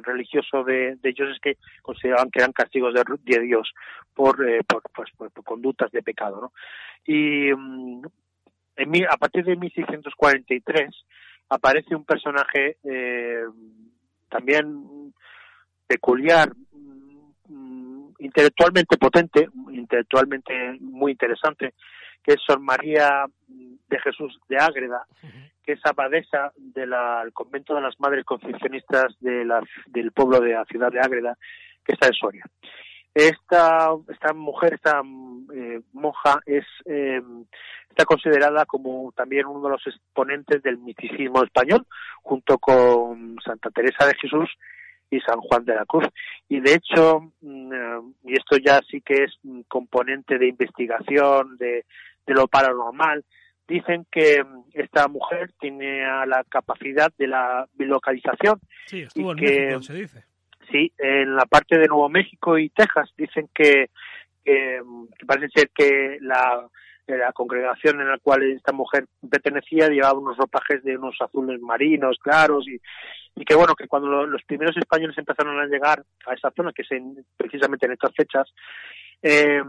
[0.00, 3.72] religioso de, ellos es que consideraban que eran castigos de, Dios
[4.14, 6.52] por, eh, pues, por, conductas de pecado, ¿no?
[7.04, 8.02] Y um,
[8.76, 10.90] en mi, a partir de 1643
[11.50, 13.44] aparece un personaje eh,
[14.28, 15.12] también
[15.86, 16.50] peculiar,
[18.18, 21.74] intelectualmente potente, intelectualmente muy interesante,
[22.22, 25.04] que es Sor María de Jesús de Ágreda,
[25.62, 26.92] que es abadesa del
[27.32, 31.36] convento de las Madres Concepcionistas de la, del pueblo de la ciudad de Ágreda,
[31.84, 32.44] que está en Soria.
[33.14, 35.02] Esta, esta mujer, esta
[35.54, 37.20] eh, monja, es, eh,
[37.90, 41.86] está considerada como también uno de los exponentes del misticismo español,
[42.22, 44.50] junto con Santa Teresa de Jesús
[45.10, 46.06] y San Juan de la Cruz.
[46.48, 51.84] Y de hecho, y esto ya sí que es un componente de investigación de,
[52.26, 53.22] de lo paranormal,
[53.68, 58.60] dicen que esta mujer tiene la capacidad de la bilocalización.
[58.86, 60.24] Sí, estuvo en que, México, se dice.
[60.70, 63.90] Sí, en la parte de Nuevo México y Texas dicen que,
[64.44, 64.80] que,
[65.18, 66.68] que parece ser que la,
[67.06, 72.18] la congregación en la cual esta mujer pertenecía llevaba unos ropajes de unos azules marinos
[72.18, 72.80] claros y,
[73.40, 76.72] y que bueno que cuando lo, los primeros españoles empezaron a llegar a esa zona
[76.72, 78.48] que es en, precisamente en estas fechas
[79.22, 79.62] eh,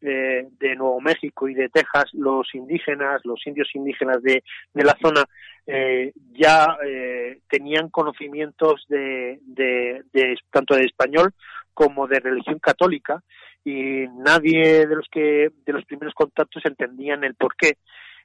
[0.00, 4.42] de Nuevo México y de Texas los indígenas los indios indígenas de,
[4.74, 5.24] la zona
[5.66, 11.32] eh, ya eh, tenían conocimientos de, de, de tanto de español
[11.72, 13.22] como de religión católica
[13.64, 17.76] y nadie de los que de los primeros contactos entendían el por qué.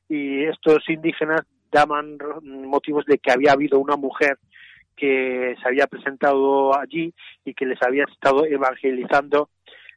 [0.07, 1.41] Y estos indígenas
[1.71, 4.37] daban motivos de que había habido una mujer
[4.95, 9.49] que se había presentado allí y que les había estado evangelizando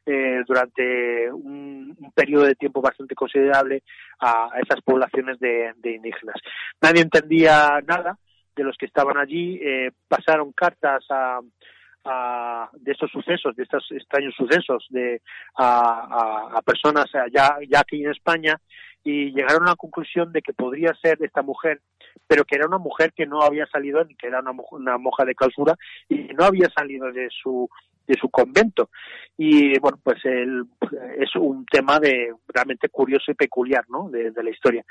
[0.09, 3.83] eh, durante un, un, periodo de tiempo bastante considerable
[4.19, 6.37] a, a esas poblaciones de, indígenas.
[6.81, 8.17] Nadie entendía nada
[8.55, 11.05] de los que estaban allí, eh, pasaron cartas
[12.79, 15.21] de estos sucesos, de estos extraños sucesos de,
[15.57, 18.55] a, personas ya, aquí en España
[19.03, 21.81] y llegaron a la conclusión de que podría ser esta mujer,
[22.25, 25.35] pero que era una mujer que no había salido, que era una, una monja de
[25.35, 25.75] clausura
[26.07, 27.69] y no había salido de su
[28.07, 28.89] de su convento.
[29.37, 30.63] Y bueno pues el,
[31.19, 34.83] es un tema de realmente curioso y peculiar no de, la historia.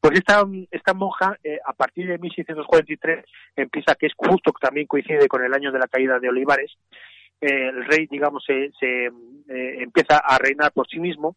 [0.00, 3.24] Pues esta esta monja eh, a partir de 1643
[3.56, 6.76] empieza que es justo que también coincide con el año de la caída de Olivares
[7.40, 11.36] el rey digamos se, se eh, empieza a reinar por sí mismo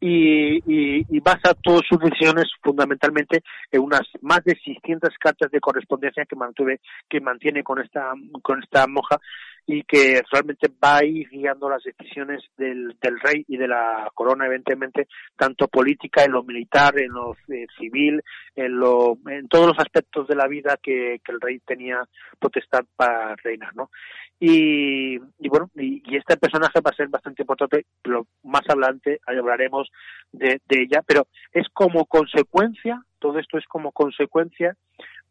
[0.00, 3.42] y, basa todas sus decisiones fundamentalmente
[3.72, 8.12] en unas más de 600 cartas de correspondencia que mantuve que mantiene con esta
[8.42, 9.18] con esta monja
[9.68, 14.08] y que realmente va a ir guiando las decisiones del, del rey y de la
[14.14, 18.22] corona evidentemente tanto política en lo militar en lo eh, civil
[18.54, 22.00] en lo en todos los aspectos de la vida que, que el rey tenía
[22.38, 23.90] potestad para reinar no
[24.38, 29.90] y, y bueno y, este personaje va a ser bastante importante pero más adelante hablaremos
[30.32, 34.76] de ella pero es como consecuencia todo esto es como consecuencia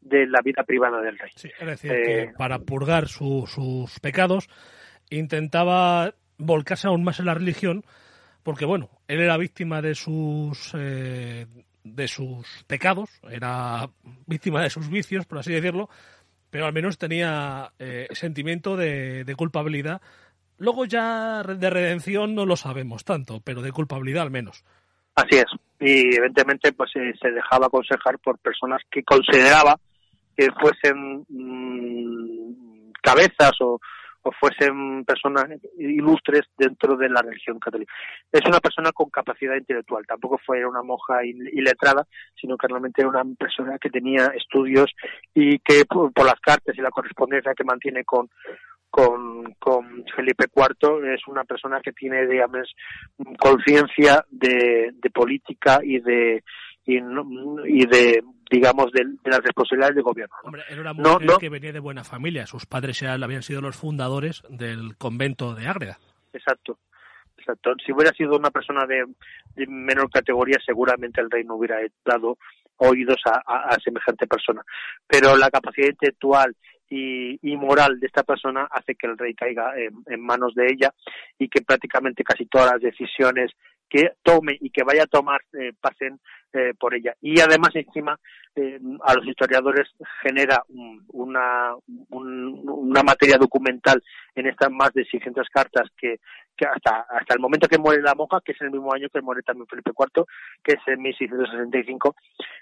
[0.06, 1.32] de la vida privada del rey.
[1.36, 4.48] Sí, es decir, eh, que para purgar su, sus pecados
[5.10, 7.84] intentaba volcarse aún más en la religión,
[8.44, 11.48] porque bueno, él era víctima de sus eh,
[11.84, 13.90] de sus pecados, era
[14.27, 15.90] víctima de sus vicios, por así decirlo,
[16.49, 20.02] pero al menos tenía eh, sentimiento de, de, culpabilidad.
[20.57, 24.64] Luego ya de redención no lo sabemos tanto, pero de culpabilidad al menos.
[25.15, 25.45] Así es.
[25.80, 29.80] Y evidentemente pues eh, se dejaba aconsejar por personas que consideraba
[30.36, 33.80] que fuesen mmm, cabezas o,
[34.26, 35.45] o fuesen personas
[35.78, 37.94] ilustres dentro de la religión católica.
[38.32, 42.07] Es una persona con capacidad intelectual, tampoco fue una monja iletrada,
[42.40, 44.91] sino que realmente era una persona que tenía estudios
[45.36, 48.28] y que por, las cartas y la correspondencia que mantiene con,
[48.90, 52.74] con, con Felipe IV es una persona que tiene, digamos,
[53.40, 56.44] conciencia de, de política y de
[56.86, 60.36] y, y de digamos de, de, las responsabilidades de gobierno.
[60.44, 61.38] Hombre, era una mujer no, no.
[61.40, 65.98] que venía de buena familia, sus padres habían sido los fundadores del convento de Ágreda.
[66.32, 66.78] Exacto.
[67.38, 67.74] Exacto.
[67.86, 69.06] Si hubiera sido una persona de,
[69.56, 72.38] de menor categoría, seguramente el rey no hubiera dado
[72.78, 74.64] oídos a, a, a semejante persona.
[75.07, 76.56] Pero la capacidad intelectual
[76.90, 80.94] y, moral de esta persona hace que el rey caiga en, en, manos de ella
[81.40, 83.52] y que prácticamente casi todas las decisiones
[83.90, 86.20] que tome y que vaya a tomar eh, pasen
[86.53, 87.14] eh, por ella.
[87.22, 88.18] Y además encima
[88.56, 89.90] eh, a los historiadores
[90.22, 91.76] genera un, una,
[92.10, 94.02] un, una materia documental
[94.34, 96.20] en estas más de 600 cartas que,
[96.56, 99.22] que hasta, hasta el momento que muere la monja, que es el mismo año que
[99.22, 100.26] muere también Felipe IV,
[100.64, 102.16] que es en 1665,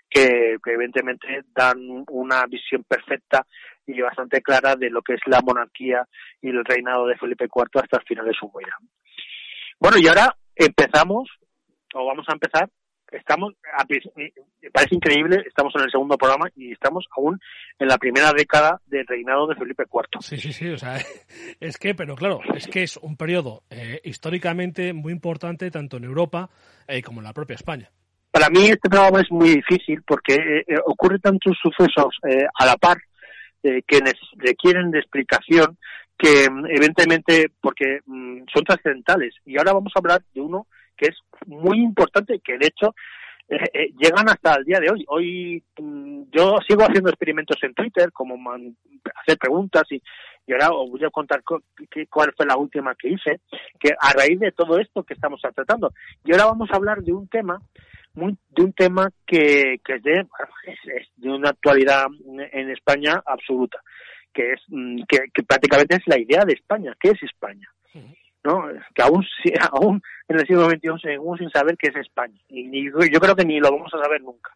[0.09, 3.45] que, que evidentemente dan una visión perfecta
[3.85, 6.07] y bastante clara de lo que es la monarquía
[6.41, 8.77] y el reinado de Felipe IV hasta el final de su vida.
[9.79, 11.30] Bueno, y ahora empezamos,
[11.93, 12.69] o vamos a empezar,
[13.11, 13.53] estamos,
[14.71, 17.39] parece increíble, estamos en el segundo programa y estamos aún
[17.80, 20.21] en la primera década del reinado de Felipe IV.
[20.21, 20.97] Sí, sí, sí, o sea,
[21.59, 26.05] es que, pero claro, es que es un periodo eh, históricamente muy importante tanto en
[26.05, 26.49] Europa
[26.88, 27.89] eh, como en la propia España.
[28.31, 32.15] Para mí este programa es muy difícil porque eh, ocurre tantos sucesos
[32.59, 32.97] a la par
[33.64, 33.99] que
[34.38, 35.77] requieren de explicación
[36.18, 41.18] que evidentemente porque mm, son trascendentales y ahora vamos a hablar de uno que es
[41.48, 42.94] muy importante que de hecho
[43.49, 45.06] eh, eh, llegan hasta el día de hoy.
[45.07, 48.76] Hoy mm, yo sigo haciendo experimentos en Twitter, como man,
[49.22, 50.02] hacer preguntas y,
[50.48, 53.41] y ahora os voy a contar cuál fue la última que hice,
[53.80, 55.94] que a raíz de todo esto que estamos tratando.
[56.23, 57.61] Y ahora vamos a hablar de un tema
[58.15, 60.19] muy, de un tema que, que es, de,
[60.65, 62.06] es, es de una actualidad
[62.52, 63.80] en España absoluta
[64.34, 66.95] que es mm, que, que, prácticamente es la idea de España.
[66.99, 67.69] ¿Qué es España?
[68.44, 68.68] ¿No?
[68.94, 69.26] Que aún,
[69.72, 72.38] aún en el siglo XXI seguimos sin saber qué es España.
[72.49, 74.52] Y, y, yo creo que ni lo vamos a saber nunca.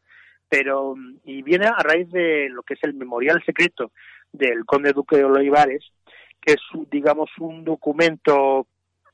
[0.50, 3.92] Pero, y viene a raíz de lo que es el memorial secreto
[4.32, 5.86] del conde duque de Olivares,
[6.42, 8.68] que es, digamos, un documento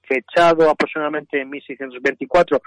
[0.04, 2.62] fechado aproximadamente en 1624,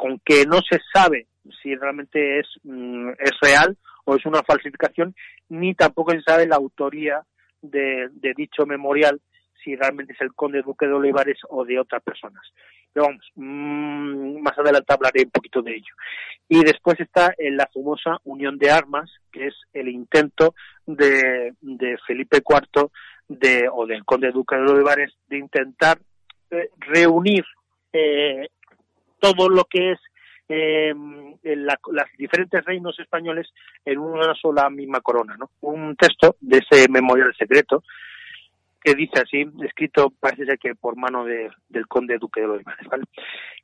[0.00, 1.26] con que no se sabe
[1.62, 5.14] si realmente es, mm, es real o es una falsificación,
[5.50, 7.22] ni tampoco se sabe la autoría
[7.60, 9.20] de, dicho memorial
[9.62, 12.42] si realmente es el conde duque de Olivares o de otras personas.
[12.92, 15.94] Pero vamos, mmm, más adelante hablaré un poquito de ello.
[16.48, 20.54] Y después está en la famosa unión de armas, que es el intento
[20.86, 22.88] de, de Felipe IV
[23.28, 25.98] de, o del conde duque de Olivares de intentar
[26.50, 27.44] eh, reunir
[27.92, 28.48] eh,
[29.20, 29.98] todo lo que es
[30.48, 30.92] eh,
[31.44, 33.48] la, las diferentes reinos españoles
[33.84, 35.50] en una sola misma corona, ¿no?
[35.60, 37.84] Un texto de ese memorial secreto
[38.82, 42.62] que dice así, escrito parece ser que por mano de, del conde duque de los
[42.64, 43.04] ¿vale?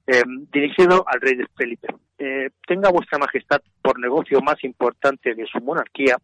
[0.06, 0.22] Eh,
[0.52, 1.88] dirigido al rey de Felipe.
[2.18, 6.16] Eh, tenga vuestra majestad por negocio más importante de su monarquía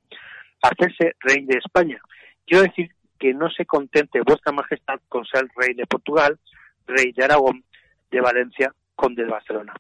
[0.62, 2.00] hacerse rey de España.
[2.46, 6.38] Quiero decir que no se contente vuestra majestad con ser rey de Portugal,
[6.86, 7.64] rey de Aragón,
[8.10, 9.74] de Valencia conde de Barcelona,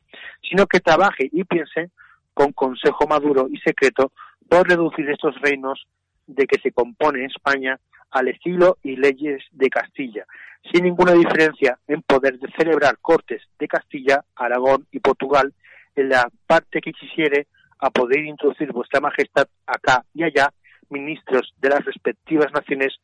[0.48, 1.90] sino que trabaje y piense
[2.34, 4.12] con consejo maduro y secreto
[4.48, 5.86] por reducir estos reinos
[6.26, 7.78] de que se compone España
[8.10, 10.26] al estilo y leyes de Castilla,
[10.70, 15.52] sin ninguna diferencia en poder de celebrar cortes de Castilla, Aragón y Portugal
[15.96, 17.46] en la parte que quisiere
[17.78, 20.52] a poder introducir vuestra majestad acá y allá
[20.88, 22.94] ministros de las respectivas naciones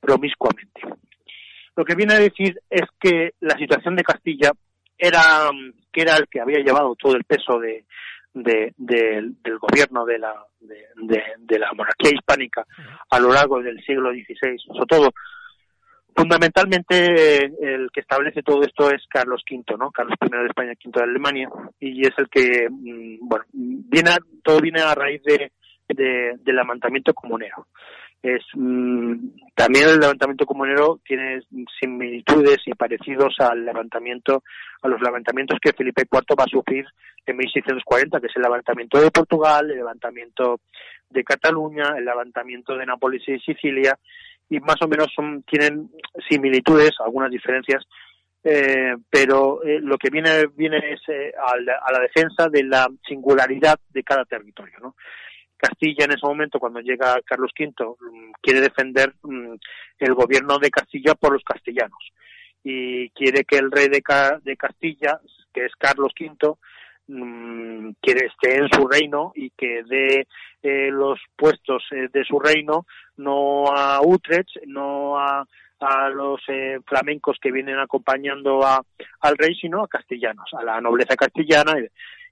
[0.00, 0.82] promiscuamente.
[1.76, 4.52] Lo que viene a decir es que la situación de Castilla
[5.00, 5.50] era
[5.92, 7.84] que era el que había llevado todo el peso de,
[8.34, 12.64] de, de del gobierno de la de, la monarquía hispánica
[13.10, 15.10] a lo largo del siglo XVI, sobre todo
[16.14, 19.90] fundamentalmente el que establece todo esto es Carlos V, ¿no?
[19.90, 21.48] Carlos I de España, V de Alemania.
[21.78, 24.10] Y es el que mm, bueno viene
[24.42, 25.52] todo viene a raíz de,
[25.88, 27.66] de del levantamiento comunero
[28.22, 29.14] es mm,
[29.54, 31.40] también el levantamiento comunero tiene
[31.80, 34.42] similitudes y parecidos al levantamiento,
[34.82, 36.84] a los levantamientos que Felipe IV va a sufrir
[37.26, 40.60] en 1640, que es el levantamiento de Portugal, el levantamiento
[41.08, 43.98] de Cataluña, el levantamiento de Nápoles y Sicilia,
[44.48, 45.90] y más o menos son, tienen
[46.28, 47.84] similitudes, algunas diferencias,
[48.42, 52.88] eh, pero eh, lo que viene viene es eh, a, a, la, defensa de la
[53.06, 54.78] singularidad de cada territorio.
[54.80, 54.94] ¿no?
[55.60, 59.54] Castilla en ese momento, cuando llega Carlos V, mm, quiere defender mm,
[59.98, 62.12] el gobierno de Castilla por los castellanos
[62.62, 65.20] y quiere que el rey de, Castilla,
[65.52, 66.56] que es Carlos V,
[67.08, 70.26] mm, quiere esté en su reino y que dé
[70.62, 75.46] eh, los puestos eh, de su reino no a Utrecht, no a,
[75.80, 78.82] a los eh, flamencos que vienen acompañando a,
[79.20, 81.74] al rey, sino a castellanos, a la nobleza castellana.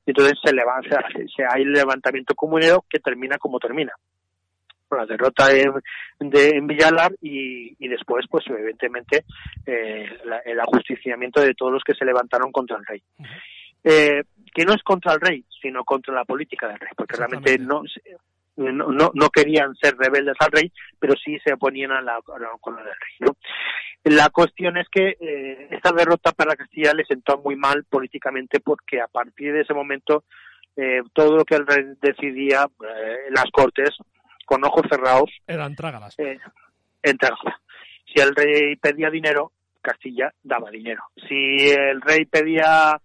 [0.08, 3.92] Y, entonces se levanta, se, hay el levantamiento comunero que termina como termina.
[4.88, 5.70] Con la derrota de,
[6.18, 9.24] de en Villalar y, y, después, pues evidentemente,
[9.66, 13.02] eh, la, el ajusticiamiento de todos los que se levantaron contra el rey.
[13.84, 14.22] Eh,
[14.54, 17.82] que no es contra el rey, sino contra la política del rey, porque realmente no,
[18.58, 22.48] no, no, querían ser rebeldes al rey, pero sí se oponían a la, a la
[22.60, 23.14] corona del rey.
[23.20, 23.36] ¿no?
[24.04, 29.00] La cuestión es que eh, esta derrota para Castilla le sentó muy mal políticamente porque
[29.00, 30.24] a partir de ese momento
[30.76, 33.90] eh, todo lo que el rey decidía eh, en las cortes
[34.46, 36.18] con ojos cerrados eran trágalas.
[36.18, 36.38] Eh,
[37.02, 39.52] Si el rey pedía dinero,
[39.82, 41.02] Castilla daba dinero.
[41.28, 42.98] Si el rey pedía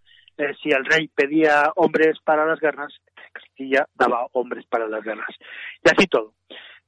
[0.62, 2.92] si el rey pedía hombres para las guerras,
[3.34, 5.36] Castilla daba hombres para las guerras.
[5.84, 6.34] Y así todo.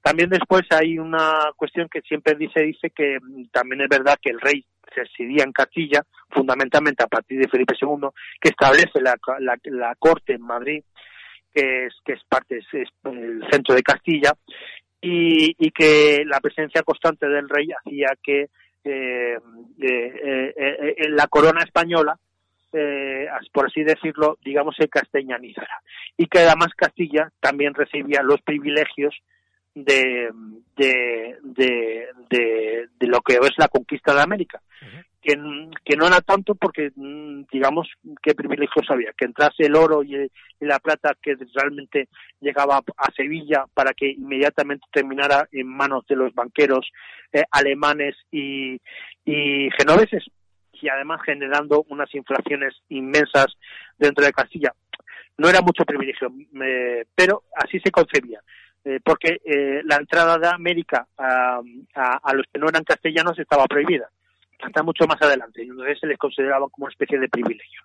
[0.01, 3.17] También después hay una cuestión que siempre dice, dice que
[3.51, 4.63] también es verdad que el rey
[4.95, 8.09] residía en Castilla, fundamentalmente a partir de Felipe II,
[8.39, 10.83] que establece la, la, la corte en Madrid,
[11.51, 12.65] que es, que es parte, es,
[13.03, 14.33] el centro de Castilla,
[15.01, 18.49] y, que la presencia constante del rey hacía que
[18.83, 19.37] eh,
[19.81, 22.17] eh, eh, eh la corona española
[22.75, 25.81] eh, por así decirlo, digamos, se castellanizara.
[26.17, 29.15] Y que además Castilla también recibía los privilegios
[29.73, 30.29] de,
[30.75, 34.61] de, de, de, de lo que es la conquista de América.
[34.81, 35.03] Uh -huh.
[35.21, 37.87] que, que, no era tanto porque, mm, digamos,
[38.21, 42.07] qué privilegios había, que entrase el oro y, y, la plata que realmente
[42.39, 46.89] llegaba a Sevilla para que inmediatamente terminara en manos de los banqueros
[47.33, 48.79] eh, alemanes y,
[49.25, 50.23] y genoveses
[50.81, 53.47] y además generando unas inflaciones inmensas
[53.97, 54.73] dentro de Castilla.
[55.37, 56.31] No era mucho privilegio,
[56.63, 58.39] eh, pero así se concebía,
[58.85, 61.59] eh, porque eh, la entrada de América a,
[61.93, 64.09] a, los que no eran castellanos estaba prohibida,
[64.61, 67.81] hasta mucho más adelante, y entonces se les consideraba como una especie de privilegio.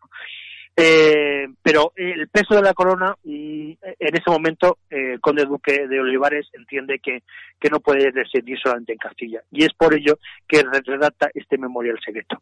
[0.82, 6.01] Eh, pero el peso de la corona, mm, en ese momento, eh, conde duque de
[6.01, 7.23] Olivares entiende que,
[7.61, 9.43] que no puede residir solamente en Castilla.
[9.51, 12.40] Y es por ello que redacta este memorial secreto.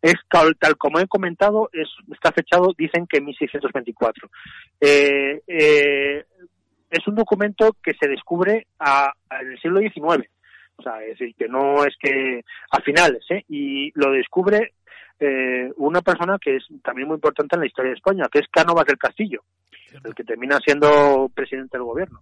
[0.00, 4.30] Es tal, como he comentado, es, está fechado, dicen que en 1624.
[4.80, 6.24] Eh, eh,
[6.90, 10.28] es un documento que se descubre a, en el siglo XIX.
[10.76, 13.44] O sea, es decir, que no es que a finales, ¿eh?
[13.48, 14.72] Y lo descubre
[15.20, 18.48] eh, una persona que es también muy importante en la historia de España, que es
[18.50, 19.42] Cánovas del Castillo,
[19.88, 20.08] ¿Cierto?
[20.08, 22.20] el que termina siendo presidente del gobierno.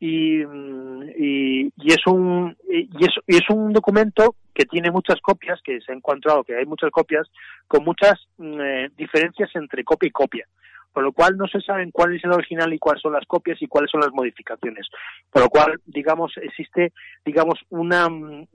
[0.00, 5.60] Y, y, y, es un y es, y es un documento que tiene muchas copias,
[5.64, 7.26] que se ha encontrado que hay muchas copias,
[7.66, 10.46] con muchas eh, diferencias entre copia y copia
[10.92, 13.60] con lo cual no se saben cuál es el original y cuáles son las copias
[13.60, 14.86] y cuáles son las modificaciones.
[15.30, 16.92] Por lo cual, digamos, existe,
[17.24, 18.46] digamos, una mm,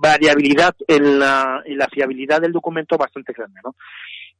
[0.00, 3.74] variabilidad en la, en la fiabilidad del documento bastante grande, ¿no?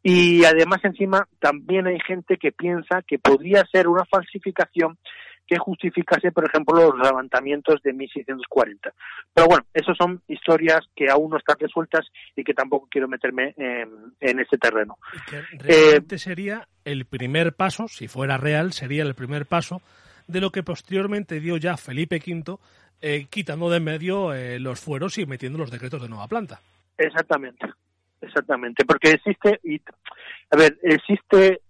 [0.02, 4.98] Y además, encima, también hay gente que piensa que podría ser una falsificación
[5.46, 8.92] que justificase, por ejemplo, los levantamientos de 1640.
[9.32, 13.54] Pero bueno, esas son historias que aún no están resueltas y que tampoco quiero meterme
[13.56, 13.90] en,
[14.20, 14.98] en ese terreno.
[15.28, 19.82] Que realmente eh, sería el primer paso, si fuera real, sería el primer paso
[20.26, 22.56] de lo que posteriormente dio ya Felipe V,
[23.02, 26.60] eh, quitando de medio eh, los fueros y metiendo los decretos de nueva planta.
[26.96, 27.66] Exactamente,
[28.20, 29.80] exactamente, porque existe, y,
[30.50, 31.60] a ver, existe...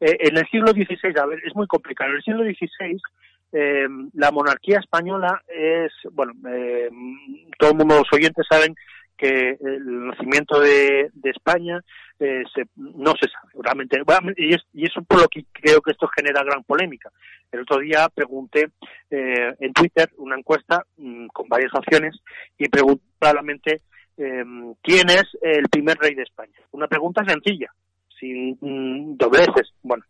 [0.00, 2.10] Eh, en el siglo XVI, a ver, es muy complicado.
[2.10, 3.00] En el siglo XVI,
[3.52, 6.90] eh, la monarquía española es, bueno, eh,
[7.58, 8.74] todo el mundo, los oyentes saben
[9.16, 11.80] que el nacimiento de, de España
[12.18, 14.00] eh, se, no se sabe realmente.
[14.36, 17.10] Y es, y es por lo que creo que esto genera gran polémica.
[17.50, 18.70] El otro día pregunté
[19.10, 22.16] eh, en Twitter una encuesta mmm, con varias opciones
[22.58, 23.82] y pregunté claramente
[24.16, 24.44] eh,
[24.82, 27.72] quién es el primer rey de España una pregunta sencilla
[28.24, 29.72] sin mmm, dobleces.
[29.82, 30.04] Bueno,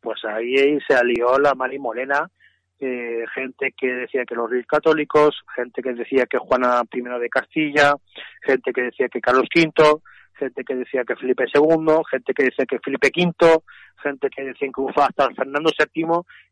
[0.00, 2.28] pues ahí se alió la Mari Morena
[2.80, 7.28] eh, gente que decía que los reyes católicos, gente que decía que Juana I de
[7.28, 7.94] Castilla,
[8.42, 10.00] gente que decía que Carlos V,
[10.38, 13.62] gente que decía que Felipe II, gente que decía que Felipe V,
[14.02, 16.04] gente que decía que incluso hasta Fernando VII,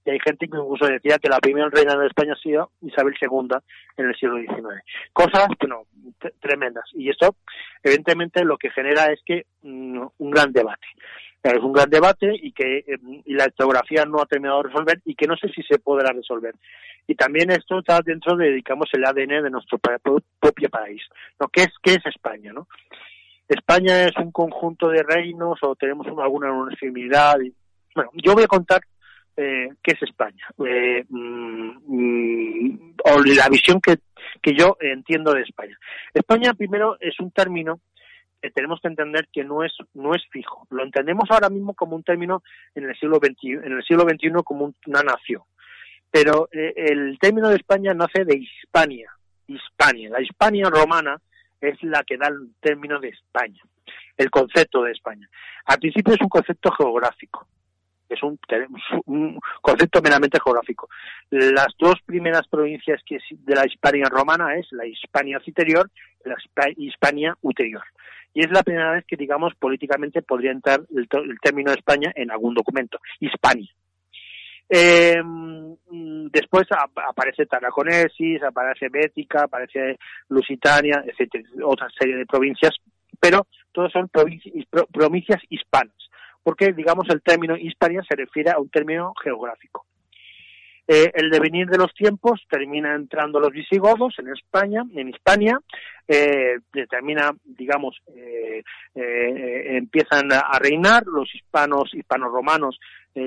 [0.04, 3.14] y hay gente que incluso decía que la primera reina de España ha sido Isabel
[3.20, 3.56] II
[3.96, 4.82] en el siglo XIX.
[5.12, 5.84] Cosas, bueno,
[6.40, 6.84] tremendas.
[6.94, 7.36] Y esto,
[7.82, 10.86] evidentemente, lo que genera es que mm, un gran debate.
[11.42, 15.00] Es un gran debate y que em, y la historiografía no ha terminado de resolver
[15.04, 16.54] y que no sé si se podrá resolver.
[17.06, 21.02] Y también esto está dentro de, digamos, el ADN de nuestro propio país.
[21.38, 21.46] ¿no?
[21.48, 22.52] ¿Qué, es, ¿Qué es España?
[22.52, 22.66] ¿no?
[23.48, 27.36] España es un conjunto de reinos o tenemos alguna uniformidad.
[27.94, 28.82] Bueno, yo voy a contar
[29.36, 33.98] eh, qué es España eh, mm, o la visión que,
[34.42, 35.78] que yo entiendo de España.
[36.14, 37.80] España primero es un término
[38.40, 40.66] que tenemos que entender que no es no es fijo.
[40.70, 42.42] Lo entendemos ahora mismo como un término
[42.74, 45.42] en el siglo XXI, en el siglo XXI como una nación.
[46.10, 49.10] Pero eh, el término de España nace de Hispania,
[49.46, 50.10] Hispania.
[50.10, 51.20] La Hispania romana
[51.68, 53.62] es la que da el término de España,
[54.16, 55.28] el concepto de España.
[55.64, 57.46] Al principio es un concepto geográfico,
[58.08, 58.38] es un,
[59.60, 60.88] concepto meramente geográfico.
[61.30, 65.90] Las dos primeras provincias que de la Hispania romana es la Hispania citerior
[66.24, 66.36] y la
[66.76, 67.82] Hispania ulterior.
[68.32, 72.12] Y es la primera vez que, digamos, políticamente podría entrar el, el término de España
[72.14, 73.70] en algún documento, Hispania.
[74.68, 75.22] Eh,
[76.30, 79.98] después aparece Tarraconesis, aparece Bética, aparece
[80.28, 82.74] Lusitania, etcétera, otra serie de provincias,
[83.20, 85.94] pero todas son provincias hispanas,
[86.42, 89.86] porque digamos el término Hispania se refiere a un término geográfico.
[90.88, 95.58] Eh, el devenir de los tiempos termina entrando los visigodos en España, en Hispania,
[96.06, 98.62] eh, determina, digamos, eh,
[98.94, 102.78] eh, empiezan a reinar, los hispanos, hispanos romanos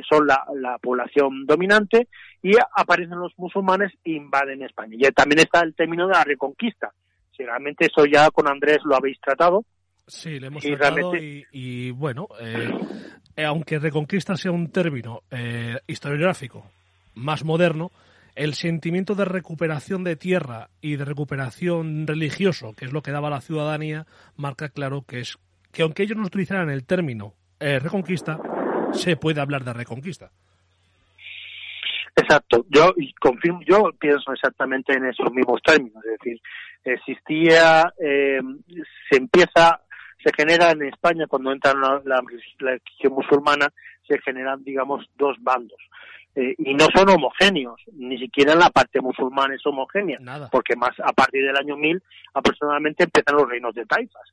[0.07, 2.07] son la, la, población dominante
[2.41, 4.95] y aparecen los musulmanes e invaden España.
[4.97, 6.91] Y también está el término de la reconquista.
[7.35, 9.63] Si realmente eso ya con Andrés lo habéis tratado.
[10.07, 12.27] Sí, lo hemos tratado y, bueno,
[13.37, 15.21] aunque reconquista sea un término
[15.85, 16.65] historiográfico
[17.15, 17.91] más moderno,
[18.35, 23.29] el sentimiento de recuperación de tierra y de recuperación religioso, que es lo que daba
[23.29, 24.07] la ciudadanía,
[24.37, 25.37] marca claro que es
[25.71, 28.39] que aunque ellos no utilizaran el término eh, reconquista,
[28.93, 30.29] se puede hablar de reconquista.
[32.15, 36.41] Exacto, yo confirmo, yo pienso exactamente en esos mismos términos, es decir,
[36.83, 38.39] existía, eh,
[39.09, 39.79] se empieza,
[40.21, 42.21] se genera en España cuando entra la, la
[42.57, 43.69] religión musulmana,
[44.07, 45.79] se generan, digamos, dos bandos.
[46.35, 50.19] Eh, y no son homogéneos, ni siquiera en la parte musulmana es homogénea,
[50.51, 52.01] porque más a partir del año 1000
[52.33, 54.29] aproximadamente empiezan los reinos de taifas,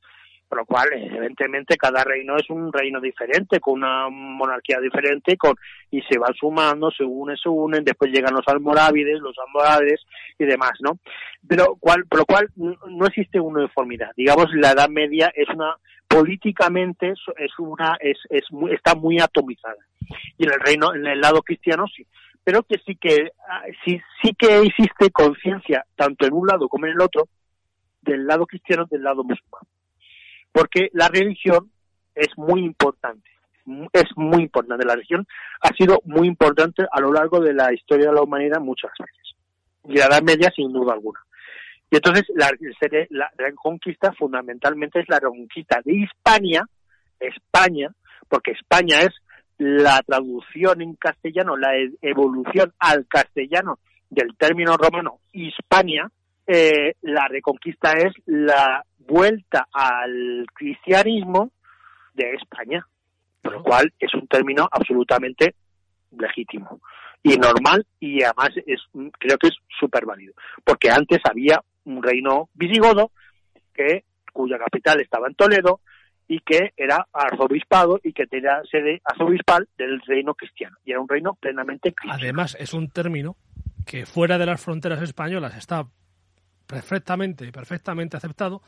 [0.47, 5.55] por lo cual evidentemente cada reino es un reino diferente, con una monarquía diferente, con
[5.91, 10.01] y se van sumando, se unen, se unen, después llegan los almorávides, los almorávides
[10.39, 10.99] y demás, ¿no?
[11.47, 14.11] Pero cual, por lo cual no existe uniformidad.
[14.15, 15.75] Digamos, la Edad Media es una
[16.07, 19.75] políticamente es una es, es está muy atomizada
[20.37, 22.05] y en el reino, en el lado cristiano sí,
[22.43, 26.85] pero que sí que ah, sí, sí que existe conciencia tanto en un lado como
[26.85, 27.27] en el otro
[28.01, 29.63] del lado cristiano del lado musulmán,
[30.57, 31.69] porque la religión
[32.15, 33.29] es muy importante,
[33.93, 34.87] es muy importante.
[34.87, 35.27] La religión
[35.61, 39.35] ha sido muy importante a lo largo de la historia de la humanidad muchas veces
[39.87, 41.19] y la Edad Media sin duda alguna.
[41.91, 42.49] Y entonces la,
[43.11, 46.65] la, la conquista fundamentalmente es la reconquista de Hispania,
[47.19, 47.91] España,
[48.27, 49.13] porque España es
[49.59, 53.77] la traducción en castellano, la e-, evolución al castellano
[54.09, 56.09] del término romano Hispania,
[56.47, 61.51] eh, la reconquista es la vuelta al cristianismo
[62.13, 62.85] de España,
[63.41, 65.55] por lo cual es un término absolutamente
[66.17, 66.81] legítimo
[67.21, 68.81] y normal y además es
[69.19, 70.33] creo que es súper válido,
[70.63, 73.11] porque antes había un reino visigodo
[73.73, 74.03] que
[74.33, 75.81] cuya capital estaba en Toledo,
[76.27, 80.77] y que era arzobispado y que tenía sede arzobispal del reino cristiano.
[80.85, 82.21] Y era un reino plenamente cristiano.
[82.21, 83.37] Además, es un término
[83.85, 85.87] que fuera de las fronteras españolas está
[86.67, 88.61] perfectamente, perfectamente aceptado,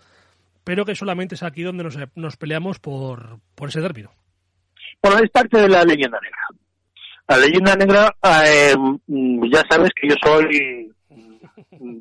[0.64, 4.12] pero que solamente es aquí donde nos, nos peleamos por, por ese término.
[5.02, 6.40] Bueno, es parte de la leyenda negra.
[7.28, 8.76] La leyenda negra, eh,
[9.52, 12.00] ya sabes que yo soy mm,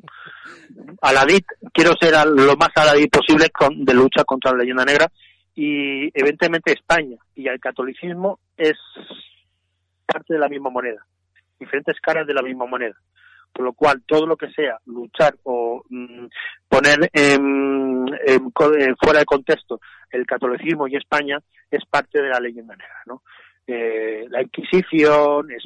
[1.01, 5.11] aladit, quiero ser lo más aladit posible con, de lucha contra la leyenda negra
[5.53, 8.73] y evidentemente España y el catolicismo es
[10.05, 11.05] parte de la misma moneda,
[11.59, 12.95] diferentes caras de la misma moneda.
[13.53, 16.25] Por lo cual, todo lo que sea luchar o mm,
[16.67, 18.05] poner en,
[19.01, 19.79] fuera de contexto
[20.11, 21.39] el catolicismo y España
[21.69, 23.21] es parte de la leyenda negra, ¿no?
[23.71, 25.63] Eh, la Inquisición, es,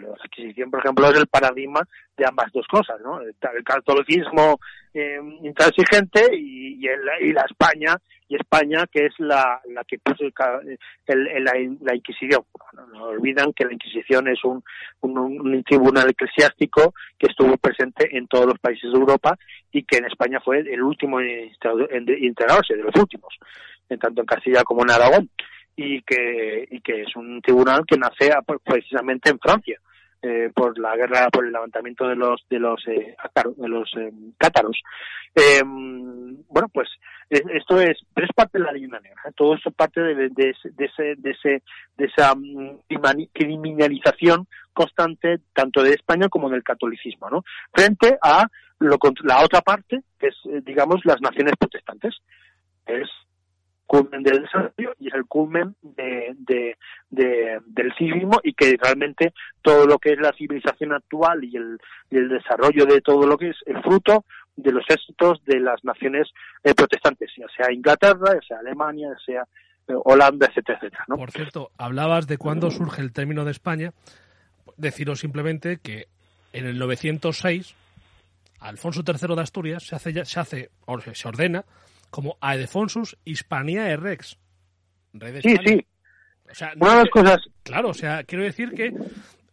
[0.00, 3.20] la Inquisición, por ejemplo, es el paradigma de ambas dos cosas, ¿no?
[3.20, 4.58] El, catolicismo
[4.94, 7.96] eh, intransigente y, y, la España
[8.26, 12.42] y España que es la, la que puso el, la, Inquisición.
[12.72, 14.64] No, olvidan que la Inquisición es un,
[15.02, 19.36] un, tribunal eclesiástico que estuvo presente en todos los países de Europa
[19.70, 21.50] y que en España fue el último en
[22.18, 23.34] integrarse, de los últimos,
[23.90, 25.28] en tanto en Castilla como en Aragón
[25.76, 29.78] y que, y que es un tribunal que nace pues, precisamente en Francia.
[30.24, 33.16] Eh, por la guerra, por el levantamiento de los de los eh,
[33.56, 34.80] de los eh, cátaros.
[35.34, 36.88] Em, bueno, pues
[37.28, 39.20] esto es, pero es parte de la leyenda negra.
[39.34, 40.50] Todo esto es parte de, de, de,
[40.84, 41.62] ese, de, ese,
[41.96, 42.82] de esa mm,
[43.32, 47.42] criminalización constante tanto de España como del catolicismo, ¿no?
[47.72, 48.46] Frente a
[48.78, 52.14] lo, la otra parte, que es, digamos, las naciones protestantes.
[52.86, 53.08] Es
[53.92, 56.34] culmen del desarrollo y es el culmen de,
[57.10, 61.78] del civismo y que realmente todo lo que es la civilización actual y el,
[62.10, 64.24] el desarrollo de todo lo que es el fruto
[64.56, 66.30] de los éxitos de las naciones
[66.64, 69.42] eh, protestantes, ya sea Inglaterra, ya sea Alemania, ya sea
[69.88, 71.04] eh, Holanda, etcétera, etcétera.
[71.08, 73.92] Por cierto, hablabas de cuándo surge el término de España.
[74.78, 76.06] Deciros simplemente que
[76.54, 77.74] en el 906
[78.60, 80.70] Alfonso III de Asturias se hace, se hace
[81.12, 81.62] se ordena
[82.12, 84.38] como Aedefonsus Hispania Rex,
[85.14, 85.58] de España.
[85.64, 85.86] Sí, sí.
[86.50, 87.38] O sea, Una de las cosas...
[87.62, 88.92] Claro, o sea, quiero decir que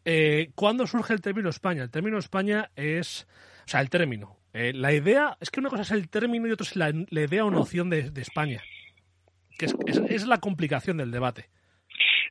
[0.04, 1.84] eh, ¿cuándo surge el término España?
[1.84, 3.28] El término España es,
[3.66, 4.36] o sea, el término.
[4.52, 7.46] Eh, la idea, es que una cosa es el término y otra es la, idea
[7.46, 8.62] o noción de, España,
[9.58, 9.76] que es,
[10.10, 11.50] es, la complicación del debate.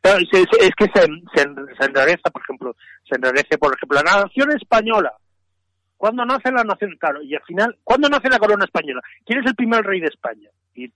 [0.03, 0.29] Es,
[0.77, 2.77] que se, se, enrarece, por ejemplo,
[3.09, 5.15] se enrarece, por ejemplo, la nación española
[5.99, 6.97] ¿Cuándo nace la nación?
[6.99, 9.03] Claro, y al final, ¿cuándo nace la corona española?
[9.27, 10.49] ¿Quién es el primer rey de España?
[10.75, 10.89] Y,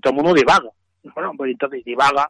[0.00, 0.70] todo el mundo divaga.
[1.14, 2.28] Bueno, pues entonces divaga,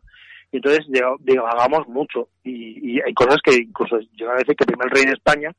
[0.53, 0.87] y entonces
[1.21, 2.29] divagamos mucho.
[2.45, 5.51] Y, hay cosas que incluso llega a decir que el primer rey de España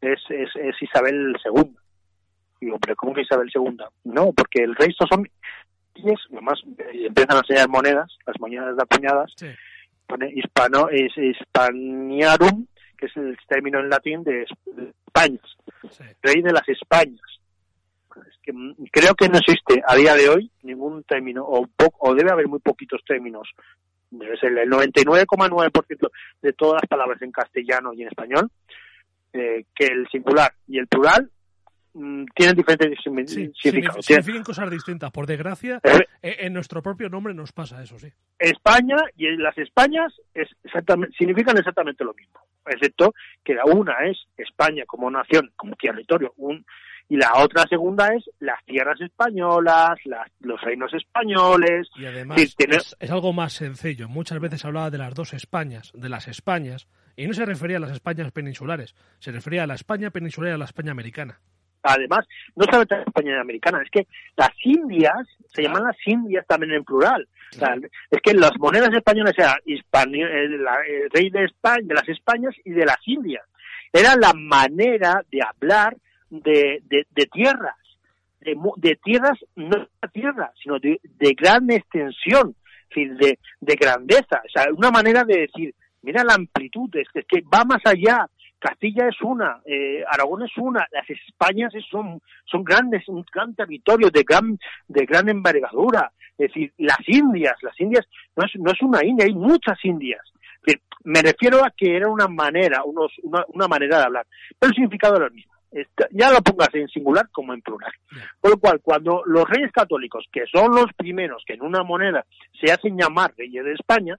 [0.00, 1.76] es, es, Isabel II.
[2.60, 3.76] Y digo, pero ¿cómo que Isabel II?
[4.04, 5.28] No, porque el rey son
[5.98, 9.34] y nomás eh, empiezan a enseñar monedas, las monedas de apuñadas,
[10.06, 12.66] pone hispano, es hispaniarum,
[12.98, 14.44] que es el término en latín de
[15.06, 15.38] España,
[16.22, 17.20] rey de las Españas.
[18.42, 21.66] que mm, creo que no existe a día de hoy ningún término, o,
[22.00, 23.48] o debe haber muy poquitos términos.
[24.10, 26.10] Debe ser el 99,9%
[26.42, 28.50] de todas las palabras en castellano y en español,
[29.32, 31.30] eh, que el singular y el plural
[31.92, 34.04] mm, tienen diferentes significados.
[34.04, 35.10] significan cosas distintas.
[35.10, 38.10] Por desgracia, eh, eh, en nuestro propio nombre nos pasa eso, sí.
[38.38, 43.14] España y las Españas es exactamente, significan exactamente lo mismo excepto
[43.44, 46.64] que la una es España como nación, como territorio, un,
[47.10, 49.98] y la otra segunda es las tierras españolas,
[50.40, 51.88] los reinos españoles.
[51.96, 54.08] Y además es, algo más sencillo.
[54.08, 56.86] Muchas veces hablaba de las dos Españas, de las Españas,
[57.16, 60.54] y no se refería a las Españas peninsulares, se refería a la España peninsular y
[60.54, 61.40] a la España americana.
[61.82, 62.26] Además,
[62.56, 64.06] no solamente la España americana, es que
[64.36, 67.26] las Indias, se llaman las Indias también en plural
[68.10, 70.66] es que las monedas españolas eran el,
[71.12, 73.44] rey de España, de las Españas y de las Indias.
[73.92, 75.96] Era la manera de hablar
[76.30, 77.76] de, de, tierras,
[78.40, 81.00] de, tierras, no de tierra, sino de,
[81.36, 82.54] gran extensión,
[82.94, 84.42] de, de grandeza.
[84.44, 87.80] O sea, una manera de decir, mira la amplitud, es que, es que va más
[87.84, 88.26] allá.
[88.58, 94.10] Castilla es una, eh, Aragón es una, las Españas son, son grandes, un gran territorio
[94.10, 94.58] de gran,
[94.88, 96.12] de gran envergadura.
[96.36, 98.06] Es decir, las Indias, las Indias
[98.36, 100.22] no es, no es una India, hay muchas Indias.
[101.04, 104.26] me refiero a que era una manera, unos, una, manera de hablar,
[104.58, 105.52] pero el significado era el mismo.
[106.10, 107.92] ya lo pongas en singular como en plural.
[108.40, 112.24] Por lo cual, cuando los reyes católicos, que son los primeros que en una moneda
[112.60, 114.18] se hacen llamar reyes de España,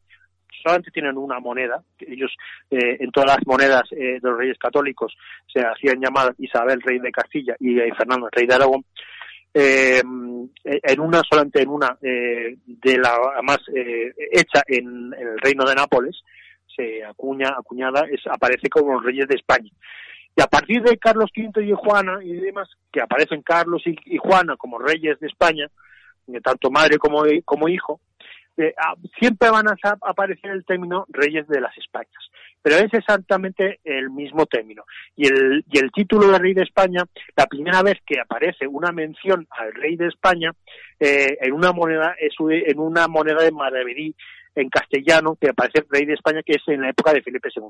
[0.61, 1.81] solamente tienen una moneda.
[1.99, 2.35] Ellos,
[2.69, 5.15] eh, en todas las monedas eh, de los reyes católicos,
[5.51, 8.83] se hacían llamar Isabel, rey de Castilla, y eh, Fernando, rey de Aragón
[9.51, 13.57] eh, en una solamente en una de la más
[14.31, 16.21] hecha en, el reino de Nápoles
[16.75, 19.71] se acuña acuñada es aparece como los reyes de España
[20.35, 24.55] y a partir de Carlos V y Juana y demás que aparecen Carlos y, Juana
[24.55, 25.67] como reyes de España
[26.43, 27.99] tanto madre como, como hijo
[28.59, 32.29] eh, ah, siempre van a aparecer el término reyes de las Españas
[32.61, 34.83] pero es exactamente el mismo término.
[35.15, 37.03] Y el, y el título de rey de España,
[37.35, 40.51] la primera vez que aparece una mención al rey de España
[40.99, 44.13] eh, en una moneda es en una moneda de Maravedí
[44.55, 47.49] en castellano que aparece el rey de España que es en la época de Felipe
[47.55, 47.63] II.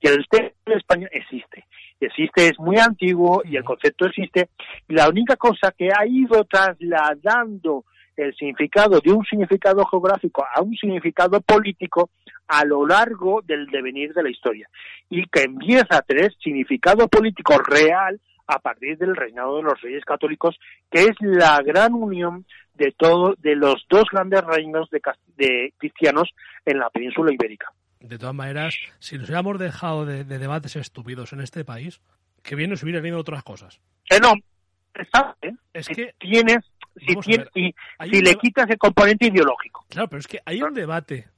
[0.00, 1.64] Y el rey de España existe.
[2.00, 4.48] Existe, es muy antiguo y el concepto existe.
[4.88, 7.84] Y la única cosa que ha ido trasladando
[8.16, 12.10] el significado de un significado geográfico a un significado político
[12.48, 14.68] a lo largo del devenir de la historia
[15.10, 20.04] y que empieza a tener significado político real a partir del reinado de los reyes
[20.04, 20.56] católicos,
[20.90, 25.00] que es la gran unión de todo, de los dos grandes reinos de,
[25.36, 26.30] de cristianos
[26.64, 27.72] en la península ibérica.
[28.00, 32.00] De todas maneras, si nos hubiéramos dejado de, debates estúpidos en este país,
[32.42, 33.80] que bien nos hubieran ido otras cosas.
[34.10, 34.34] Eh, no,
[35.42, 35.52] ¿eh?
[35.72, 36.58] Es que tienes,
[36.96, 39.84] si, le quitas el componente ideológico.
[39.88, 41.28] Claro, pero es que hay un debate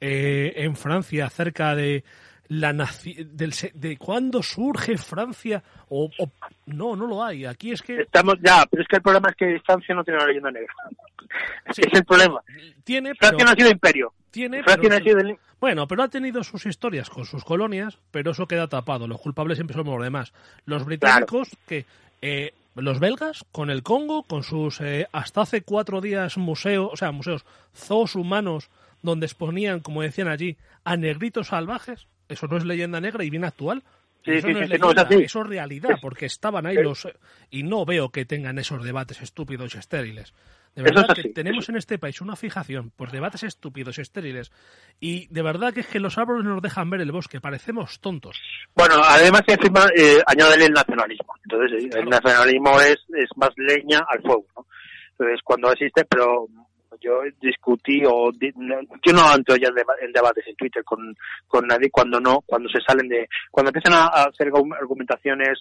[0.00, 2.04] eh, en Francia acerca de
[2.48, 6.10] la del, de cuándo surge Francia o,
[6.66, 7.44] no no lo hay.
[7.44, 10.18] Aquí es que estamos ya pero es que el problema es que Francia no tiene
[10.18, 10.72] una leyenda negra.
[11.66, 12.40] Es el problema.
[12.84, 14.14] Tiene Francia no ha sido imperio.
[14.30, 18.30] tiene Francia no ha sido bueno pero ha tenido sus historias con sus colonias pero
[18.30, 19.06] eso queda tapado.
[19.06, 20.32] Los culpables siempre somos los demás.
[20.64, 21.84] Los británicos que
[22.22, 26.96] eh, los belgas con el Congo con sus eh, hasta hace cuatro días museos o
[26.96, 27.44] sea museos
[27.74, 28.70] zoos humanos
[29.02, 33.44] donde exponían como decían allí a negritos salvajes eso no es leyenda negra y bien
[33.44, 33.82] actual.
[34.24, 37.08] eso no es leyenda, eso es realidad, porque estaban ahí los...
[37.50, 40.34] Y no veo que tengan esos debates estúpidos y estériles.
[40.78, 44.52] De verdad que tenemos en este país una fijación por debates estúpidos y estériles
[45.00, 48.40] y de verdad que es que los árboles nos dejan ver el bosque, parecemos tontos.
[48.76, 51.34] Bueno, además encima eh, añaden el nacionalismo.
[51.42, 54.46] Entonces el nacionalismo es, es más leña al fuego.
[54.54, 54.66] ¿no?
[55.10, 56.46] Entonces cuando existe, pero
[57.00, 61.12] yo discutí o yo no entro ya en, debates en Twitter con,
[61.48, 65.58] con nadie cuando no, cuando se salen de, cuando empiezan a, hacer argumentaciones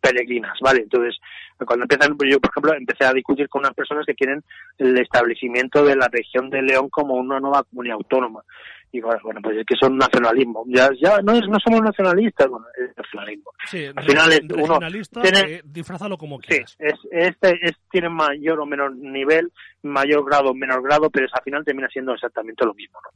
[0.00, 0.80] peregrinas, ¿vale?
[0.82, 1.18] Entonces,
[1.64, 4.42] cuando empiezan, yo por ejemplo empecé a discutir con unas personas que quieren
[4.78, 8.42] el establecimiento de la región de León como una nueva comunidad autónoma
[8.90, 10.64] y bueno, pues es que son nacionalismo.
[10.68, 13.50] Ya, ya no, es, no somos nacionalistas, bueno, es nacionalismo.
[13.66, 14.78] Sí, Al final es uno
[15.22, 16.76] tiene, disfrazalo como quieras.
[16.78, 19.52] Sí, es, este es, tiene mayor o menor nivel,
[19.82, 23.10] mayor grado o menor grado, pero es, al final termina siendo exactamente lo mismo, ¿no?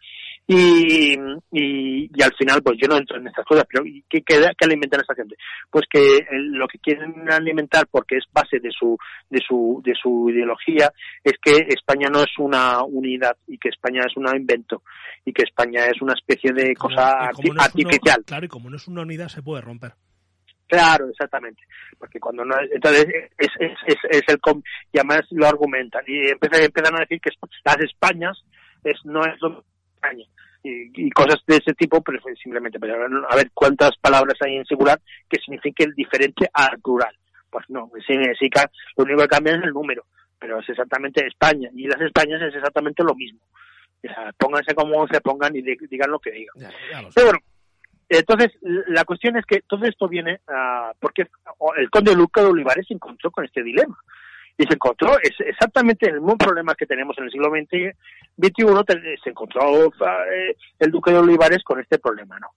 [0.45, 1.15] Y,
[1.53, 4.65] y, y, al final, pues yo no entro en estas cosas, pero ¿qué, qué, qué
[4.65, 5.37] alimentan a esta gente?
[5.71, 8.99] Pues que lo que quieren alimentar, porque es base de su,
[9.31, 10.93] de su, de su ideología,
[11.23, 14.83] es que España no es una unidad y que España es un invento
[15.25, 18.25] y que España es una especie de cosa artificial.
[18.25, 19.95] claro, y como no es una unidad, se puede romper.
[20.69, 21.63] Claro, exactamente.
[21.99, 23.07] Porque cuando no entonces
[23.37, 24.39] es, es, es, es el
[24.93, 27.31] y además lo argumentan y empiezan, empiezan a decir que
[27.65, 28.43] las Españas
[28.83, 29.65] es no es lo
[29.95, 30.25] España
[30.63, 32.95] y, cosas de ese tipo, pero simplemente pero
[33.29, 37.15] a ver cuántas palabras hay en singular que signifiquen diferente al plural.
[37.51, 40.07] Pues no, significa, lo único que cambia es el número,
[40.39, 43.41] pero es exactamente España, y las Españas es exactamente lo mismo.
[44.05, 46.73] O sea, pónganse como se pongan y digan lo que digan.
[47.15, 47.39] pero bueno,
[48.09, 50.41] entonces, la cuestión es que todo esto viene
[51.01, 51.29] porque
[51.77, 53.97] el conde Luca de Olivares se encontró con este dilema
[54.59, 57.97] y se encontró es exactamente el mismo problema que tenemos en el siglo XX,
[58.39, 62.49] XXI, se encontró eh, el duque de Olivares con este problema, ¿no?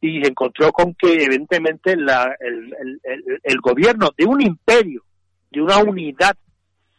[0.00, 5.02] Y se encontró con que evidentemente la, el, el, el, gobierno de un imperio,
[5.50, 6.36] de una unidad,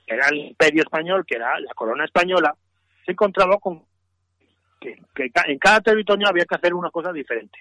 [0.05, 2.53] que era el imperio español, que era la corona española,
[3.05, 3.83] se encontraba con
[4.81, 4.97] que,
[5.47, 7.59] en cada territorio había que hacer una cosa diferente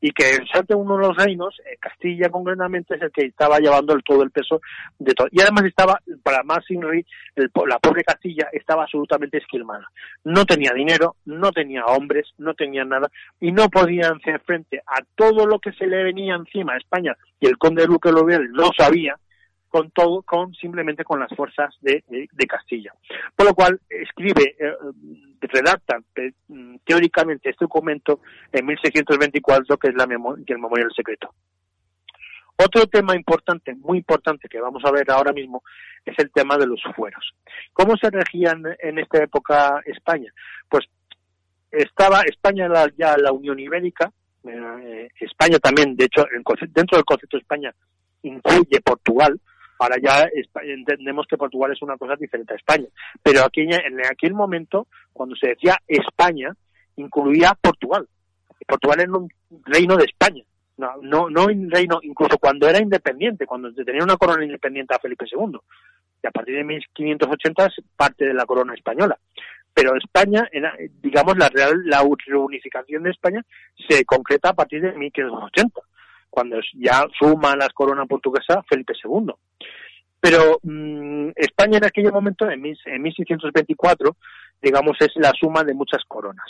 [0.00, 3.94] y que en uno de los reinos, eh, Castilla concretamente, es el que estaba llevando
[3.94, 4.60] el, todo el peso
[4.98, 5.28] de todo.
[5.30, 7.04] Y además estaba, para más Inri,
[7.34, 9.88] la pobre Castilla estaba absolutamente esquilmada.
[10.24, 13.10] No tenía dinero, no tenía hombres, no tenía nada,
[13.40, 17.16] y no podían hacer frente a todo lo que se le venía encima a España,
[17.40, 19.16] y el conde de Luque Lobiel no sabía,
[19.68, 22.92] con todo, con simplemente con las fuerzas de, de, Castilla.
[23.34, 24.72] Por lo cual escribe, eh,
[25.40, 26.32] redacta eh,
[26.84, 28.20] teóricamente este documento
[28.52, 31.34] en 1624, que es la el memorial secreto.
[32.58, 35.62] Otro tema importante, muy importante, que vamos a ver ahora mismo,
[36.04, 37.34] es el tema de los fueros.
[37.74, 40.32] ¿Cómo se regían en esta época España?
[40.68, 40.86] Pues
[41.70, 44.10] estaba España ya la Unión Ibérica,
[44.44, 46.24] eh, España también, de hecho,
[46.70, 47.74] dentro del concepto de España
[48.22, 49.38] incluye Portugal,
[49.78, 50.28] Ahora ya
[50.62, 52.86] entendemos que Portugal es una cosa diferente a España.
[53.22, 56.54] Pero aquí, en aquel momento, cuando se decía España,
[56.96, 58.08] incluía Portugal.
[58.66, 59.28] Portugal era un
[59.64, 60.42] reino de España.
[60.78, 64.98] No, no, no un reino, incluso cuando era independiente, cuando tenía una corona independiente a
[64.98, 65.58] Felipe II.
[66.22, 69.18] Y a partir de 1580 es parte de la corona española.
[69.72, 70.48] Pero España,
[71.02, 73.44] digamos, la real, la reunificación de España
[73.88, 75.80] se concreta a partir de 1580
[76.30, 79.32] cuando ya suma las coronas portuguesas Felipe II.
[80.20, 84.16] Pero mm, España en aquel momento, en, 1624,
[84.60, 86.46] digamos, es la suma de muchas coronas.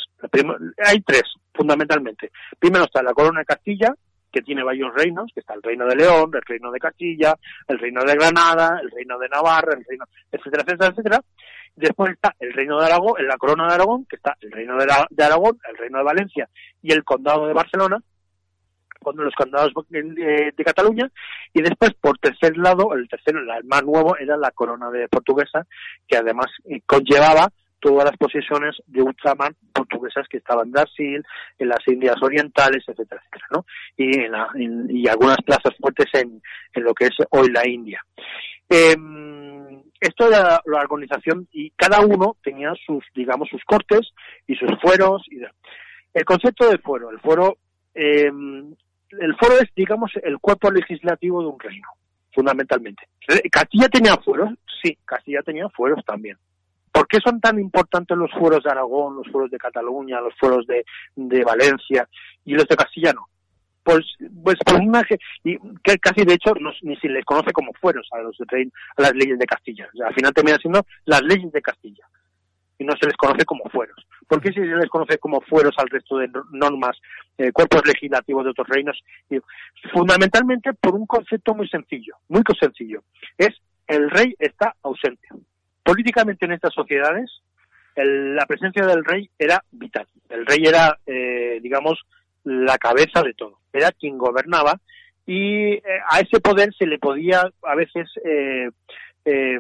[0.84, 2.30] hay tres, fundamentalmente.
[2.58, 3.94] Primero está la corona de Castilla,
[4.32, 7.34] que tiene varios reinos, que está el reino de León, el reino de Castilla,
[7.68, 11.20] el reino de Granada, el reino de Navarra, el reino, etcétera, etcétera, etcétera.
[11.74, 14.76] Después está el reino de Aragón, en la corona de Aragón, que está el reino
[14.76, 16.48] de Aragón, el reino de Valencia
[16.82, 17.98] y el condado de Barcelona,
[19.12, 21.08] con los condados de, de, Cataluña,
[21.54, 25.64] y después, por tercer lado, el tercero, el más nuevo, era la corona de portuguesa,
[26.08, 26.46] que además
[26.86, 31.24] conllevaba todas las posesiones de ultramar portuguesas que estaban en Brasil,
[31.56, 33.64] en las Indias Orientales, etcétera, etcétera, ¿no?
[33.96, 36.42] Y, en la, en, y algunas plazas fuertes en,
[36.74, 38.04] en, lo que es hoy la India.
[38.68, 38.96] Eh,
[40.00, 44.00] esto era la organización y cada uno tenía sus, digamos, sus cortes
[44.48, 45.22] y sus fueros.
[45.30, 45.38] Y
[46.12, 47.58] el concepto del fuero, el fuero,
[47.94, 48.32] eh,
[49.10, 51.88] el fuero es, digamos, el cuerpo legislativo de un reino,
[52.32, 53.08] fundamentalmente.
[53.50, 54.50] Castilla tenía fueros,
[54.82, 56.36] sí, Castilla tenía fueros también.
[56.92, 60.66] ¿Por qué son tan importantes los fueros de Aragón, los fueros de Cataluña, los fueros
[60.66, 60.84] de,
[61.14, 62.08] de Valencia
[62.44, 63.28] y los de Castilla no?
[63.82, 64.04] Pues,
[64.42, 65.06] pues por una
[65.44, 69.02] y que casi de hecho no, ni se les conoce como fueros a los a
[69.02, 69.88] las leyes de Castilla.
[70.04, 72.04] Al final termina siendo las leyes de Castilla
[72.78, 74.06] y no se les conoce como fueros.
[74.28, 76.96] ¿Por qué se les conoce como fueros al resto de normas,
[77.38, 79.02] eh, cuerpos legislativos de otros reinos?
[79.92, 83.02] Fundamentalmente por un concepto muy sencillo, muy sencillo.
[83.38, 83.54] Es
[83.86, 85.28] el rey está ausente
[85.86, 87.30] políticamente en estas sociedades
[87.94, 90.06] el, la presencia del rey era vital.
[90.28, 92.04] El rey era, eh, digamos,
[92.44, 93.60] la cabeza de todo.
[93.72, 94.78] Era quien gobernaba
[95.24, 98.68] y eh, a ese poder se le podía a veces eh,
[99.24, 99.58] eh,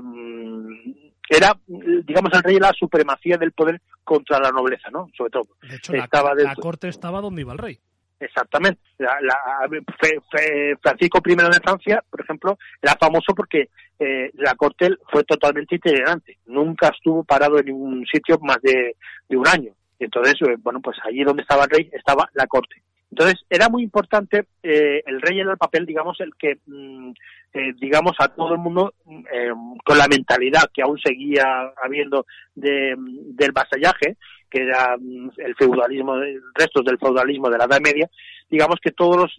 [1.28, 5.76] era digamos el rey la supremacía del poder contra la nobleza no sobre todo de
[5.76, 7.80] hecho estaba la, la corte estaba donde iba el rey
[8.18, 8.80] Exactamente.
[8.98, 9.68] La, la,
[10.00, 15.24] fe, fe, Francisco I de Francia, por ejemplo, era famoso porque eh, la corte fue
[15.24, 16.38] totalmente itinerante.
[16.46, 18.96] Nunca estuvo parado en ningún sitio más de,
[19.28, 19.72] de un año.
[19.98, 22.82] Entonces, eh, bueno, pues allí donde estaba el rey estaba la corte.
[23.10, 27.10] Entonces, era muy importante, eh, el rey era el papel, digamos, el que, mm,
[27.54, 28.94] eh, digamos, a todo el mundo,
[29.32, 29.52] eh,
[29.84, 34.16] con la mentalidad que aún seguía habiendo de, del vasallaje,
[34.50, 36.16] que era mm, el feudalismo,
[36.54, 38.10] restos del feudalismo de la Edad Media,
[38.50, 39.36] digamos que todos los,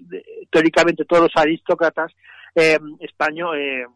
[0.50, 2.12] teóricamente todos los aristócratas
[2.56, 3.88] eh, españoles,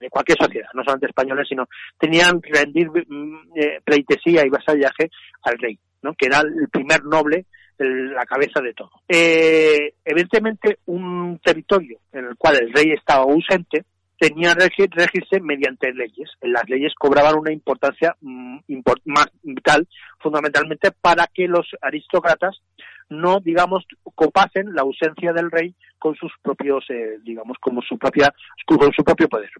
[0.00, 1.68] de cualquier sociedad, no solamente españoles, sino
[1.98, 5.10] tenían rendir mm, eh, pleitesía y vasallaje
[5.42, 6.14] al rey, ¿no?
[6.14, 7.46] que era el primer noble
[7.84, 8.90] la cabeza de todo.
[9.08, 13.84] Eh, evidentemente, un territorio en el cual el rey estaba ausente
[14.18, 16.30] tenía que regirse mediante leyes.
[16.42, 18.58] Las leyes cobraban una importancia mm,
[19.06, 19.88] más vital,
[20.18, 22.60] fundamentalmente para que los aristócratas
[23.08, 23.84] no, digamos,
[24.14, 28.32] copasen la ausencia del rey con sus propios, eh, digamos, como su propia,
[28.66, 29.50] con su propio poder.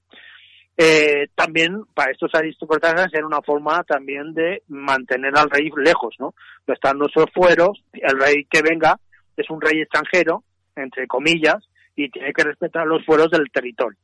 [0.77, 6.35] Eh, también para estos aristócratas era una forma también de mantener al rey lejos, ¿no?
[6.67, 8.99] No están nuestros fueros, el rey que venga
[9.37, 10.45] es un rey extranjero,
[10.77, 11.59] entre comillas,
[11.97, 13.99] y tiene que respetar los fueros del territorio,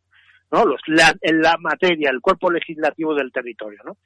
[0.53, 0.65] ¿no?
[0.65, 3.97] Los, la, en la materia, el cuerpo legislativo del territorio, ¿no?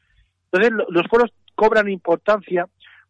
[0.53, 2.67] Entonces, los fueros cobran importancia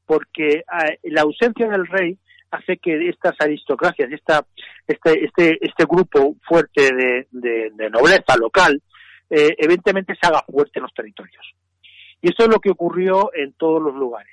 [0.06, 2.18] porque eh, la ausencia del rey
[2.50, 4.44] hace que estas aristocracias, esta,
[4.86, 8.82] este, este, este grupo fuerte de, de nobleza local,
[9.30, 11.54] eh, evidentemente se haga fuerte en los territorios.
[12.22, 14.32] Y eso es lo que ocurrió en todos los lugares.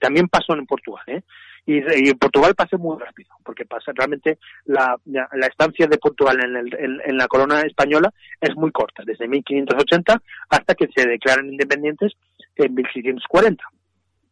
[0.00, 1.22] También pasó en Portugal, ¿eh?
[1.64, 6.56] Y, en Portugal pasó muy rápido, porque pasa realmente la, la estancia de Portugal en,
[6.56, 11.52] el, en, en, la corona española es muy corta, desde 1580 hasta que se declaran
[11.52, 12.14] independientes
[12.56, 13.64] en 1640.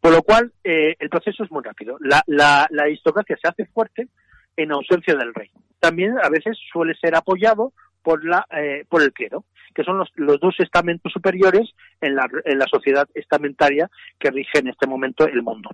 [0.01, 1.99] Por lo cual, eh, el proceso es muy rápido.
[2.01, 4.09] La, la, la aristocracia se hace fuerte
[4.57, 5.51] en ausencia del rey.
[5.79, 7.73] También a veces suele ser apoyado
[8.03, 9.45] por, la, eh, por el clero
[9.75, 11.71] que son los, los dos estamentos superiores
[12.01, 15.71] en la, en la sociedad estamentaria que rige en este momento el mundo.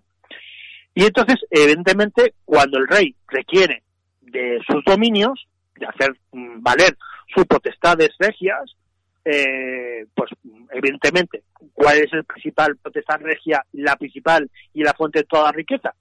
[0.95, 3.83] Y entonces, evidentemente, cuando el rey requiere
[4.21, 5.47] de sus dominios,
[5.77, 6.97] de hacer mm, valer
[7.35, 8.77] sus potestades regias,
[9.25, 10.31] eh, pues
[10.71, 11.43] evidentemente,
[11.75, 15.95] ¿cuál es el principal potestad regia, la principal y la fuente de toda riqueza?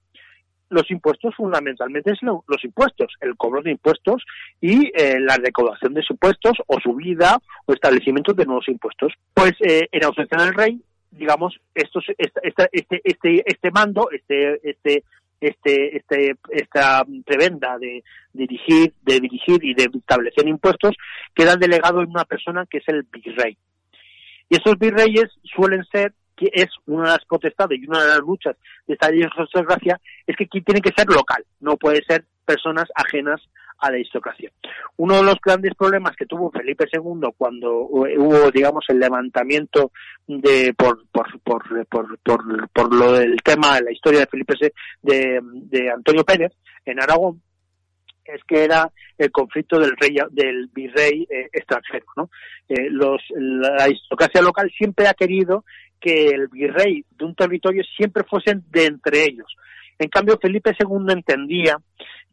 [0.68, 4.24] Los impuestos fundamentalmente es los impuestos, el cobro de impuestos
[4.60, 9.12] y eh, la recaudación de impuestos o subida o establecimiento de nuevos impuestos.
[9.32, 10.80] Pues eh, en ausencia del rey,
[11.10, 12.40] digamos, estos, este,
[12.72, 15.04] este, este, este mando, este, este,
[15.40, 18.02] este, este, esta prebenda de
[18.32, 20.96] dirigir, de dirigir y de establecer impuestos
[21.34, 23.56] queda delegado en una persona que es el virrey.
[24.48, 28.18] Y esos virreyes suelen ser que es una de las potestades y una de las
[28.18, 28.56] luchas
[28.86, 33.40] de esta aristocracia, es que tiene que ser local, no puede ser personas ajenas
[33.78, 34.50] a la aristocracia.
[34.96, 39.92] Uno de los grandes problemas que tuvo Felipe II cuando hubo, digamos, el levantamiento
[40.26, 44.54] de por por, por, por, por, por lo del tema de la historia de Felipe
[45.02, 46.52] de, de Antonio Pérez
[46.84, 47.42] en Aragón,
[48.34, 52.30] es que era el conflicto del rey del virrey eh, extranjero no
[52.68, 55.64] eh, los la aristocracia local siempre ha querido
[56.00, 59.56] que el virrey de un territorio siempre fuesen de entre ellos.
[59.98, 61.78] En cambio Felipe II entendía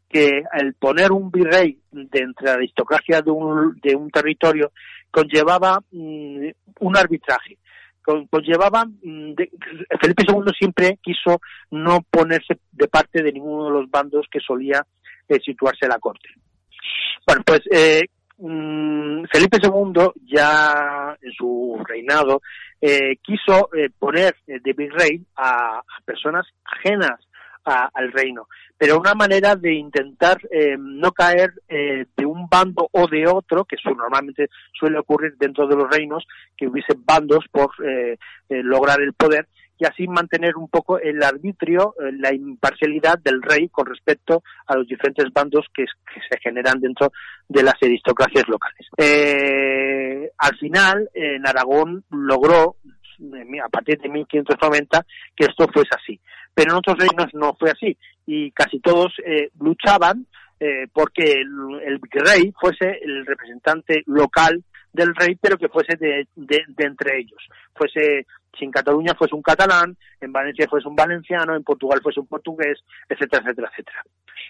[0.10, 4.72] que el poner un virrey de entre la aristocracia de un, de un territorio
[5.10, 6.50] conllevaba mm,
[6.82, 7.58] un arbitraje.
[8.04, 9.34] Conllevaba mm,
[10.00, 11.40] Felipe II siempre quiso
[11.72, 14.86] no ponerse de parte de ninguno de los bandos que solía
[15.28, 16.30] eh, situarse la corte.
[17.26, 18.04] Bueno, pues eh,
[18.38, 22.42] mm, Felipe II ya en su reinado
[22.82, 27.20] eh, quiso poner de virrey a, personas ajenas
[27.66, 30.38] al reino, pero una manera de intentar
[30.78, 35.78] no caer de un bando o de otro, que eso normalmente suele ocurrir dentro de
[35.78, 36.28] los reinos,
[36.58, 37.72] que hubiese bandos por
[38.50, 39.48] lograr el poder,
[39.80, 44.76] y así mantener un poco el arbitrio, eh, la imparcialidad del rey con respecto a
[44.76, 45.86] los diferentes bandos que,
[46.30, 47.12] se generan dentro
[47.50, 48.88] de las aristocracias locales.
[48.98, 52.78] Eh, al final, en Aragón logró,
[53.64, 55.06] a partir de 1590,
[55.36, 56.20] que esto fuese así.
[56.54, 57.98] Pero en otros reinos no fue así
[58.28, 60.28] y casi todos eh, luchaban
[60.94, 64.64] porque el, rey fuese el representante local
[64.94, 67.44] del rey, pero que fuese de, de, entre ellos.
[67.76, 68.26] Fuese,
[68.58, 72.28] si en Cataluña fuese un catalán, en Valencia fuese un valenciano, en Portugal fuese un
[72.28, 74.04] portugués, etcétera, etcétera, etcétera.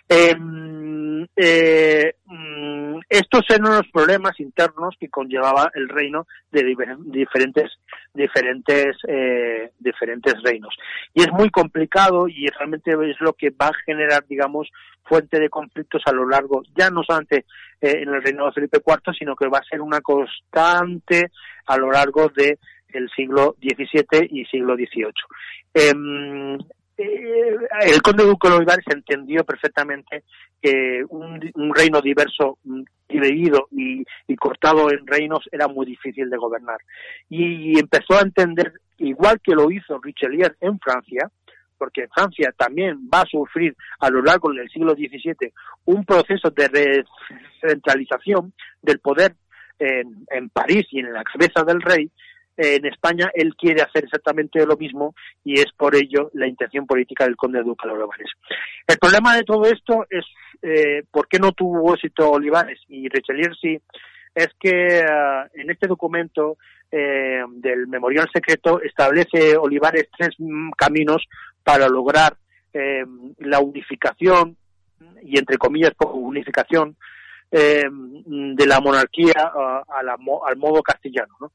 [0.10, 6.64] Em, eh, mm, estos eran los problemas internos que conllevaba el reino de
[7.06, 7.72] diferentes,
[8.14, 10.76] diferentes, eh, diferentes reinos.
[11.14, 14.70] Y es muy complicado y realmente es lo que va a generar, digamos,
[15.04, 17.46] fuente de conflictos a lo largo, ya no solamente
[17.82, 21.32] eh, en el reinado de Felipe IV, sino que va a ser una constante
[21.68, 22.30] a lo largo
[22.94, 25.14] del siglo XVII y siglo XVIII.
[25.74, 26.58] Em,
[26.98, 30.24] eh, el conde Duque de Olivares entendió perfectamente
[30.62, 31.42] que un,
[31.74, 36.78] reino diverso, mm, dividido y, y, cortado en reinos era muy difícil de gobernar.
[37.30, 41.30] Y empezó a entender, igual que lo hizo Richelieu en Francia,
[41.84, 45.52] porque Francia también va a sufrir a lo largo del siglo XVII
[45.86, 47.04] un proceso de
[47.62, 49.36] recentralización del poder
[49.80, 52.10] en, en París y en la cabeza del rey,
[52.58, 57.26] en España él quiere hacer exactamente lo mismo y es por ello la intención política
[57.26, 58.32] del conde Duque de Olivares.
[58.88, 60.26] El problema de todo esto es
[60.62, 63.80] eh, por qué no tuvo éxito Olivares y Richelieu sí,
[64.36, 65.06] es que eh,
[65.56, 66.58] en este documento
[66.96, 70.36] eh, del memorial secreto establece Olivares tres
[70.78, 71.26] caminos
[71.64, 72.38] para lograr
[72.72, 73.04] eh,
[73.40, 74.56] la unificación
[75.24, 76.96] y entre comillas unificación
[77.50, 79.52] eh, de la monarquía
[79.88, 81.34] al modo castellano.
[81.42, 81.52] ¿no?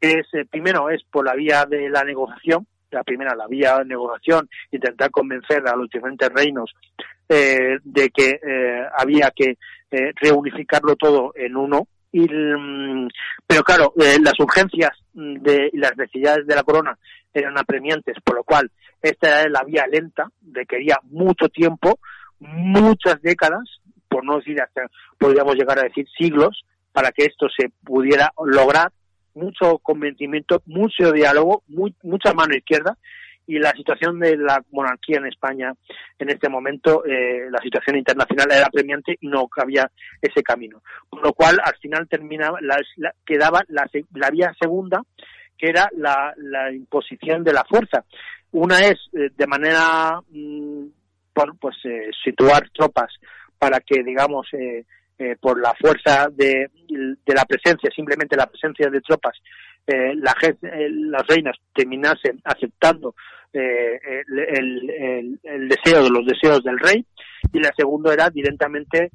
[0.00, 3.84] Es, eh, primero es por la vía de la negociación, la primera, la vía de
[3.84, 6.72] negociación, intentar convencer a los diferentes reinos
[7.28, 8.40] de que
[8.98, 9.56] había que
[10.20, 13.08] reunificarlo todo en uno, y, mm,
[13.46, 16.98] pero claro, las urgencias de, y las necesidades de la corona
[17.32, 18.70] eran apremiantes, por lo cual
[19.00, 21.98] esta era la vía lenta, requería mucho tiempo,
[22.40, 24.82] muchas décadas, por no decir hasta,
[25.18, 28.90] podríamos llegar a decir siglos, para que esto se pudiera lograr,
[29.34, 31.62] mucho convencimiento, mucho diálogo,
[32.02, 32.96] mucha mano izquierda,
[33.46, 35.72] y la situación de la monarquía en España
[36.18, 39.90] en este momento, eh, la situación internacional era apremiante y no cabía
[40.22, 40.82] ese camino.
[41.08, 42.58] Con lo cual, al final terminaba,
[43.26, 45.02] quedaba la, la vía segunda,
[45.58, 48.04] que era la, la imposición de la fuerza.
[48.52, 50.84] Una es eh, de manera, mm,
[51.58, 53.12] pues eh, situar tropas
[53.58, 54.84] para que, digamos, eh,
[55.40, 59.36] por la fuerza de, de, la presencia, simplemente la presencia de tropas,
[59.86, 63.14] la, las reinas terminasen aceptando
[63.52, 67.04] el, el, deseo de los deseos del rey
[67.52, 69.10] y la segunda era directamente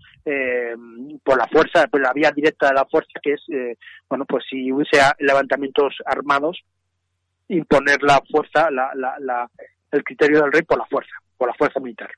[1.23, 3.77] por la fuerza, por la vía directa de la fuerza, que es,
[4.09, 6.61] bueno, pues si hubiese levantamientos armados,
[7.47, 9.49] imponer la fuerza, la, la,
[9.91, 12.11] el criterio del rey por la fuerza, por la fuerza militar.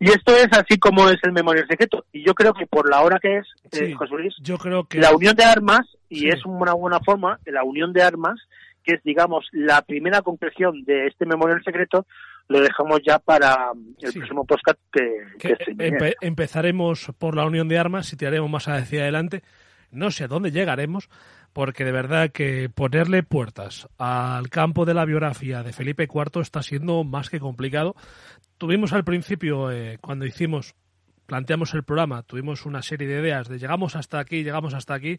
[0.00, 2.06] Y esto es así como es el memorial secreto.
[2.10, 4.98] Y yo creo que por la hora que es, eh, José Luis, yo creo que...
[4.98, 8.40] la unión de armas, y es una buena forma, la unión de armas,
[8.82, 12.06] que es, digamos, la primera concreción de este memorial secreto,
[12.48, 15.04] lo dejamos ya para el próximo podcast que,
[15.38, 15.56] que,
[16.22, 19.42] empezaremos por la unión de armas y tiraremos más hacia adelante.
[19.92, 21.10] No sé a dónde llegaremos,
[21.52, 26.62] porque de verdad que ponerle puertas al campo de la biografía de Felipe IV está
[26.62, 27.96] siendo más que complicado.
[28.58, 30.74] Tuvimos al principio, eh, cuando hicimos,
[31.26, 35.18] planteamos el programa, tuvimos una serie de ideas de llegamos hasta aquí, llegamos hasta aquí.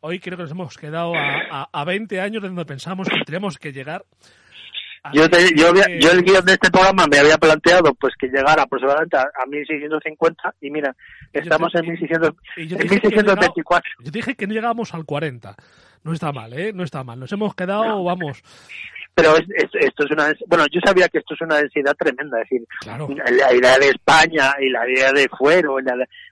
[0.00, 3.58] Hoy creo que nos hemos quedado a, a, 20 años de donde pensamos que tenemos
[3.58, 4.04] que llegar.
[5.12, 9.16] Yo, yo, yo, el guion de este programa me había planteado pues que llegara aproximadamente
[9.16, 10.94] a, 1650 y mira,
[11.32, 13.90] estamos en, 1600, en 1624.
[14.04, 15.56] yo dije que no llegábamos al 40.
[16.04, 16.72] No está mal, ¿eh?
[16.72, 17.18] No está mal.
[17.18, 18.42] Nos hemos quedado, vamos,
[19.14, 22.66] pero esto es una bueno yo sabía que esto es una densidad tremenda es decir
[22.86, 25.76] la idea de España y la idea de fuero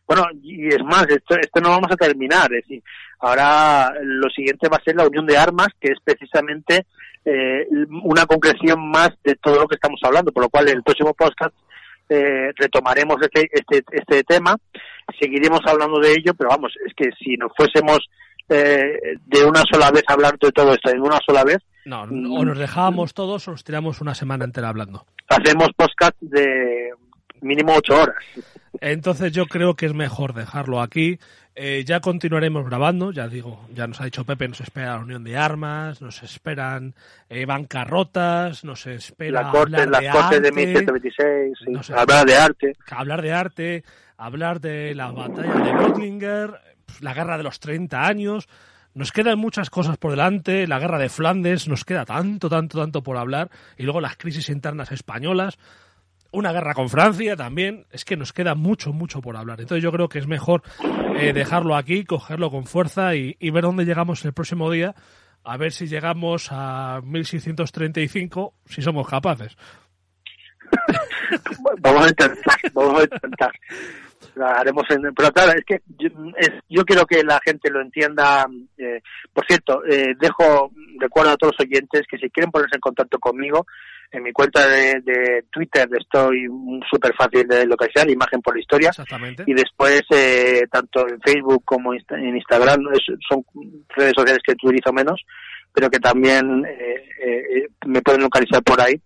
[0.07, 2.83] bueno y es más esto esto no vamos a terminar es decir
[3.19, 6.87] ahora lo siguiente va a ser la unión de armas que es precisamente
[7.25, 7.67] eh,
[8.03, 11.13] una concreción más de todo lo que estamos hablando por lo cual en el próximo
[11.13, 11.55] podcast
[12.09, 14.57] eh, retomaremos este, este este tema
[15.21, 17.99] seguiremos hablando de ello pero vamos es que si nos fuésemos
[18.49, 22.45] eh, de una sola vez hablar de todo esto de una sola vez no, o
[22.45, 25.07] nos dejábamos todos o nos tiramos una semana entera hablando.
[25.29, 26.93] Hacemos podcast de
[27.41, 28.17] mínimo ocho horas.
[28.81, 31.19] Entonces yo creo que es mejor dejarlo aquí.
[31.55, 35.25] Eh, ya continuaremos grabando, ya digo, ya nos ha dicho Pepe, nos espera la unión
[35.25, 36.95] de armas, nos esperan
[37.29, 41.59] eh, bancarrotas, nos espera la corte, hablar las cortes de 1126,
[41.91, 42.73] hablar de arte.
[42.91, 43.85] Hablar de arte,
[44.17, 46.61] hablar de la batalla de Notlinger,
[47.01, 48.49] la guerra de los 30 años,
[48.95, 53.03] nos quedan muchas cosas por delante, la guerra de Flandes, nos queda tanto, tanto, tanto
[53.03, 55.59] por hablar, y luego las crisis internas españolas,
[56.33, 59.61] una guerra con Francia también, es que nos queda mucho, mucho por hablar.
[59.61, 60.63] Entonces yo creo que es mejor
[61.17, 64.95] eh, dejarlo aquí, cogerlo con fuerza y, ver dónde llegamos el próximo día,
[65.43, 69.57] a ver si llegamos a 1635, si somos capaces.
[71.81, 73.53] vamos a intentar, vamos a intentar
[74.37, 78.47] haremos en, pero claro es que yo, es, yo quiero que la gente lo entienda
[78.77, 79.01] eh,
[79.33, 83.19] por cierto eh, dejo recuerdo a todos los oyentes que si quieren ponerse en contacto
[83.19, 83.67] conmigo
[84.13, 86.47] en mi cuenta de, de Twitter estoy
[86.91, 88.91] súper fácil de localizar imagen por la historia.
[89.47, 92.87] Y después eh, tanto en Facebook como en Instagram
[93.29, 93.45] son
[93.89, 95.25] redes sociales que utilizo menos
[95.73, 99.01] pero que también eh, eh, me pueden localizar por ahí.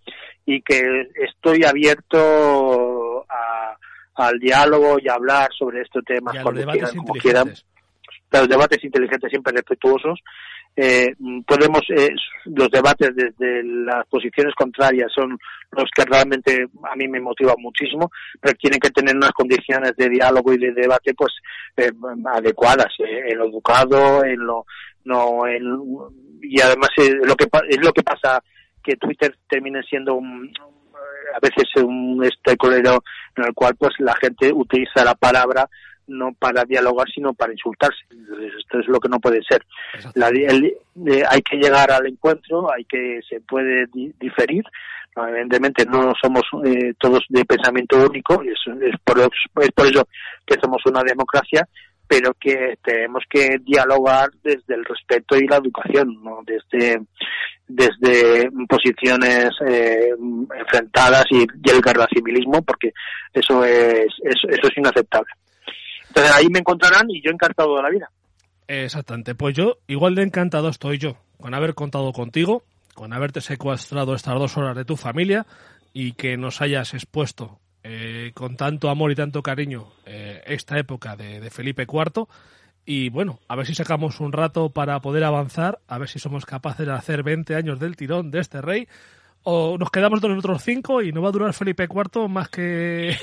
[0.46, 3.76] Y que estoy abierto a
[4.14, 7.52] al diálogo y a hablar sobre estos temas cuando quieran, como quieran.
[8.30, 10.20] Los debates inteligentes siempre respetuosos.
[10.76, 11.14] Eh,
[11.46, 12.10] podemos, eh,
[12.46, 15.38] los debates desde las posiciones contrarias son
[15.70, 18.10] los que realmente a mí me motivan muchísimo,
[18.40, 21.32] pero tienen que tener unas condiciones de diálogo y de debate pues
[21.76, 21.92] eh,
[22.26, 24.66] adecuadas, eh, en lo educado, en lo
[25.04, 25.62] no en,
[26.42, 26.90] y además
[27.22, 28.42] lo que es lo que pasa
[28.82, 30.52] que Twitter termine siendo un,
[31.34, 33.02] a veces un estecolero
[33.36, 35.68] en el cual pues la gente utiliza la palabra
[36.06, 38.04] no para dialogar sino para insultarse.
[38.10, 39.64] Esto es lo que no puede ser.
[40.14, 43.86] Eh, hay que llegar al encuentro hay que se puede
[44.20, 44.64] diferir.
[45.16, 50.08] Evidentemente no somos eh, todos de pensamiento único es, es, por, es por eso
[50.44, 51.68] que somos una democracia
[52.06, 56.40] pero que tenemos que dialogar desde el respeto y la educación, ¿no?
[56.44, 57.00] desde,
[57.66, 60.10] desde posiciones eh,
[60.58, 62.92] enfrentadas y, el civilismo, porque
[63.32, 65.30] eso es, eso, es inaceptable.
[66.08, 68.10] Entonces ahí me encontrarán y yo encantado de la vida.
[68.68, 72.62] Exactamente, pues yo igual de encantado estoy yo con haber contado contigo,
[72.94, 75.46] con haberte secuestrado estas dos horas de tu familia
[75.92, 81.16] y que nos hayas expuesto eh, con tanto amor y tanto cariño eh, esta época
[81.16, 82.26] de, Felipe IV.
[82.86, 86.46] Y bueno, a ver si sacamos un rato para poder avanzar, a ver si somos
[86.46, 88.88] capaces de hacer 20 años del tirón de este rey,
[89.42, 93.18] o nos quedamos con otros cinco y no va a durar Felipe IV más que...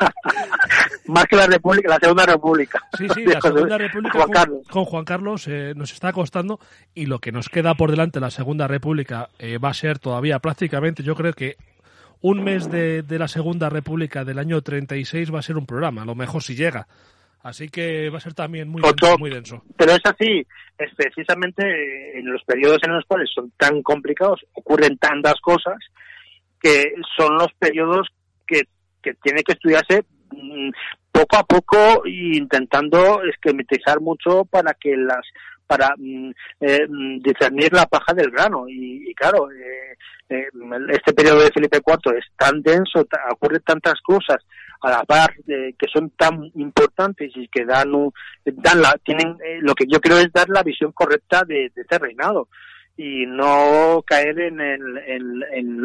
[1.06, 2.80] más que la República, la Segunda República.
[2.96, 4.26] Sí, sí, la Segunda República
[4.70, 6.58] con, Juan Carlos eh, nos está costando
[6.94, 9.28] y lo que nos queda por delante la Segunda República
[9.62, 11.58] va a ser todavía prácticamente, yo creo que
[12.24, 16.02] un mes de, de, la Segunda República del año 36 va a ser un programa,
[16.02, 16.86] a lo mejor si llega.
[17.42, 19.62] Así que va a ser también muy, denso, muy denso.
[19.76, 20.46] Pero es así,
[20.78, 25.76] es precisamente en los periodos en los cuales son tan complicados, ocurren tantas cosas,
[26.62, 28.08] que son los periodos
[28.46, 28.62] que,
[29.02, 30.70] que tiene que estudiarse mm,
[31.12, 35.26] poco a poco e intentando esquematizar mucho para que las
[35.66, 36.30] para mm,
[36.60, 38.66] eh, mm, discernir la paja del grano.
[38.68, 39.96] Y, claro, eh,
[40.28, 40.48] eh,
[40.90, 44.38] este periodo de Felipe IV es tan denso, ocurren tantas cosas
[44.82, 47.90] a la par que son tan importantes y que dan,
[48.44, 52.48] dan la, tienen, lo que yo creo es dar la visión correcta de, este reinado
[52.96, 55.82] y no caer en el, en,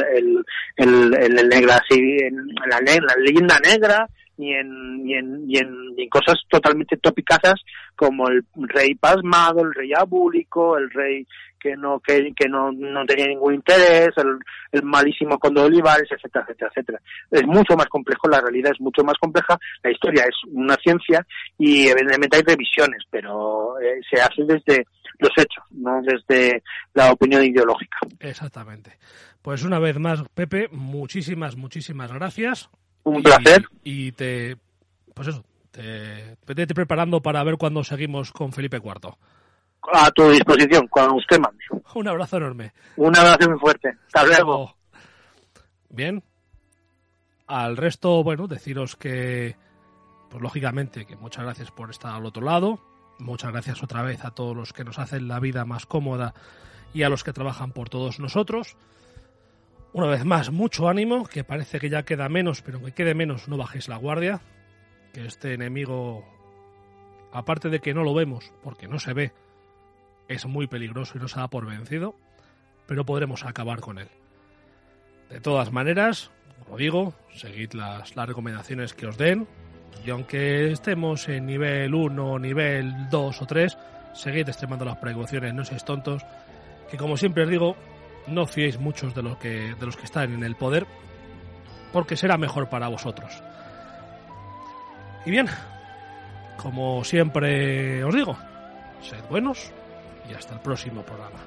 [1.48, 4.08] negra, en la, la leyenda negra
[4.40, 7.62] ni en, ni en, ni en, cosas totalmente topicazas
[7.96, 11.28] como el rey pasmado, el rey abúlico, el rey
[11.60, 14.40] que no que, que no, no tenía ningún interés, el,
[14.72, 17.02] el malísimo conde de Olivares, etcétera, etcétera, etcétera.
[17.30, 21.26] Es mucho más complejo, la realidad es mucho más compleja, la historia es una ciencia
[21.58, 24.88] y evidentemente hay revisiones, pero eh, se hace desde
[25.20, 26.64] los hechos, no desde
[26.94, 27.98] la opinión ideológica.
[28.22, 28.98] Exactamente.
[29.42, 32.70] Pues una vez más, Pepe, muchísimas, muchísimas gracias.
[33.04, 33.66] Un placer.
[33.84, 34.58] Y te,
[35.14, 39.16] pues eso, te, vete preparando para ver cuándo seguimos con Felipe IV.
[39.94, 41.64] A tu disposición, cuando usted mande.
[41.96, 42.74] Un abrazo enorme.
[42.98, 43.98] Un abrazo muy fuerte.
[44.08, 44.76] Hasta luego.
[45.90, 46.24] Bien.
[47.48, 49.56] Al resto, bueno, deciros que,
[50.30, 52.80] pues lógicamente, que muchas gracias por estar al otro lado.
[53.18, 56.34] Muchas gracias otra vez a todos los que nos hacen la vida más cómoda
[56.94, 58.78] y a los que trabajan por todos nosotros.
[59.92, 63.48] Una vez más, mucho ánimo, que parece que ya queda menos, pero que quede menos,
[63.48, 64.42] no bajéis la guardia.
[65.14, 66.24] Que este enemigo,
[67.32, 69.34] aparte de que no lo vemos, porque no se ve,
[70.28, 72.16] es muy peligroso y nos da por vencido,
[72.86, 74.10] pero podremos acabar con él.
[75.30, 76.30] De todas maneras,
[76.64, 79.48] como digo, seguid las, las recomendaciones que os den,
[80.06, 83.78] y aunque estemos en nivel 1, nivel 2 o 3,
[84.14, 86.24] seguid extremando las precauciones, no seáis tontos,
[86.92, 87.76] que como siempre os digo,
[88.30, 90.88] no fiéis muchos de los que, de los que están en el poder,
[91.92, 93.42] porque será mejor para vosotros.
[95.26, 95.48] Y bien,
[96.58, 98.38] como siempre os digo,
[99.02, 99.72] sed buenos
[100.30, 101.40] y hasta el próximo programa.